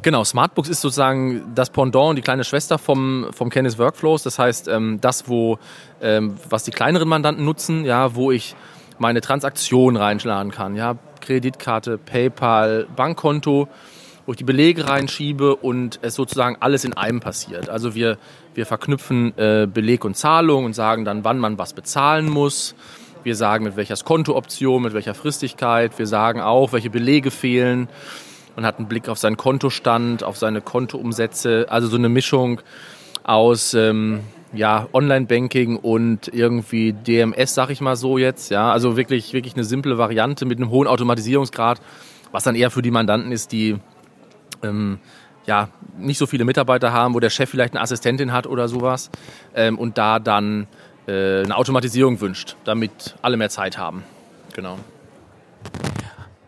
Genau, 0.01 0.23
Smartbooks 0.23 0.69
ist 0.69 0.81
sozusagen 0.81 1.53
das 1.55 1.71
Pendant 1.71 2.11
und 2.11 2.15
die 2.15 2.21
kleine 2.21 2.43
Schwester 2.43 2.77
vom, 2.77 3.27
vom 3.31 3.49
Candice 3.49 3.79
Workflows. 3.79 4.23
Das 4.23 4.39
heißt, 4.39 4.67
ähm, 4.67 4.99
das, 5.01 5.27
wo, 5.27 5.57
ähm, 6.01 6.35
was 6.49 6.63
die 6.63 6.71
kleineren 6.71 7.09
Mandanten 7.09 7.43
nutzen, 7.43 7.85
ja, 7.85 8.15
wo 8.15 8.31
ich 8.31 8.55
meine 8.99 9.19
Transaktion 9.19 9.97
reinladen 9.97 10.51
kann, 10.51 10.75
ja, 10.75 10.95
Kreditkarte, 11.25 11.97
PayPal, 11.97 12.87
Bankkonto, 12.95 13.67
wo 14.25 14.31
ich 14.31 14.37
die 14.37 14.43
Belege 14.43 14.87
reinschiebe 14.87 15.55
und 15.55 15.99
es 16.01 16.15
sozusagen 16.15 16.57
alles 16.59 16.83
in 16.83 16.93
einem 16.93 17.19
passiert. 17.19 17.69
Also 17.69 17.95
wir, 17.95 18.17
wir 18.53 18.65
verknüpfen 18.65 19.37
äh, 19.37 19.67
Beleg 19.71 20.05
und 20.05 20.15
Zahlung 20.15 20.65
und 20.65 20.73
sagen 20.73 21.03
dann, 21.03 21.23
wann 21.23 21.39
man 21.39 21.57
was 21.57 21.73
bezahlen 21.73 22.29
muss. 22.29 22.75
Wir 23.23 23.35
sagen, 23.35 23.63
mit 23.63 23.75
welcher 23.75 23.95
Kontooption, 23.95 24.83
mit 24.83 24.93
welcher 24.93 25.15
Fristigkeit. 25.15 25.97
Wir 25.97 26.05
sagen 26.07 26.41
auch, 26.41 26.73
welche 26.73 26.91
Belege 26.91 27.31
fehlen. 27.31 27.89
Man 28.55 28.65
hat 28.65 28.77
einen 28.77 28.87
Blick 28.87 29.09
auf 29.09 29.17
seinen 29.17 29.35
Kontostand, 29.35 30.23
auf 30.23 30.37
seine 30.37 30.61
Kontoumsätze. 30.61 31.65
Also 31.69 31.87
so 31.87 31.97
eine 31.97 32.09
Mischung 32.09 32.61
aus 33.23 33.73
ähm, 33.73 34.21
ja, 34.55 34.87
Online-Banking 34.93 35.77
und 35.77 36.27
irgendwie 36.33 36.93
DMS, 36.93 37.53
sag 37.53 37.69
ich 37.69 37.81
mal 37.81 37.95
so 37.95 38.17
jetzt. 38.17 38.51
Ja, 38.51 38.71
also 38.71 38.97
wirklich, 38.97 39.33
wirklich 39.33 39.55
eine 39.55 39.63
simple 39.63 39.97
Variante 39.97 40.45
mit 40.45 40.59
einem 40.59 40.69
hohen 40.69 40.87
Automatisierungsgrad, 40.87 41.81
was 42.31 42.43
dann 42.43 42.55
eher 42.55 42.71
für 42.71 42.81
die 42.81 42.91
Mandanten 42.91 43.31
ist, 43.31 43.51
die 43.51 43.77
ähm, 44.63 44.99
ja, 45.45 45.69
nicht 45.97 46.17
so 46.17 46.25
viele 46.25 46.45
Mitarbeiter 46.45 46.91
haben, 46.91 47.13
wo 47.13 47.19
der 47.19 47.29
Chef 47.29 47.49
vielleicht 47.49 47.73
eine 47.73 47.81
Assistentin 47.81 48.31
hat 48.31 48.47
oder 48.47 48.67
sowas 48.67 49.09
ähm, 49.53 49.77
und 49.77 49.97
da 49.97 50.19
dann 50.19 50.67
äh, 51.07 51.43
eine 51.43 51.55
Automatisierung 51.55 52.19
wünscht, 52.21 52.55
damit 52.63 53.15
alle 53.21 53.37
mehr 53.37 53.49
Zeit 53.49 53.77
haben. 53.77 54.03
Genau. 54.53 54.77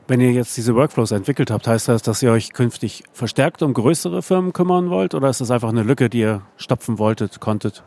Wenn 0.07 0.21
ihr 0.21 0.31
jetzt 0.31 0.55
diese 0.55 0.73
Workflows 0.73 1.11
entwickelt 1.11 1.51
habt, 1.51 1.67
heißt 1.67 1.89
das, 1.89 2.01
dass 2.01 2.23
ihr 2.23 2.31
euch 2.31 2.53
künftig 2.53 3.03
verstärkt 3.11 3.61
um 3.61 3.73
größere 3.73 4.21
Firmen 4.21 4.53
kümmern 4.53 4.89
wollt 4.89 5.13
oder 5.13 5.29
ist 5.29 5.41
das 5.41 5.51
einfach 5.51 5.69
eine 5.69 5.83
Lücke, 5.83 6.09
die 6.09 6.19
ihr 6.19 6.41
stopfen 6.55 6.97
wolltet, 6.97 7.41
konntet? 7.41 7.83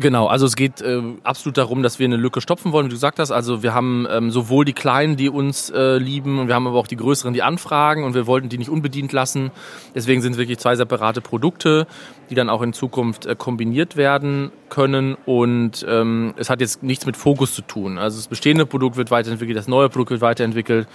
Genau, 0.00 0.26
also 0.26 0.46
es 0.46 0.54
geht 0.54 0.80
äh, 0.80 1.02
absolut 1.24 1.58
darum, 1.58 1.82
dass 1.82 1.98
wir 1.98 2.04
eine 2.04 2.16
Lücke 2.16 2.40
stopfen 2.40 2.70
wollen, 2.70 2.86
wie 2.86 2.90
du 2.90 2.94
gesagt 2.94 3.18
hast. 3.18 3.32
Also 3.32 3.64
wir 3.64 3.74
haben 3.74 4.06
ähm, 4.08 4.30
sowohl 4.30 4.64
die 4.64 4.72
Kleinen, 4.72 5.16
die 5.16 5.28
uns 5.28 5.70
äh, 5.70 5.98
lieben, 5.98 6.38
und 6.38 6.46
wir 6.46 6.54
haben 6.54 6.68
aber 6.68 6.78
auch 6.78 6.86
die 6.86 6.96
Größeren, 6.96 7.34
die 7.34 7.42
anfragen 7.42 8.04
und 8.04 8.14
wir 8.14 8.28
wollten 8.28 8.48
die 8.48 8.58
nicht 8.58 8.70
unbedient 8.70 9.12
lassen. 9.12 9.50
Deswegen 9.96 10.22
sind 10.22 10.32
es 10.32 10.38
wirklich 10.38 10.58
zwei 10.58 10.76
separate 10.76 11.20
Produkte, 11.20 11.88
die 12.30 12.36
dann 12.36 12.48
auch 12.48 12.62
in 12.62 12.72
Zukunft 12.72 13.26
äh, 13.26 13.34
kombiniert 13.34 13.96
werden 13.96 14.52
können. 14.68 15.16
Und 15.26 15.84
ähm, 15.88 16.34
es 16.36 16.48
hat 16.48 16.60
jetzt 16.60 16.84
nichts 16.84 17.04
mit 17.04 17.16
Fokus 17.16 17.54
zu 17.54 17.62
tun. 17.62 17.98
Also 17.98 18.18
das 18.18 18.28
bestehende 18.28 18.66
Produkt 18.66 18.96
wird 18.96 19.10
weiterentwickelt, 19.10 19.58
das 19.58 19.66
neue 19.66 19.88
Produkt 19.88 20.12
wird 20.12 20.20
weiterentwickelt. 20.20 20.86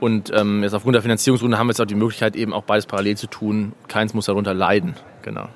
Und 0.00 0.32
ähm, 0.34 0.64
jetzt 0.64 0.74
aufgrund 0.74 0.94
der 0.94 1.02
Finanzierungsrunde 1.02 1.56
haben 1.56 1.68
wir 1.68 1.72
jetzt 1.72 1.80
auch 1.80 1.86
die 1.86 1.94
Möglichkeit, 1.94 2.34
eben 2.34 2.52
auch 2.52 2.64
beides 2.64 2.86
parallel 2.86 3.16
zu 3.16 3.28
tun. 3.28 3.74
Keins 3.86 4.12
muss 4.12 4.26
darunter 4.26 4.54
leiden. 4.54 4.96
Genau. 5.22 5.48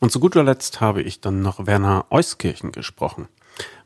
Und 0.00 0.12
zu 0.12 0.20
guter 0.20 0.44
Letzt 0.44 0.80
habe 0.80 1.02
ich 1.02 1.20
dann 1.20 1.42
noch 1.42 1.66
Werner 1.66 2.06
Euskirchen 2.10 2.72
gesprochen. 2.72 3.28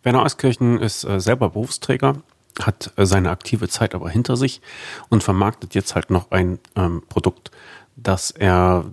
Werner 0.03 0.23
Euskirchen 0.23 0.81
ist 0.81 1.05
äh, 1.05 1.21
selber 1.21 1.51
Berufsträger, 1.51 2.17
hat 2.61 2.93
äh, 2.97 3.07
seine 3.07 3.31
aktive 3.31 3.69
Zeit 3.69 3.95
aber 3.95 4.11
hinter 4.11 4.37
sich 4.37 4.61
und 5.09 5.23
vermarktet 5.23 5.75
jetzt 5.75 5.95
halt 5.95 6.11
noch 6.11 6.31
ein 6.31 6.59
ähm, 6.77 7.03
Produkt, 7.09 7.51
das 7.97 8.31
er 8.31 8.85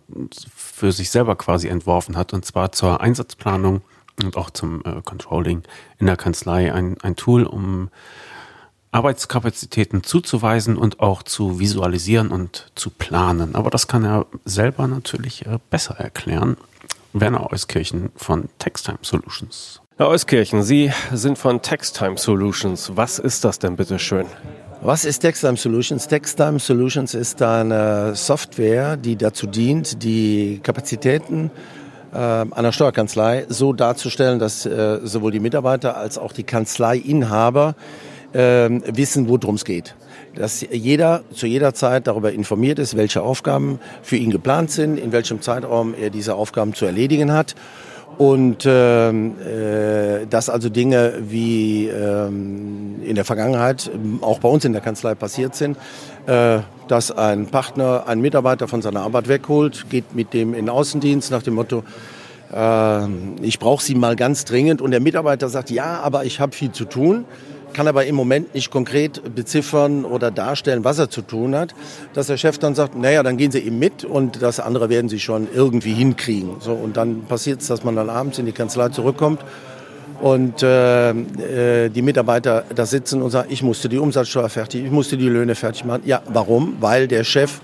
für 0.55 0.91
sich 0.91 1.09
selber 1.09 1.35
quasi 1.35 1.67
entworfen 1.67 2.15
hat, 2.15 2.33
und 2.33 2.45
zwar 2.45 2.71
zur 2.71 3.01
Einsatzplanung 3.01 3.81
und 4.23 4.37
auch 4.37 4.49
zum 4.49 4.83
äh, 4.85 5.01
Controlling 5.03 5.63
in 5.97 6.05
der 6.05 6.17
Kanzlei 6.17 6.73
ein, 6.73 6.97
ein 7.01 7.15
Tool, 7.15 7.43
um 7.43 7.89
Arbeitskapazitäten 8.91 10.03
zuzuweisen 10.03 10.77
und 10.77 10.99
auch 10.99 11.21
zu 11.21 11.59
visualisieren 11.59 12.29
und 12.29 12.71
zu 12.75 12.89
planen. 12.89 13.55
Aber 13.55 13.69
das 13.69 13.87
kann 13.87 14.03
er 14.03 14.25
selber 14.45 14.87
natürlich 14.87 15.45
äh, 15.45 15.59
besser 15.69 15.95
erklären. 15.95 16.57
Werner 17.13 17.51
Euskirchen 17.51 18.11
von 18.15 18.49
Textime 18.59 18.99
Solutions. 19.01 19.81
Herr 19.97 20.09
Euskirchen, 20.09 20.61
Sie 20.63 20.91
sind 21.11 21.37
von 21.37 21.61
Textime 21.61 22.17
Solutions. 22.17 22.91
Was 22.95 23.19
ist 23.19 23.43
das 23.43 23.59
denn 23.59 23.75
bitte 23.75 23.97
schön? 23.99 24.27
Was 24.81 25.05
ist 25.05 25.19
Textime 25.19 25.57
Solutions? 25.57 26.07
Textime 26.07 26.59
Solutions 26.59 27.13
ist 27.13 27.41
eine 27.41 28.15
Software, 28.15 28.95
die 28.95 29.15
dazu 29.15 29.47
dient, 29.47 30.03
die 30.03 30.59
Kapazitäten 30.61 31.51
äh, 32.13 32.17
einer 32.17 32.71
Steuerkanzlei 32.71 33.45
so 33.49 33.73
darzustellen, 33.73 34.39
dass 34.39 34.65
äh, 34.65 34.99
sowohl 35.03 35.31
die 35.31 35.39
Mitarbeiter 35.39 35.97
als 35.97 36.17
auch 36.17 36.31
die 36.31 36.43
Kanzleiinhaber 36.43 37.75
äh, 38.33 38.69
wissen, 38.95 39.27
worum 39.27 39.55
es 39.55 39.65
geht 39.65 39.95
dass 40.35 40.65
jeder 40.71 41.23
zu 41.33 41.47
jeder 41.47 41.73
Zeit 41.73 42.07
darüber 42.07 42.31
informiert 42.31 42.79
ist, 42.79 42.95
welche 42.95 43.21
Aufgaben 43.21 43.79
für 44.01 44.15
ihn 44.15 44.31
geplant 44.31 44.71
sind, 44.71 44.97
in 44.97 45.11
welchem 45.11 45.41
Zeitraum 45.41 45.93
er 45.93 46.09
diese 46.09 46.35
Aufgaben 46.35 46.73
zu 46.73 46.85
erledigen 46.85 47.33
hat. 47.33 47.55
Und 48.17 48.65
ähm, 48.65 49.35
äh, 49.39 50.25
dass 50.29 50.49
also 50.49 50.67
Dinge 50.67 51.13
wie 51.21 51.87
ähm, 51.87 53.01
in 53.03 53.15
der 53.15 53.23
Vergangenheit 53.23 53.89
auch 54.21 54.39
bei 54.39 54.49
uns 54.49 54.65
in 54.65 54.73
der 54.73 54.81
Kanzlei 54.81 55.15
passiert 55.15 55.55
sind, 55.55 55.77
äh, 56.25 56.59
dass 56.89 57.11
ein 57.11 57.45
Partner 57.45 58.07
einen 58.07 58.21
Mitarbeiter 58.21 58.67
von 58.67 58.81
seiner 58.81 59.01
Arbeit 59.01 59.29
wegholt, 59.29 59.89
geht 59.89 60.15
mit 60.15 60.33
dem 60.33 60.53
in 60.53 60.65
den 60.65 60.69
Außendienst 60.69 61.31
nach 61.31 61.43
dem 61.43 61.53
Motto, 61.53 61.83
äh, 62.53 63.07
ich 63.41 63.59
brauche 63.59 63.83
Sie 63.83 63.95
mal 63.95 64.15
ganz 64.17 64.43
dringend. 64.43 64.81
Und 64.81 64.91
der 64.91 64.99
Mitarbeiter 64.99 65.47
sagt, 65.47 65.69
ja, 65.69 66.01
aber 66.01 66.25
ich 66.25 66.39
habe 66.41 66.53
viel 66.53 66.71
zu 66.71 66.85
tun 66.85 67.25
kann 67.73 67.87
aber 67.87 68.05
im 68.05 68.15
Moment 68.15 68.53
nicht 68.53 68.71
konkret 68.71 69.35
beziffern 69.35 70.05
oder 70.05 70.31
darstellen, 70.31 70.83
was 70.83 70.99
er 70.99 71.09
zu 71.09 71.21
tun 71.21 71.55
hat, 71.55 71.75
dass 72.13 72.27
der 72.27 72.37
Chef 72.37 72.57
dann 72.57 72.75
sagt, 72.75 72.97
naja, 72.97 73.23
dann 73.23 73.37
gehen 73.37 73.51
Sie 73.51 73.59
eben 73.59 73.79
mit 73.79 74.03
und 74.03 74.41
das 74.41 74.59
andere 74.59 74.89
werden 74.89 75.09
Sie 75.09 75.19
schon 75.19 75.47
irgendwie 75.53 75.93
hinkriegen. 75.93 76.57
So, 76.59 76.73
und 76.73 76.97
dann 76.97 77.23
passiert 77.25 77.61
es, 77.61 77.67
dass 77.67 77.83
man 77.83 77.95
dann 77.95 78.09
abends 78.09 78.39
in 78.39 78.45
die 78.45 78.51
Kanzlei 78.51 78.89
zurückkommt 78.89 79.41
und 80.21 80.63
äh, 80.63 81.11
äh, 81.11 81.89
die 81.89 82.01
Mitarbeiter 82.01 82.65
da 82.73 82.85
sitzen 82.85 83.21
und 83.21 83.31
sagen, 83.31 83.49
ich 83.51 83.63
musste 83.63 83.89
die 83.89 83.97
Umsatzsteuer 83.97 84.49
fertig, 84.49 84.85
ich 84.85 84.91
musste 84.91 85.17
die 85.17 85.29
Löhne 85.29 85.55
fertig 85.55 85.85
machen. 85.85 86.01
Ja, 86.05 86.21
warum? 86.27 86.77
Weil 86.79 87.07
der 87.07 87.23
Chef 87.23 87.61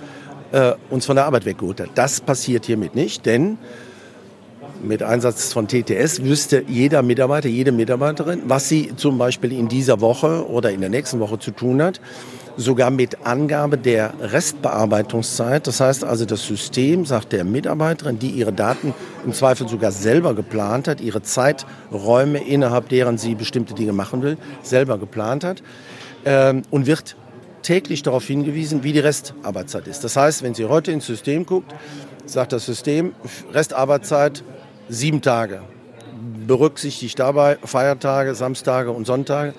äh, 0.52 0.74
uns 0.90 1.06
von 1.06 1.16
der 1.16 1.26
Arbeit 1.26 1.46
weggeholt 1.46 1.82
hat. 1.82 1.90
Das 1.96 2.22
passiert 2.22 2.66
hiermit 2.66 2.96
nicht, 2.96 3.26
denn 3.26 3.58
mit 4.86 5.04
Einsatz 5.04 5.52
von 5.52 5.68
TTS 5.68 6.24
wüsste 6.24 6.64
jeder 6.68 7.02
Mitarbeiter, 7.02 7.50
jede 7.50 7.72
Mitarbeiterin, 7.72 8.44
was 8.46 8.70
sie 8.70 8.96
zum 8.96 9.18
Beispiel 9.18 9.52
in 9.52 9.68
dieser 9.68 10.02
Woche 10.02 10.48
oder 10.50 10.72
in 10.72 10.82
der 10.82 10.90
nächsten 10.90 11.20
Woche 11.20 11.40
zu 11.40 11.52
tun 11.52 11.82
hat. 11.82 12.00
Sogar 12.58 12.90
mit 12.90 13.26
Angabe 13.26 13.78
der 13.78 14.14
Restbearbeitungszeit. 14.22 15.68
Das 15.68 15.82
heißt 15.82 16.06
also, 16.06 16.24
das 16.24 16.46
System 16.46 17.06
sagt 17.06 17.34
der 17.34 17.44
Mitarbeiterin, 17.44 18.18
die 18.18 18.30
ihre 18.30 18.54
Daten 18.54 18.94
im 19.26 19.34
Zweifel 19.34 19.68
sogar 19.68 19.92
selber 19.92 20.34
geplant 20.34 20.88
hat, 20.88 21.02
ihre 21.02 21.22
Zeiträume, 21.22 22.40
innerhalb 22.40 22.88
deren 22.88 23.18
sie 23.18 23.36
bestimmte 23.36 23.74
Dinge 23.74 23.92
machen 23.92 24.22
will, 24.22 24.38
selber 24.64 24.98
geplant 24.98 25.44
hat 25.44 25.64
ähm, 26.24 26.62
und 26.72 26.86
wird 26.86 27.18
täglich 27.62 28.04
darauf 28.04 28.26
hingewiesen, 28.26 28.84
wie 28.84 28.94
die 28.94 29.00
Restarbeitszeit 29.00 29.88
ist. 29.88 30.04
Das 30.04 30.16
heißt, 30.16 30.44
wenn 30.44 30.54
sie 30.54 30.66
heute 30.66 30.92
ins 30.92 31.08
System 31.08 31.46
guckt, 31.46 31.74
sagt 32.26 32.54
das 32.54 32.66
System, 32.66 33.14
Restarbeitszeit 33.54 34.44
sieben 34.90 35.22
Tage. 35.22 35.62
Berücksichtigt 36.48 37.20
dabei 37.20 37.58
Feiertage, 37.64 38.36
Samstage 38.36 38.92
und 38.92 39.06
Sonntage, 39.06 39.54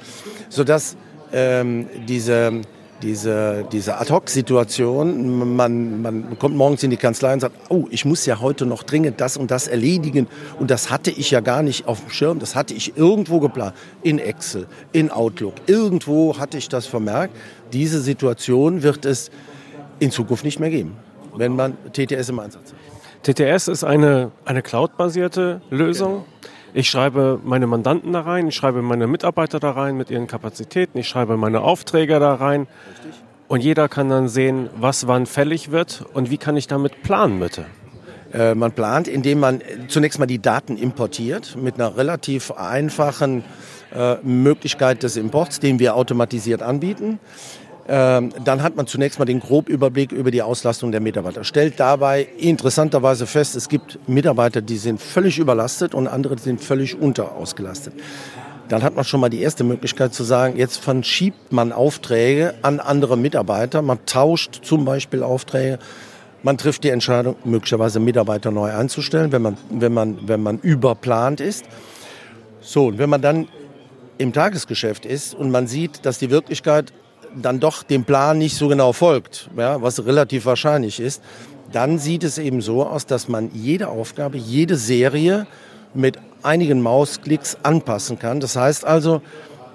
sodass 0.48 0.96
ähm, 1.32 1.86
diese, 2.08 2.62
diese, 3.02 3.66
diese 3.70 3.98
Ad-Hoc-Situation, 3.98 5.56
man, 5.56 6.00
man 6.00 6.38
kommt 6.38 6.56
morgens 6.56 6.82
in 6.82 6.90
die 6.90 6.96
Kanzlei 6.96 7.34
und 7.34 7.40
sagt, 7.40 7.56
oh, 7.68 7.86
ich 7.90 8.04
muss 8.04 8.24
ja 8.24 8.40
heute 8.40 8.64
noch 8.64 8.82
dringend 8.82 9.20
das 9.20 9.36
und 9.36 9.50
das 9.50 9.68
erledigen 9.68 10.28
und 10.58 10.70
das 10.70 10.90
hatte 10.90 11.10
ich 11.10 11.30
ja 11.30 11.40
gar 11.40 11.62
nicht 11.62 11.86
auf 11.88 12.00
dem 12.00 12.10
Schirm, 12.10 12.38
das 12.38 12.54
hatte 12.54 12.72
ich 12.72 12.96
irgendwo 12.96 13.40
geplant, 13.40 13.74
in 14.02 14.18
Excel, 14.18 14.66
in 14.92 15.10
Outlook, 15.10 15.54
irgendwo 15.66 16.38
hatte 16.38 16.56
ich 16.56 16.68
das 16.68 16.86
vermerkt. 16.86 17.36
Diese 17.72 18.00
Situation 18.00 18.82
wird 18.82 19.04
es 19.04 19.30
in 19.98 20.10
Zukunft 20.10 20.44
nicht 20.44 20.60
mehr 20.60 20.70
geben, 20.70 20.96
wenn 21.34 21.54
man 21.54 21.76
TTS 21.92 22.28
im 22.30 22.38
Einsatz 22.38 22.72
hat. 22.72 22.75
TTS 23.26 23.66
ist 23.66 23.82
eine, 23.82 24.30
eine 24.44 24.62
Cloud-basierte 24.62 25.60
Lösung. 25.70 26.12
Genau. 26.12 26.24
Ich 26.74 26.88
schreibe 26.88 27.40
meine 27.42 27.66
Mandanten 27.66 28.12
da 28.12 28.20
rein, 28.20 28.46
ich 28.46 28.54
schreibe 28.54 28.82
meine 28.82 29.08
Mitarbeiter 29.08 29.58
da 29.58 29.72
rein 29.72 29.96
mit 29.96 30.10
ihren 30.10 30.28
Kapazitäten, 30.28 30.96
ich 30.98 31.08
schreibe 31.08 31.36
meine 31.36 31.62
Aufträge 31.62 32.20
da 32.20 32.34
rein. 32.34 32.68
Richtig. 32.94 33.22
Und 33.48 33.64
jeder 33.64 33.88
kann 33.88 34.08
dann 34.10 34.28
sehen, 34.28 34.70
was 34.76 35.08
wann 35.08 35.26
fällig 35.26 35.72
wird 35.72 36.04
und 36.14 36.30
wie 36.30 36.38
kann 36.38 36.56
ich 36.56 36.68
damit 36.68 37.02
planen, 37.02 37.40
bitte. 37.40 37.64
Äh, 38.32 38.54
man 38.54 38.70
plant, 38.70 39.08
indem 39.08 39.40
man 39.40 39.60
zunächst 39.88 40.20
mal 40.20 40.26
die 40.26 40.40
Daten 40.40 40.76
importiert 40.76 41.56
mit 41.60 41.76
einer 41.76 41.96
relativ 41.96 42.52
einfachen 42.52 43.42
äh, 43.92 44.16
Möglichkeit 44.22 45.02
des 45.02 45.16
Imports, 45.16 45.58
den 45.58 45.80
wir 45.80 45.96
automatisiert 45.96 46.62
anbieten. 46.62 47.18
Ähm, 47.88 48.32
dann 48.44 48.62
hat 48.62 48.74
man 48.74 48.86
zunächst 48.88 49.18
mal 49.18 49.26
den 49.26 49.38
Grobüberblick 49.38 50.10
über 50.10 50.32
die 50.32 50.42
Auslastung 50.42 50.90
der 50.90 51.00
Mitarbeiter. 51.00 51.44
Stellt 51.44 51.78
dabei 51.78 52.26
interessanterweise 52.38 53.26
fest, 53.26 53.54
es 53.54 53.68
gibt 53.68 53.98
Mitarbeiter, 54.08 54.60
die 54.60 54.76
sind 54.76 55.00
völlig 55.00 55.38
überlastet 55.38 55.94
und 55.94 56.08
andere 56.08 56.36
sind 56.38 56.60
völlig 56.60 57.00
unterausgelastet. 57.00 57.94
Dann 58.68 58.82
hat 58.82 58.96
man 58.96 59.04
schon 59.04 59.20
mal 59.20 59.28
die 59.28 59.40
erste 59.40 59.62
Möglichkeit 59.62 60.12
zu 60.12 60.24
sagen, 60.24 60.56
jetzt 60.56 60.78
verschiebt 60.78 61.52
man 61.52 61.70
Aufträge 61.70 62.54
an 62.62 62.80
andere 62.80 63.16
Mitarbeiter. 63.16 63.80
Man 63.82 64.04
tauscht 64.06 64.64
zum 64.64 64.84
Beispiel 64.84 65.22
Aufträge. 65.22 65.78
Man 66.42 66.58
trifft 66.58 66.82
die 66.82 66.90
Entscheidung, 66.90 67.36
möglicherweise 67.44 68.00
Mitarbeiter 68.00 68.50
neu 68.50 68.72
einzustellen, 68.72 69.30
wenn 69.30 69.42
man, 69.42 69.56
wenn 69.70 69.94
man, 69.94 70.18
wenn 70.26 70.42
man 70.42 70.58
überplant 70.58 71.40
ist. 71.40 71.64
So, 72.60 72.86
und 72.86 72.98
wenn 72.98 73.08
man 73.08 73.22
dann 73.22 73.46
im 74.18 74.32
Tagesgeschäft 74.32 75.06
ist 75.06 75.34
und 75.34 75.52
man 75.52 75.68
sieht, 75.68 76.04
dass 76.04 76.18
die 76.18 76.30
Wirklichkeit 76.30 76.92
dann 77.40 77.60
doch 77.60 77.82
dem 77.82 78.04
Plan 78.04 78.38
nicht 78.38 78.56
so 78.56 78.68
genau 78.68 78.92
folgt, 78.92 79.50
ja, 79.56 79.80
was 79.82 80.04
relativ 80.04 80.46
wahrscheinlich 80.46 81.00
ist, 81.00 81.22
dann 81.72 81.98
sieht 81.98 82.24
es 82.24 82.38
eben 82.38 82.60
so 82.60 82.84
aus, 82.84 83.06
dass 83.06 83.28
man 83.28 83.50
jede 83.52 83.88
Aufgabe, 83.88 84.38
jede 84.38 84.76
Serie 84.76 85.46
mit 85.94 86.18
einigen 86.42 86.80
Mausklicks 86.80 87.58
anpassen 87.62 88.18
kann. 88.18 88.40
Das 88.40 88.56
heißt 88.56 88.84
also, 88.84 89.20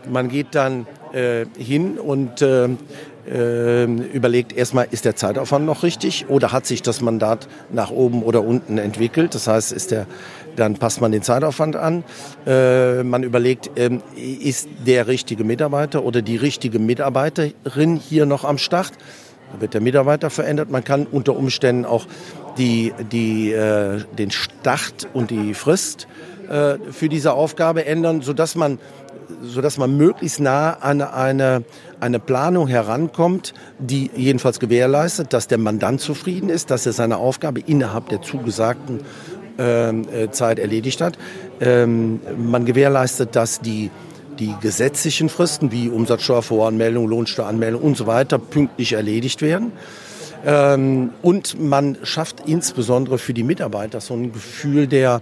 man 0.09 0.29
geht 0.29 0.55
dann 0.55 0.87
äh, 1.13 1.45
hin 1.57 1.99
und 1.99 2.41
äh, 2.41 2.69
äh, 3.29 3.83
überlegt 3.83 4.53
erstmal, 4.53 4.87
ist 4.89 5.05
der 5.05 5.15
Zeitaufwand 5.15 5.65
noch 5.65 5.83
richtig 5.83 6.25
oder 6.29 6.51
hat 6.51 6.65
sich 6.65 6.81
das 6.81 7.01
Mandat 7.01 7.47
nach 7.71 7.91
oben 7.91 8.23
oder 8.23 8.43
unten 8.43 8.77
entwickelt? 8.77 9.35
Das 9.35 9.47
heißt, 9.47 9.71
ist 9.71 9.91
der, 9.91 10.07
dann 10.55 10.75
passt 10.75 11.01
man 11.01 11.11
den 11.11 11.21
Zeitaufwand 11.21 11.75
an. 11.75 12.03
Äh, 12.45 13.03
man 13.03 13.23
überlegt, 13.23 13.71
ähm, 13.75 14.01
ist 14.15 14.67
der 14.85 15.07
richtige 15.07 15.43
Mitarbeiter 15.43 16.03
oder 16.03 16.21
die 16.21 16.37
richtige 16.37 16.79
Mitarbeiterin 16.79 17.95
hier 17.95 18.25
noch 18.25 18.43
am 18.43 18.57
Start? 18.57 18.91
Da 19.53 19.61
wird 19.61 19.73
der 19.73 19.81
Mitarbeiter 19.81 20.29
verändert. 20.29 20.69
Man 20.69 20.83
kann 20.83 21.05
unter 21.05 21.35
Umständen 21.35 21.85
auch 21.85 22.05
die, 22.57 22.93
die, 23.11 23.51
äh, 23.51 24.01
den 24.17 24.31
Start 24.31 25.07
und 25.13 25.31
die 25.31 25.53
Frist 25.53 26.07
äh, 26.49 26.77
für 26.91 27.09
diese 27.09 27.33
Aufgabe 27.33 27.85
ändern, 27.85 28.21
sodass 28.21 28.55
man, 28.55 28.79
sodass 29.41 29.77
man 29.77 29.95
möglichst 29.95 30.39
nah 30.39 30.73
an 30.73 31.01
eine, 31.01 31.63
eine 31.99 32.19
Planung 32.19 32.67
herankommt, 32.67 33.53
die 33.79 34.09
jedenfalls 34.15 34.59
gewährleistet, 34.59 35.33
dass 35.33 35.47
der 35.47 35.57
Mandant 35.57 36.01
zufrieden 36.01 36.49
ist, 36.49 36.71
dass 36.71 36.85
er 36.85 36.93
seine 36.93 37.17
Aufgabe 37.17 37.61
innerhalb 37.61 38.09
der 38.09 38.21
zugesagten 38.21 39.01
Zeit 40.31 40.59
erledigt 40.59 41.01
hat. 41.01 41.17
Ähm, 41.59 42.19
man 42.37 42.65
gewährleistet, 42.65 43.35
dass 43.35 43.59
die 43.61 43.91
die 44.39 44.55
gesetzlichen 44.59 45.29
Fristen 45.29 45.71
wie 45.71 45.89
Umsatzsteuervoranmeldung, 45.89 47.07
Lohnsteueranmeldung 47.07 47.81
und 47.81 47.95
so 47.95 48.07
weiter 48.07 48.39
pünktlich 48.39 48.93
erledigt 48.93 49.41
werden. 49.41 49.71
Ähm, 50.43 51.11
und 51.21 51.61
man 51.61 51.97
schafft 52.03 52.47
insbesondere 52.47 53.19
für 53.19 53.33
die 53.33 53.43
Mitarbeiter 53.43 54.01
so 54.01 54.15
ein 54.15 54.33
Gefühl 54.33 54.87
der, 54.87 55.21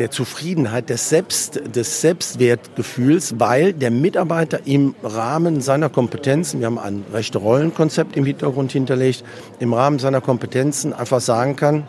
der 0.00 0.10
Zufriedenheit, 0.10 0.90
des, 0.90 1.08
Selbst, 1.08 1.60
des 1.76 2.00
Selbstwertgefühls, 2.00 3.34
weil 3.38 3.72
der 3.72 3.92
Mitarbeiter 3.92 4.66
im 4.66 4.96
Rahmen 5.04 5.60
seiner 5.60 5.88
Kompetenzen, 5.88 6.58
wir 6.58 6.66
haben 6.66 6.78
ein 6.78 7.04
rechte 7.12 7.38
Rollenkonzept 7.38 8.16
im 8.16 8.24
Hintergrund 8.24 8.72
hinterlegt, 8.72 9.22
im 9.60 9.72
Rahmen 9.72 10.00
seiner 10.00 10.20
Kompetenzen 10.20 10.92
einfach 10.92 11.20
sagen 11.20 11.54
kann, 11.54 11.86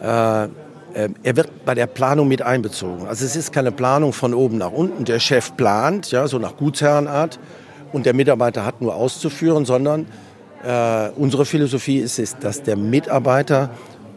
äh, 0.00 0.48
er 1.22 1.36
wird 1.36 1.64
bei 1.64 1.74
der 1.74 1.86
Planung 1.86 2.28
mit 2.28 2.42
einbezogen. 2.42 3.06
Also 3.06 3.24
es 3.24 3.36
ist 3.36 3.52
keine 3.52 3.72
Planung 3.72 4.12
von 4.12 4.34
oben 4.34 4.58
nach 4.58 4.72
unten. 4.72 5.04
Der 5.04 5.20
Chef 5.20 5.56
plant, 5.56 6.10
ja, 6.10 6.26
so 6.26 6.38
nach 6.38 6.56
Gutsherrenart, 6.56 7.38
und 7.92 8.06
der 8.06 8.14
Mitarbeiter 8.14 8.64
hat 8.64 8.80
nur 8.80 8.94
auszuführen, 8.94 9.64
sondern 9.64 10.06
äh, 10.64 11.08
unsere 11.16 11.44
Philosophie 11.44 11.98
ist 11.98 12.18
es, 12.18 12.36
dass 12.38 12.62
der 12.62 12.76
Mitarbeiter 12.76 13.70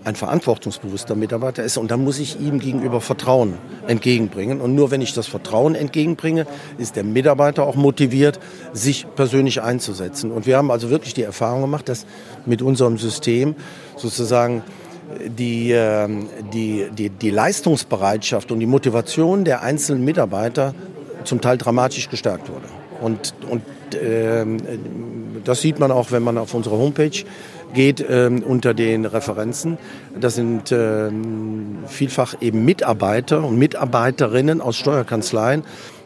ein 0.03 0.15
verantwortungsbewusster 0.15 1.15
Mitarbeiter 1.15 1.63
ist 1.63 1.77
und 1.77 1.91
dann 1.91 2.03
muss 2.03 2.17
ich 2.17 2.39
ihm 2.39 2.59
gegenüber 2.59 3.01
Vertrauen 3.01 3.59
entgegenbringen. 3.87 4.59
Und 4.59 4.73
nur 4.73 4.89
wenn 4.89 5.01
ich 5.01 5.13
das 5.13 5.27
Vertrauen 5.27 5.75
entgegenbringe, 5.75 6.47
ist 6.79 6.95
der 6.95 7.03
Mitarbeiter 7.03 7.63
auch 7.63 7.75
motiviert, 7.75 8.39
sich 8.73 9.05
persönlich 9.15 9.61
einzusetzen. 9.61 10.31
Und 10.31 10.47
wir 10.47 10.57
haben 10.57 10.71
also 10.71 10.89
wirklich 10.89 11.13
die 11.13 11.21
Erfahrung 11.21 11.61
gemacht, 11.61 11.87
dass 11.87 12.07
mit 12.47 12.63
unserem 12.63 12.97
System 12.97 13.53
sozusagen 13.95 14.63
die, 15.27 15.71
ähm, 15.71 16.27
die, 16.53 16.87
die, 16.91 17.09
die 17.09 17.29
Leistungsbereitschaft 17.29 18.51
und 18.51 18.59
die 18.59 18.65
Motivation 18.65 19.45
der 19.45 19.61
einzelnen 19.61 20.03
Mitarbeiter 20.03 20.73
zum 21.23 21.41
Teil 21.41 21.57
dramatisch 21.57 22.09
gestärkt 22.09 22.49
wurde. 22.49 22.67
Und, 23.01 23.33
und 23.49 23.63
äh, 23.95 24.45
das 25.43 25.61
sieht 25.61 25.79
man 25.79 25.91
auch, 25.91 26.11
wenn 26.11 26.23
man 26.23 26.37
auf 26.37 26.53
unsere 26.53 26.77
Homepage 26.77 27.23
geht 27.73 28.01
äh, 28.01 28.29
unter 28.45 28.73
den 28.73 29.05
Referenzen. 29.05 29.77
Das 30.19 30.35
sind 30.35 30.71
äh, 30.71 31.09
vielfach 31.87 32.35
eben 32.41 32.65
Mitarbeiter 32.65 33.43
und 33.43 33.57
Mitarbeiterinnen 33.57 34.61
aus 34.61 34.77
Steuerkanzleien, 34.77 35.63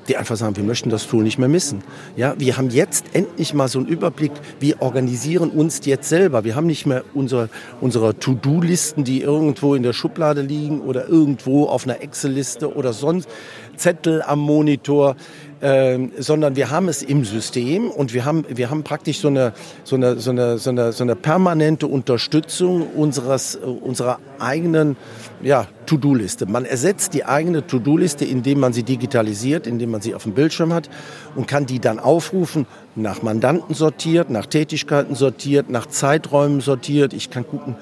die 0.08 0.18
einfach 0.18 0.36
sagen, 0.36 0.56
wir 0.56 0.64
möchten 0.64 0.89
das 0.89 1.08
Tool 1.08 1.24
nicht 1.24 1.38
mehr 1.38 1.47
missen. 1.47 1.84
Ja, 2.16 2.36
wir 2.38 2.58
haben 2.58 2.70
jetzt 2.70 3.06
endlich 3.14 3.53
mal 3.53 3.68
so 3.68 3.80
einen 3.80 3.88
Überblick, 3.88 4.32
wir 4.60 4.82
organisieren 4.82 5.49
uns 5.49 5.82
jetzt 5.86 6.10
selber. 6.10 6.43
Wir 6.43 6.56
haben 6.56 6.68
nicht 6.68 6.86
mehr 6.86 7.03
unsere, 7.14 7.49
unsere 7.82 8.18
To-Do-Listen, 8.18 9.03
die 9.03 9.22
irgendwo 9.22 9.76
in 9.76 9.84
der 9.84 9.93
Schublade 9.93 10.41
liegen 10.41 10.82
oder 10.82 11.08
irgendwo 11.08 11.66
auf 11.66 11.86
einer 11.86 12.01
Excel-Liste 12.01 12.76
oder 12.76 12.93
sonst 12.93 13.30
Zettel 13.76 14.22
am 14.22 14.39
Monitor. 14.39 15.16
Ähm, 15.62 16.12
sondern 16.18 16.58
wir 16.58 16.70
haben 16.70 16.89
es 16.89 17.01
im 17.01 17.24
System 17.24 17.89
und 17.89 18.14
wir 18.14 18.26
haben, 18.26 18.43
wir 18.49 18.70
haben 18.70 18.84
praktisch 18.84 19.20
so 19.20 19.30
eine, 19.30 19.53
so 19.86 19.95
eine, 19.95 20.20
so 20.20 20.32
eine, 20.32 20.58
so 20.58 20.70
eine, 20.70 20.91
so 20.91 21.03
eine 21.03 21.16
permanente 21.16 21.88
Unterstützung 21.88 22.86
unseres, 22.93 23.56
unserer 23.56 24.20
eigenen 24.38 24.97
ja, 25.41 25.68
To-Do-Liste. 25.86 26.45
Man 26.45 26.66
ersetzt 26.66 27.14
die 27.14 27.24
eigene 27.24 27.66
To-Do-Liste, 27.66 28.26
indem 28.26 28.60
man 28.60 28.74
sie 28.74 28.84
digitalisiert, 28.84 29.66
indem 29.66 29.91
man 29.91 30.01
sie 30.01 30.14
auf 30.14 30.24
dem 30.24 30.34
Bildschirm 30.34 30.74
hat 30.74 30.89
und 31.36 31.47
kann 31.47 31.66
die 31.66 31.80
dann 31.80 31.99
aufrufen, 31.99 32.68
nach 32.95 33.22
Mandanten 33.22 33.76
sortiert, 33.76 34.30
nach 34.30 34.45
Tätigkeiten 34.45 35.16
sortiert, 35.16 35.70
nach 35.70 35.86
Zeiträumen 35.86 36.60
sortiert. 36.60 37.14
Ich 37.14 37.30
kann 37.30 37.47
gucken, 37.47 37.76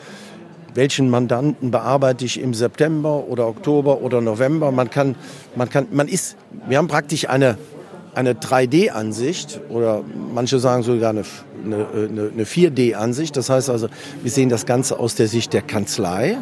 welchen 0.75 1.09
Mandanten 1.09 1.71
bearbeite 1.71 2.25
ich 2.25 2.39
im 2.39 2.53
September 2.53 3.25
oder 3.27 3.47
Oktober 3.47 4.01
oder 4.01 4.21
November. 4.21 4.71
Man 4.71 4.89
kann, 4.89 5.15
man 5.55 5.69
kann, 5.69 5.87
man 5.91 6.07
ist, 6.07 6.35
wir 6.67 6.77
haben 6.77 6.87
praktisch 6.87 7.29
eine, 7.29 7.57
eine 8.15 8.33
3D-Ansicht 8.33 9.61
oder 9.69 10.03
manche 10.33 10.59
sagen 10.59 10.83
sogar 10.83 11.11
eine, 11.11 11.23
eine, 11.65 12.31
eine 12.33 12.43
4D-Ansicht. 12.43 13.35
Das 13.37 13.49
heißt 13.49 13.69
also, 13.69 13.87
wir 14.21 14.31
sehen 14.31 14.49
das 14.49 14.65
Ganze 14.65 14.99
aus 14.99 15.15
der 15.15 15.27
Sicht 15.27 15.53
der 15.53 15.61
Kanzlei, 15.61 16.37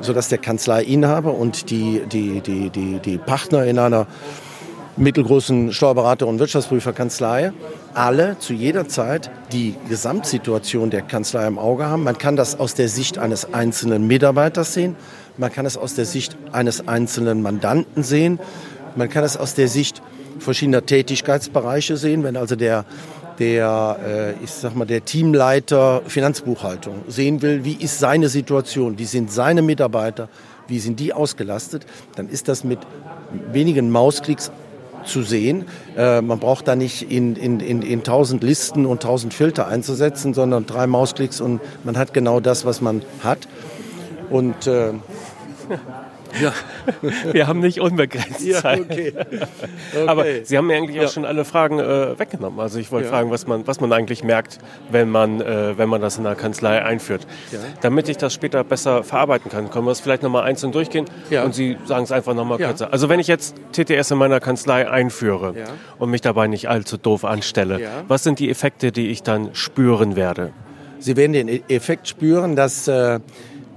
sodass 0.00 0.28
der 0.28 0.38
Kanzleiinhaber 0.38 1.34
und 1.34 1.70
die, 1.70 2.02
die, 2.10 2.40
die, 2.40 2.70
die, 2.70 2.98
die 2.98 3.18
Partner 3.18 3.64
in 3.64 3.78
einer 3.78 4.06
mittelgroßen 4.96 5.72
Steuerberater- 5.72 6.26
und 6.26 6.38
Wirtschaftsprüferkanzlei 6.38 7.52
alle 7.94 8.38
zu 8.38 8.52
jeder 8.52 8.88
Zeit 8.88 9.30
die 9.52 9.74
Gesamtsituation 9.88 10.90
der 10.90 11.02
Kanzlei 11.02 11.46
im 11.46 11.58
Auge 11.58 11.86
haben. 11.86 12.04
Man 12.04 12.18
kann 12.18 12.36
das 12.36 12.58
aus 12.58 12.74
der 12.74 12.88
Sicht 12.88 13.18
eines 13.18 13.52
einzelnen 13.52 14.06
Mitarbeiters 14.06 14.74
sehen, 14.74 14.96
man 15.38 15.50
kann 15.50 15.64
es 15.66 15.76
aus 15.76 15.94
der 15.94 16.04
Sicht 16.04 16.36
eines 16.52 16.86
einzelnen 16.88 17.42
Mandanten 17.42 18.02
sehen, 18.02 18.38
man 18.96 19.08
kann 19.08 19.24
es 19.24 19.36
aus 19.36 19.54
der 19.54 19.68
Sicht 19.68 20.02
verschiedener 20.38 20.84
Tätigkeitsbereiche 20.84 21.96
sehen, 21.96 22.22
wenn 22.24 22.36
also 22.36 22.56
der 22.56 22.84
der, 23.38 23.98
äh, 24.06 24.44
ich 24.44 24.50
sag 24.50 24.76
mal, 24.76 24.84
der 24.84 25.04
Teamleiter 25.04 26.02
Finanzbuchhaltung 26.06 27.02
sehen 27.08 27.42
will, 27.42 27.64
wie 27.64 27.72
ist 27.72 27.98
seine 27.98 28.28
Situation, 28.28 28.98
wie 28.98 29.04
sind 29.04 29.32
seine 29.32 29.62
Mitarbeiter, 29.62 30.28
wie 30.68 30.78
sind 30.78 31.00
die 31.00 31.12
ausgelastet, 31.12 31.86
dann 32.14 32.28
ist 32.28 32.48
das 32.48 32.62
mit 32.62 32.78
wenigen 33.50 33.90
Mausklicks 33.90 34.52
zu 35.04 35.22
sehen. 35.22 35.66
Äh, 35.96 36.22
man 36.22 36.38
braucht 36.38 36.68
da 36.68 36.76
nicht 36.76 37.10
in, 37.10 37.36
in, 37.36 37.60
in, 37.60 37.82
in 37.82 38.02
tausend 38.02 38.42
Listen 38.42 38.86
und 38.86 39.02
tausend 39.02 39.34
Filter 39.34 39.66
einzusetzen, 39.66 40.34
sondern 40.34 40.66
drei 40.66 40.86
Mausklicks 40.86 41.40
und 41.40 41.60
man 41.84 41.96
hat 41.96 42.14
genau 42.14 42.40
das, 42.40 42.64
was 42.64 42.80
man 42.80 43.02
hat. 43.22 43.48
Und 44.30 44.66
äh, 44.66 44.92
ja. 46.40 46.52
Wir 47.32 47.46
haben 47.46 47.60
nicht 47.60 47.80
unbegrenzt 47.80 48.40
ja, 48.44 48.60
Zeit. 48.60 48.80
Okay. 48.80 49.12
Okay. 49.92 50.08
Aber 50.08 50.24
Sie 50.44 50.56
haben 50.56 50.66
mir 50.66 50.76
eigentlich 50.76 50.96
ja. 50.96 51.04
auch 51.04 51.12
schon 51.12 51.24
alle 51.24 51.44
Fragen 51.44 51.78
äh, 51.78 52.18
weggenommen. 52.18 52.60
Also 52.60 52.78
ich 52.78 52.90
wollte 52.92 53.06
ja. 53.06 53.12
fragen, 53.12 53.30
was 53.30 53.46
man, 53.46 53.66
was 53.66 53.80
man 53.80 53.92
eigentlich 53.92 54.24
merkt, 54.24 54.58
wenn 54.90 55.10
man, 55.10 55.40
äh, 55.40 55.76
wenn 55.76 55.88
man 55.88 56.00
das 56.00 56.16
in 56.16 56.24
der 56.24 56.34
Kanzlei 56.34 56.82
einführt. 56.82 57.26
Damit 57.80 58.08
ich 58.08 58.16
das 58.16 58.32
später 58.32 58.64
besser 58.64 59.02
verarbeiten 59.02 59.50
kann, 59.50 59.70
können 59.70 59.86
wir 59.86 59.90
es 59.90 60.00
vielleicht 60.00 60.22
nochmal 60.22 60.44
einzeln 60.44 60.72
durchgehen 60.72 61.06
und 61.44 61.54
Sie 61.54 61.76
sagen 61.84 62.04
es 62.04 62.12
einfach 62.12 62.34
nochmal 62.34 62.58
kürzer. 62.58 62.92
Also 62.92 63.08
wenn 63.08 63.20
ich 63.20 63.26
jetzt 63.26 63.56
TTS 63.72 64.12
in 64.12 64.18
meiner 64.18 64.40
Kanzlei 64.40 64.88
einführe 64.88 65.54
und 65.98 66.10
mich 66.10 66.20
dabei 66.20 66.46
nicht 66.46 66.68
allzu 66.68 66.96
doof 66.96 67.24
anstelle, 67.24 67.80
was 68.08 68.22
sind 68.22 68.38
die 68.38 68.50
Effekte, 68.50 68.92
die 68.92 69.08
ich 69.08 69.22
dann 69.22 69.50
spüren 69.54 70.16
werde? 70.16 70.52
Sie 71.02 71.16
werden 71.16 71.32
den 71.32 71.48
e-, 71.48 71.62
Effekt 71.68 72.08
spüren, 72.08 72.54
dass 72.54 72.86
äh, 72.86 73.20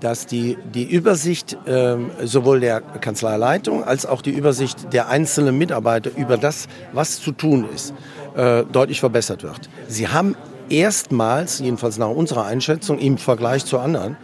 dass 0.06 0.28
die, 0.28 0.56
die 0.72 0.84
Übersicht 0.84 1.58
äh, 1.66 1.98
sowohl 2.24 2.60
der 2.60 2.80
Kanzleileitung 2.80 3.84
als 3.84 4.06
auch 4.06 4.22
die 4.22 4.30
Übersicht 4.30 4.94
der 4.94 5.10
einzelnen 5.10 5.58
Mitarbeiter 5.58 6.12
über 6.16 6.38
das, 6.38 6.68
was 6.94 7.20
zu 7.20 7.32
tun 7.32 7.68
ist, 7.74 7.92
äh, 8.38 8.64
deutlich 8.72 9.00
verbessert 9.00 9.42
wird. 9.42 9.68
Sie 9.88 10.08
haben 10.08 10.36
erstmals, 10.70 11.58
jedenfalls 11.58 11.98
nach 11.98 12.12
unserer 12.12 12.46
Einschätzung 12.46 13.00
im 13.00 13.18
Vergleich 13.18 13.66
zu 13.66 13.80
anderen, 13.80 14.16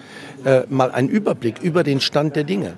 äh, 0.46 0.62
mal 0.70 0.92
einen 0.92 1.10
Überblick 1.10 1.64
über 1.64 1.84
den 1.84 2.00
Stand 2.00 2.36
der 2.36 2.44
Dinge. 2.44 2.74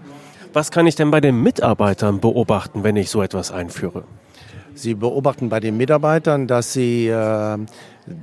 Was 0.54 0.72
kann 0.72 0.88
ich 0.88 0.96
denn 0.96 1.12
bei 1.12 1.20
den 1.20 1.44
Mitarbeitern 1.44 2.22
beobachten, 2.22 2.86
wenn 2.86 2.96
ich 2.96 3.10
so 3.10 3.22
etwas 3.22 3.52
einführe? 3.52 4.06
Sie 4.76 4.96
beobachten 4.96 5.50
bei 5.50 5.60
den 5.60 5.78
Mitarbeitern, 5.78 6.48
dass 6.48 6.74
sie 6.74 7.08
äh, 7.08 7.58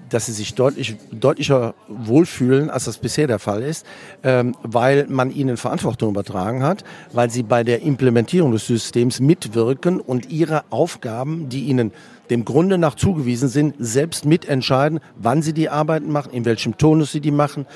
dass 0.08 0.26
sie 0.26 0.32
sich 0.32 0.54
deutlich, 0.54 0.96
deutlicher 1.10 1.74
wohlfühlen, 1.88 2.70
als 2.70 2.84
das 2.84 2.98
bisher 2.98 3.26
der 3.26 3.38
Fall 3.38 3.62
ist, 3.62 3.86
ähm, 4.22 4.54
weil 4.62 5.06
man 5.08 5.30
ihnen 5.30 5.56
Verantwortung 5.56 6.10
übertragen 6.10 6.62
hat, 6.62 6.84
weil 7.12 7.30
sie 7.30 7.42
bei 7.42 7.64
der 7.64 7.82
Implementierung 7.82 8.52
des 8.52 8.66
Systems 8.66 9.20
mitwirken 9.20 10.00
und 10.00 10.30
ihre 10.30 10.64
Aufgaben, 10.70 11.48
die 11.48 11.64
ihnen 11.64 11.92
dem 12.28 12.44
Grunde 12.44 12.78
nach 12.78 12.94
zugewiesen 12.94 13.48
sind, 13.48 13.74
selbst 13.78 14.24
mitentscheiden, 14.24 15.00
wann 15.16 15.42
sie 15.42 15.52
die 15.52 15.68
Arbeiten 15.68 16.12
machen, 16.12 16.32
in 16.32 16.44
welchem 16.44 16.76
Tonus 16.78 17.10
sie 17.12 17.20
die 17.20 17.32
machen, 17.32 17.66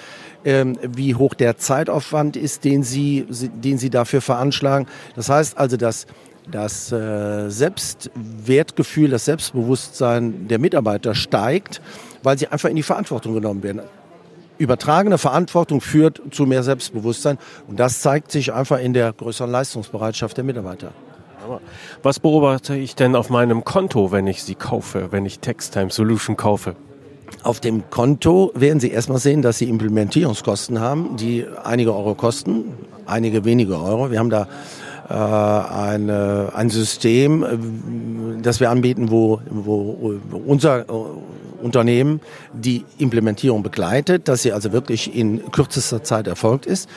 ähm, 0.45 0.79
wie 0.83 1.15
hoch 1.15 1.35
der 1.35 1.57
Zeitaufwand 1.57 2.37
ist, 2.37 2.65
den 2.65 2.83
sie, 2.83 3.27
den 3.29 3.79
sie 3.79 3.91
dafür 3.91 4.21
veranschlagen. 4.21 4.87
Das 5.17 5.29
heißt 5.29 5.59
also, 5.59 5.77
dass 5.77 6.07
das 6.51 6.93
äh, 6.93 7.49
Selbstwertgefühl, 7.49 9.11
das 9.11 9.25
Selbstbewusstsein 9.25 10.49
der 10.49 10.59
Mitarbeiter 10.59 11.15
steigt, 11.15 11.81
weil 12.23 12.39
sie 12.39 12.49
einfach 12.49 12.69
in 12.69 12.77
die 12.77 12.83
Verantwortung 12.83 13.35
genommen 13.35 13.63
werden. 13.63 13.83
Übertragene 14.57 15.19
Verantwortung 15.19 15.81
führt 15.81 16.23
zu 16.31 16.47
mehr 16.47 16.63
Selbstbewusstsein 16.63 17.39
und 17.67 17.81
das 17.81 18.01
zeigt 18.01 18.31
sich 18.31 18.53
einfach 18.53 18.79
in 18.79 18.93
der 18.93 19.13
größeren 19.13 19.51
Leistungsbereitschaft 19.51 20.37
der 20.37 20.45
Mitarbeiter. 20.45 20.93
Was 22.03 22.21
beobachte 22.21 22.75
ich 22.75 22.95
denn 22.95 23.17
auf 23.17 23.31
meinem 23.31 23.65
Konto, 23.65 24.13
wenn 24.13 24.27
ich 24.27 24.43
sie 24.43 24.55
kaufe, 24.55 25.09
wenn 25.11 25.27
ich 25.27 25.41
Textime 25.41 25.91
Solution 25.91 26.37
kaufe? 26.37 26.77
Auf 27.43 27.61
dem 27.61 27.91
Konto 27.91 28.53
werden 28.55 28.81
Sie 28.81 28.91
erstmal 28.91 29.19
sehen, 29.19 29.43
dass 29.43 29.59
Sie 29.59 29.69
Implementierungskosten 29.69 30.81
haben, 30.81 31.17
die 31.17 31.45
einige 31.63 31.95
Euro 31.95 32.15
kosten, 32.15 32.73
einige 33.07 33.45
wenige 33.45 33.79
Euro. 33.79 34.11
Wir 34.11 34.19
haben 34.19 34.31
da 34.31 34.47
äh, 35.09 35.13
eine, 35.13 36.53
ein 36.55 36.71
System, 36.71 37.43
äh, 37.43 38.43
das 38.43 38.61
wir 38.61 38.71
anbieten, 38.71 39.11
wo, 39.11 39.41
wo 39.51 40.09
unser 40.47 40.81
äh, 40.81 40.93
Unternehmen 41.63 42.21
die 42.53 42.85
Implementierung 42.99 43.63
begleitet, 43.63 44.29
dass 44.29 44.43
sie 44.43 44.53
also 44.53 44.73
wirklich 44.73 45.15
in 45.15 45.51
kürzester 45.51 46.03
Zeit 46.03 46.27
erfolgt 46.27 46.67
ist. 46.67 46.89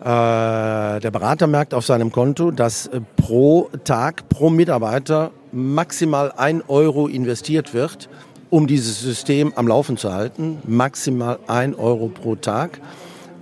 Äh, 0.00 0.04
der 0.04 1.10
Berater 1.10 1.46
merkt 1.46 1.74
auf 1.74 1.86
seinem 1.86 2.12
Konto, 2.12 2.50
dass 2.50 2.90
pro 3.16 3.70
Tag, 3.84 4.28
pro 4.28 4.50
Mitarbeiter 4.50 5.30
maximal 5.50 6.32
ein 6.36 6.62
Euro 6.68 7.06
investiert 7.06 7.72
wird, 7.72 8.08
um 8.50 8.66
dieses 8.66 9.00
System 9.00 9.52
am 9.56 9.66
Laufen 9.66 9.96
zu 9.96 10.12
halten. 10.12 10.58
Maximal 10.66 11.38
ein 11.46 11.74
Euro 11.74 12.08
pro 12.08 12.34
Tag. 12.34 12.80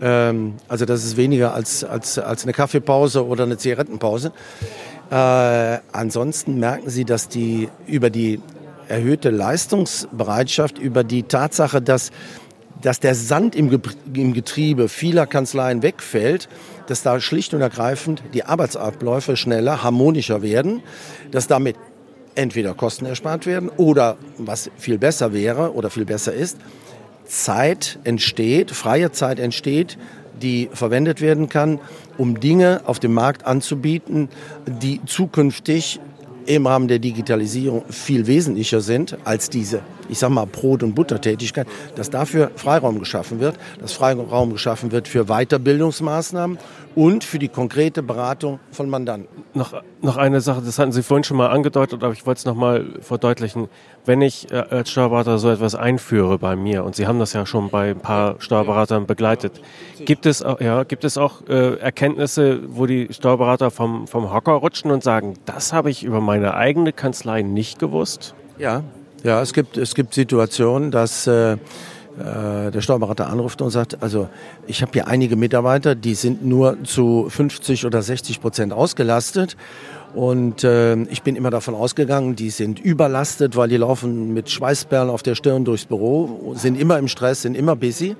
Ähm, 0.02 0.54
also 0.68 0.84
das 0.84 1.04
ist 1.04 1.16
weniger 1.16 1.54
als, 1.54 1.84
als, 1.84 2.18
als 2.18 2.42
eine 2.42 2.52
Kaffeepause 2.52 3.24
oder 3.24 3.44
eine 3.44 3.56
Zigarettenpause. 3.56 4.32
Äh, 5.10 5.14
ansonsten 5.92 6.58
merken 6.58 6.90
Sie, 6.90 7.04
dass 7.04 7.28
die 7.28 7.68
über 7.86 8.10
die 8.10 8.40
erhöhte 8.88 9.30
Leistungsbereitschaft, 9.30 10.78
über 10.78 11.04
die 11.04 11.22
Tatsache, 11.22 11.80
dass, 11.80 12.10
dass 12.80 12.98
der 12.98 13.14
Sand 13.14 13.54
im, 13.54 13.80
im 14.12 14.32
Getriebe 14.34 14.88
vieler 14.88 15.26
Kanzleien 15.26 15.82
wegfällt, 15.82 16.48
dass 16.88 17.02
da 17.02 17.20
schlicht 17.20 17.54
und 17.54 17.60
ergreifend 17.60 18.22
die 18.34 18.44
Arbeitsabläufe 18.44 19.36
schneller, 19.36 19.82
harmonischer 19.84 20.42
werden, 20.42 20.82
dass 21.30 21.46
damit 21.46 21.76
entweder 22.34 22.74
Kosten 22.74 23.06
erspart 23.06 23.46
werden 23.46 23.68
oder, 23.68 24.16
was 24.38 24.70
viel 24.76 24.98
besser 24.98 25.32
wäre 25.32 25.74
oder 25.74 25.90
viel 25.90 26.04
besser 26.04 26.32
ist, 26.32 26.58
Zeit 27.32 27.98
entsteht, 28.04 28.72
freie 28.72 29.10
Zeit 29.10 29.38
entsteht, 29.38 29.96
die 30.42 30.68
verwendet 30.72 31.22
werden 31.22 31.48
kann, 31.48 31.80
um 32.18 32.40
Dinge 32.40 32.82
auf 32.84 33.00
dem 33.00 33.14
Markt 33.14 33.46
anzubieten, 33.46 34.28
die 34.66 35.00
zukünftig 35.06 35.98
im 36.44 36.66
Rahmen 36.66 36.88
der 36.88 36.98
Digitalisierung 36.98 37.84
viel 37.88 38.26
wesentlicher 38.26 38.82
sind 38.82 39.16
als 39.24 39.48
diese, 39.48 39.80
ich 40.08 40.18
sag 40.18 40.30
mal, 40.30 40.46
Brot- 40.46 40.82
und 40.82 40.94
Buttertätigkeit, 40.94 41.66
dass 41.96 42.10
dafür 42.10 42.50
Freiraum 42.56 42.98
geschaffen 42.98 43.40
wird, 43.40 43.56
dass 43.80 43.92
Freiraum 43.92 44.52
geschaffen 44.52 44.92
wird 44.92 45.08
für 45.08 45.24
Weiterbildungsmaßnahmen 45.24 46.58
und 46.94 47.24
für 47.24 47.38
die 47.38 47.48
konkrete 47.48 48.02
Beratung 48.02 48.60
von 48.70 48.88
Mandanten. 48.88 49.28
Noch, 49.54 49.82
noch 50.02 50.16
eine 50.16 50.40
Sache, 50.40 50.62
das 50.64 50.78
hatten 50.78 50.92
Sie 50.92 51.02
vorhin 51.02 51.24
schon 51.24 51.36
mal 51.36 51.48
angedeutet, 51.48 52.02
aber 52.02 52.12
ich 52.12 52.26
wollte 52.26 52.40
es 52.40 52.44
noch 52.44 52.54
mal 52.54 52.84
verdeutlichen. 53.00 53.68
Wenn 54.04 54.20
ich 54.20 54.50
äh, 54.50 54.56
als 54.56 54.90
Steuerberater 54.90 55.38
so 55.38 55.50
etwas 55.50 55.74
einführe 55.74 56.38
bei 56.38 56.56
mir, 56.56 56.84
und 56.84 56.96
Sie 56.96 57.06
haben 57.06 57.18
das 57.18 57.32
ja 57.32 57.46
schon 57.46 57.70
bei 57.70 57.90
ein 57.90 58.00
paar 58.00 58.36
Steuerberatern 58.40 59.06
begleitet, 59.06 59.60
gibt 60.04 60.26
es, 60.26 60.44
ja, 60.60 60.84
gibt 60.84 61.04
es 61.04 61.16
auch 61.16 61.46
äh, 61.48 61.76
Erkenntnisse, 61.76 62.60
wo 62.66 62.86
die 62.86 63.08
Steuerberater 63.10 63.70
vom, 63.70 64.06
vom 64.06 64.32
Hocker 64.32 64.52
rutschen 64.52 64.90
und 64.90 65.02
sagen, 65.02 65.34
das 65.46 65.72
habe 65.72 65.90
ich 65.90 66.04
über 66.04 66.20
meine 66.20 66.54
eigene 66.54 66.92
Kanzlei 66.92 67.42
nicht 67.42 67.78
gewusst? 67.78 68.34
Ja, 68.58 68.82
ja 69.22 69.40
es, 69.42 69.52
gibt, 69.52 69.76
es 69.76 69.94
gibt 69.94 70.14
Situationen, 70.14 70.90
dass... 70.90 71.26
Äh, 71.26 71.56
äh, 72.18 72.70
der 72.70 72.82
Steuerberater 72.82 73.30
anruft 73.30 73.62
und 73.62 73.70
sagt, 73.70 74.02
also 74.02 74.28
ich 74.66 74.82
habe 74.82 74.92
hier 74.92 75.08
einige 75.08 75.34
Mitarbeiter, 75.34 75.94
die 75.94 76.14
sind 76.14 76.44
nur 76.44 76.84
zu 76.84 77.26
50 77.30 77.86
oder 77.86 78.02
60 78.02 78.42
Prozent 78.42 78.74
ausgelastet. 78.74 79.56
Und 80.14 80.62
äh, 80.62 80.94
ich 81.04 81.22
bin 81.22 81.36
immer 81.36 81.48
davon 81.48 81.74
ausgegangen, 81.74 82.36
die 82.36 82.50
sind 82.50 82.78
überlastet, 82.78 83.56
weil 83.56 83.70
die 83.70 83.78
laufen 83.78 84.34
mit 84.34 84.50
Schweißperlen 84.50 85.08
auf 85.08 85.22
der 85.22 85.34
Stirn 85.34 85.64
durchs 85.64 85.86
Büro, 85.86 86.52
sind 86.54 86.78
immer 86.78 86.98
im 86.98 87.08
Stress, 87.08 87.42
sind 87.42 87.56
immer 87.56 87.76
busy. 87.76 88.14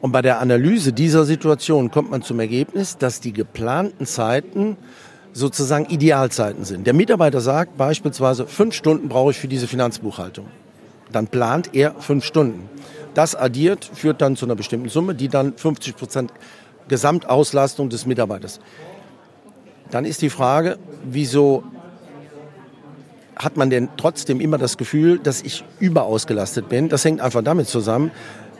Und 0.00 0.12
bei 0.12 0.22
der 0.22 0.38
Analyse 0.38 0.92
dieser 0.92 1.24
Situation 1.24 1.90
kommt 1.90 2.12
man 2.12 2.22
zum 2.22 2.38
Ergebnis, 2.38 2.96
dass 2.96 3.20
die 3.20 3.32
geplanten 3.32 4.06
Zeiten 4.06 4.76
sozusagen 5.32 5.86
Idealzeiten 5.86 6.64
sind. 6.64 6.86
Der 6.86 6.94
Mitarbeiter 6.94 7.40
sagt 7.40 7.76
beispielsweise, 7.76 8.46
fünf 8.46 8.74
Stunden 8.74 9.08
brauche 9.08 9.30
ich 9.30 9.38
für 9.38 9.48
diese 9.48 9.66
Finanzbuchhaltung. 9.66 10.46
Dann 11.12 11.26
plant 11.26 11.70
er 11.74 11.94
fünf 11.98 12.24
Stunden. 12.24 12.68
Das 13.14 13.34
addiert 13.34 13.90
führt 13.92 14.20
dann 14.20 14.36
zu 14.36 14.46
einer 14.46 14.54
bestimmten 14.54 14.88
Summe, 14.88 15.14
die 15.14 15.28
dann 15.28 15.56
50 15.56 15.96
Prozent 15.96 16.32
Gesamtauslastung 16.88 17.88
des 17.88 18.06
Mitarbeiters. 18.06 18.60
Dann 19.90 20.04
ist 20.04 20.22
die 20.22 20.30
Frage, 20.30 20.78
wieso 21.04 21.64
hat 23.36 23.56
man 23.56 23.70
denn 23.70 23.88
trotzdem 23.96 24.40
immer 24.40 24.58
das 24.58 24.76
Gefühl, 24.76 25.18
dass 25.18 25.42
ich 25.42 25.64
überausgelastet 25.80 26.68
bin? 26.68 26.88
Das 26.88 27.04
hängt 27.04 27.20
einfach 27.20 27.42
damit 27.42 27.68
zusammen, 27.68 28.10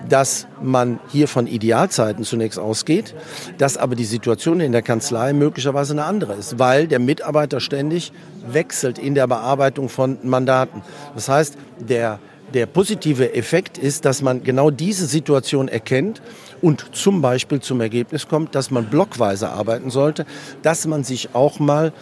dass 0.08 0.46
man 0.62 0.98
hier 1.08 1.28
von 1.28 1.46
Idealzeiten 1.46 2.24
zunächst 2.24 2.58
ausgeht, 2.58 3.14
dass 3.58 3.76
aber 3.76 3.94
die 3.94 4.04
Situation 4.04 4.60
in 4.60 4.72
der 4.72 4.82
Kanzlei 4.82 5.32
möglicherweise 5.32 5.92
eine 5.92 6.04
andere 6.04 6.34
ist, 6.34 6.58
weil 6.58 6.86
der 6.86 6.98
Mitarbeiter 6.98 7.60
ständig 7.60 8.12
wechselt 8.46 8.98
in 8.98 9.14
der 9.14 9.26
Bearbeitung 9.26 9.88
von 9.88 10.18
Mandaten. 10.22 10.82
Das 11.14 11.28
heißt, 11.28 11.56
der 11.78 12.18
der 12.54 12.66
positive 12.66 13.34
Effekt 13.34 13.78
ist, 13.78 14.04
dass 14.04 14.22
man 14.22 14.42
genau 14.42 14.70
diese 14.70 15.06
Situation 15.06 15.68
erkennt 15.68 16.20
und 16.60 16.96
zum 16.96 17.22
Beispiel 17.22 17.60
zum 17.60 17.80
Ergebnis 17.80 18.28
kommt, 18.28 18.54
dass 18.54 18.70
man 18.70 18.86
blockweise 18.86 19.50
arbeiten 19.50 19.90
sollte, 19.90 20.26
dass 20.62 20.86
man 20.86 21.04
sich 21.04 21.34
auch 21.34 21.58
mal 21.58 21.92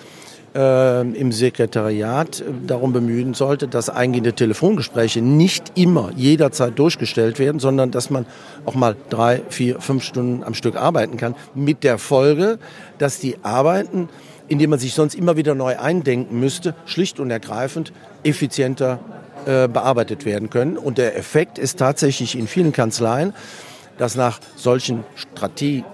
im 0.54 1.30
Sekretariat 1.30 2.40
äh, 2.40 2.44
darum 2.66 2.92
bemühen 2.92 3.34
sollte, 3.34 3.68
dass 3.68 3.90
eingehende 3.90 4.32
Telefongespräche 4.32 5.20
nicht 5.20 5.72
immer 5.74 6.10
jederzeit 6.16 6.78
durchgestellt 6.78 7.38
werden, 7.38 7.60
sondern 7.60 7.90
dass 7.90 8.10
man 8.10 8.26
auch 8.64 8.74
mal 8.74 8.96
drei, 9.10 9.42
vier, 9.50 9.80
fünf 9.80 10.04
Stunden 10.04 10.42
am 10.42 10.54
Stück 10.54 10.76
arbeiten 10.76 11.16
kann. 11.16 11.34
Mit 11.54 11.84
der 11.84 11.98
Folge, 11.98 12.58
dass 12.98 13.20
die 13.20 13.36
Arbeiten, 13.42 14.08
indem 14.48 14.70
man 14.70 14.78
sich 14.78 14.94
sonst 14.94 15.14
immer 15.14 15.36
wieder 15.36 15.54
neu 15.54 15.78
eindenken 15.78 16.40
müsste, 16.40 16.74
schlicht 16.86 17.20
und 17.20 17.30
ergreifend 17.30 17.92
effizienter 18.24 19.00
äh, 19.44 19.68
bearbeitet 19.68 20.24
werden 20.24 20.50
können. 20.50 20.76
Und 20.76 20.98
der 20.98 21.16
Effekt 21.16 21.58
ist 21.58 21.78
tatsächlich 21.78 22.38
in 22.38 22.46
vielen 22.46 22.72
Kanzleien, 22.72 23.34
dass 23.98 24.14
nach 24.14 24.40
solchen 24.56 25.04
Strategie 25.14 25.84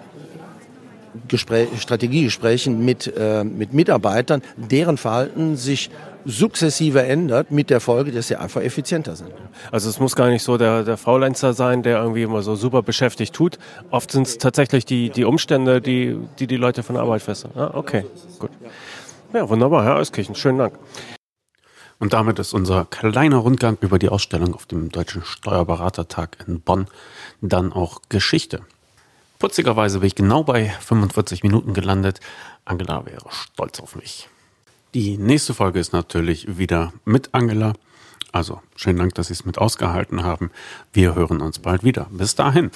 Strategiegesprächen 1.36 2.84
mit, 2.84 3.12
äh, 3.16 3.44
mit 3.44 3.72
Mitarbeitern, 3.72 4.42
deren 4.56 4.96
Verhalten 4.96 5.56
sich 5.56 5.90
sukzessive 6.24 7.02
ändert, 7.02 7.50
mit 7.50 7.70
der 7.70 7.80
Folge, 7.80 8.10
dass 8.10 8.28
sie 8.28 8.36
einfach 8.36 8.62
effizienter 8.62 9.14
sind. 9.14 9.30
Also 9.70 9.90
es 9.90 10.00
muss 10.00 10.16
gar 10.16 10.28
nicht 10.28 10.42
so 10.42 10.56
der, 10.56 10.82
der 10.82 10.96
Faulenzer 10.96 11.52
sein, 11.52 11.82
der 11.82 11.98
irgendwie 11.98 12.22
immer 12.22 12.42
so 12.42 12.56
super 12.56 12.82
beschäftigt 12.82 13.34
tut. 13.34 13.58
Oft 13.90 14.10
sind 14.10 14.26
es 14.26 14.38
tatsächlich 14.38 14.84
die, 14.84 15.10
die 15.10 15.24
Umstände, 15.24 15.80
die, 15.80 16.18
die 16.38 16.46
die 16.46 16.56
Leute 16.56 16.82
von 16.82 16.94
der 16.94 17.02
Arbeit 17.02 17.22
fesseln. 17.22 17.52
Ah, 17.56 17.70
okay, 17.74 18.04
gut. 18.38 18.50
Ja, 19.32 19.48
wunderbar, 19.48 19.84
Herr 19.84 19.96
Euskirchen, 19.96 20.34
schönen 20.34 20.58
Dank. 20.58 20.78
Und 21.98 22.12
damit 22.12 22.38
ist 22.38 22.52
unser 22.52 22.86
kleiner 22.86 23.36
Rundgang 23.36 23.78
über 23.80 23.98
die 23.98 24.08
Ausstellung 24.08 24.54
auf 24.54 24.66
dem 24.66 24.90
Deutschen 24.90 25.24
Steuerberatertag 25.24 26.44
in 26.46 26.60
Bonn 26.60 26.86
dann 27.40 27.72
auch 27.72 28.02
Geschichte. 28.08 28.60
Putzigerweise 29.44 29.98
bin 29.98 30.06
ich 30.06 30.14
genau 30.14 30.42
bei 30.42 30.70
45 30.70 31.42
Minuten 31.42 31.74
gelandet. 31.74 32.20
Angela 32.64 33.04
wäre 33.04 33.26
stolz 33.28 33.78
auf 33.78 33.94
mich. 33.94 34.30
Die 34.94 35.18
nächste 35.18 35.52
Folge 35.52 35.80
ist 35.80 35.92
natürlich 35.92 36.56
wieder 36.56 36.94
mit 37.04 37.34
Angela. 37.34 37.74
Also 38.32 38.62
schönen 38.74 39.00
Dank, 39.00 39.14
dass 39.16 39.26
Sie 39.26 39.34
es 39.34 39.44
mit 39.44 39.58
ausgehalten 39.58 40.22
haben. 40.22 40.50
Wir 40.94 41.14
hören 41.14 41.42
uns 41.42 41.58
bald 41.58 41.84
wieder. 41.84 42.06
Bis 42.10 42.34
dahin. 42.34 42.70